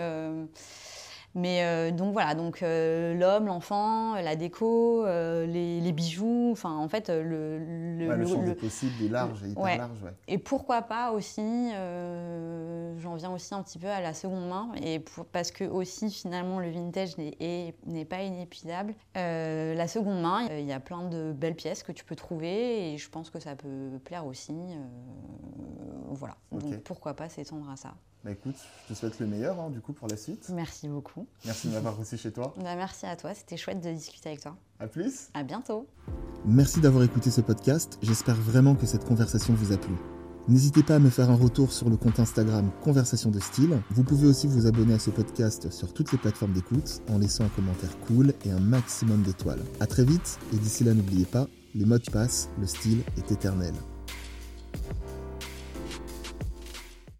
Mais 1.35 1.63
euh, 1.63 1.91
donc 1.91 2.13
voilà, 2.13 2.33
donc 2.33 2.63
euh, 2.63 3.13
l'homme, 3.13 3.47
l'enfant, 3.47 4.15
la 4.15 4.37
déco, 4.37 5.05
euh, 5.05 5.45
les, 5.45 5.91
bijoux, 5.91 6.49
enfin 6.53 6.73
en 6.73 6.87
fait 6.87 7.09
le 7.09 7.59
le, 7.59 8.15
le 8.15 8.25
champ 8.25 8.41
des 8.41 8.55
possibles 8.55 9.03
est 9.03 9.09
large, 9.09 9.43
et 9.43 9.49
hyper 9.49 9.77
large, 9.77 10.01
ouais. 10.01 10.13
Et 10.29 10.37
pourquoi 10.37 10.81
pas 10.81 11.11
aussi, 11.11 11.71
j'en 12.99 13.15
viens 13.15 13.31
aussi 13.31 13.53
un 13.53 13.61
petit 13.63 13.79
peu 13.79 13.89
à 13.89 13.99
la 13.99 14.13
seconde 14.13 14.47
main, 14.47 14.71
et 14.81 15.03
parce 15.33 15.51
que 15.51 15.65
aussi 15.65 16.09
finalement 16.09 16.59
le 16.59 16.69
vintage 16.69 17.17
n'est 17.17 18.05
pas 18.05 18.21
inépuisable. 18.21 18.93
la 19.13 19.87
seconde 19.89 20.21
main, 20.21 20.47
il 20.49 20.65
y 20.65 20.73
a 20.73 20.79
plein 20.79 21.09
de 21.09 21.33
belles 21.33 21.55
pièces 21.55 21.83
que 21.83 21.91
tu 21.91 22.05
peux 22.05 22.15
trouver, 22.15 22.93
et 22.93 22.97
je 22.97 23.09
pense 23.09 23.29
que 23.29 23.41
ça 23.41 23.57
peut 23.57 23.99
plaire 24.05 24.25
aussi. 24.25 24.55
voilà, 26.11 26.37
donc 26.53 26.77
pourquoi 26.83 27.13
pas 27.13 27.27
s'étendre 27.27 27.69
à 27.69 27.75
ça. 27.75 27.93
Bah 28.25 28.31
écoute, 28.31 28.55
je 28.87 28.93
te 28.93 28.97
souhaite 28.97 29.19
le 29.19 29.27
meilleur 29.27 29.59
hein, 29.59 29.69
du 29.69 29.79
coup 29.81 29.93
pour 29.93 30.07
la 30.07 30.17
suite. 30.17 30.49
Merci 30.51 30.87
beaucoup. 30.87 31.27
Merci 31.45 31.67
de 31.67 31.73
m'avoir 31.73 31.95
reçu 31.95 32.17
chez 32.17 32.31
toi. 32.31 32.55
Bah, 32.65 32.75
merci 32.75 33.05
à 33.05 33.15
toi, 33.15 33.35
c'était 33.35 33.55
chouette 33.55 33.81
de 33.81 33.91
discuter 33.91 34.29
avec 34.29 34.41
toi. 34.41 34.57
À 34.79 34.87
plus. 34.87 35.29
À 35.35 35.43
bientôt. 35.43 35.85
Merci 36.43 36.81
d'avoir 36.81 37.03
écouté 37.03 37.29
ce 37.29 37.41
podcast. 37.41 37.99
J'espère 38.01 38.35
vraiment 38.35 38.73
que 38.73 38.87
cette 38.87 39.05
conversation 39.05 39.53
vous 39.53 39.71
a 39.73 39.77
plu. 39.77 39.93
N'hésitez 40.47 40.81
pas 40.81 40.95
à 40.95 40.99
me 40.99 41.11
faire 41.11 41.29
un 41.29 41.35
retour 41.35 41.71
sur 41.71 41.87
le 41.87 41.97
compte 41.97 42.19
Instagram 42.19 42.71
Conversation 42.81 43.29
de 43.29 43.39
Style. 43.39 43.79
Vous 43.91 44.03
pouvez 44.03 44.27
aussi 44.27 44.47
vous 44.47 44.65
abonner 44.65 44.95
à 44.95 44.99
ce 44.99 45.11
podcast 45.11 45.71
sur 45.71 45.93
toutes 45.93 46.11
les 46.11 46.17
plateformes 46.17 46.53
d'écoute 46.53 47.01
en 47.11 47.19
laissant 47.19 47.43
un 47.43 47.49
commentaire 47.49 47.95
cool 48.07 48.33
et 48.43 48.49
un 48.49 48.59
maximum 48.59 49.21
d'étoiles. 49.21 49.61
A 49.79 49.85
très 49.85 50.03
vite 50.03 50.39
et 50.51 50.57
d'ici 50.57 50.83
là 50.83 50.95
n'oubliez 50.95 51.25
pas, 51.25 51.47
les 51.75 51.85
modes 51.85 52.09
passent, 52.09 52.49
le 52.59 52.65
style 52.65 53.03
est 53.17 53.31
éternel. 53.31 53.75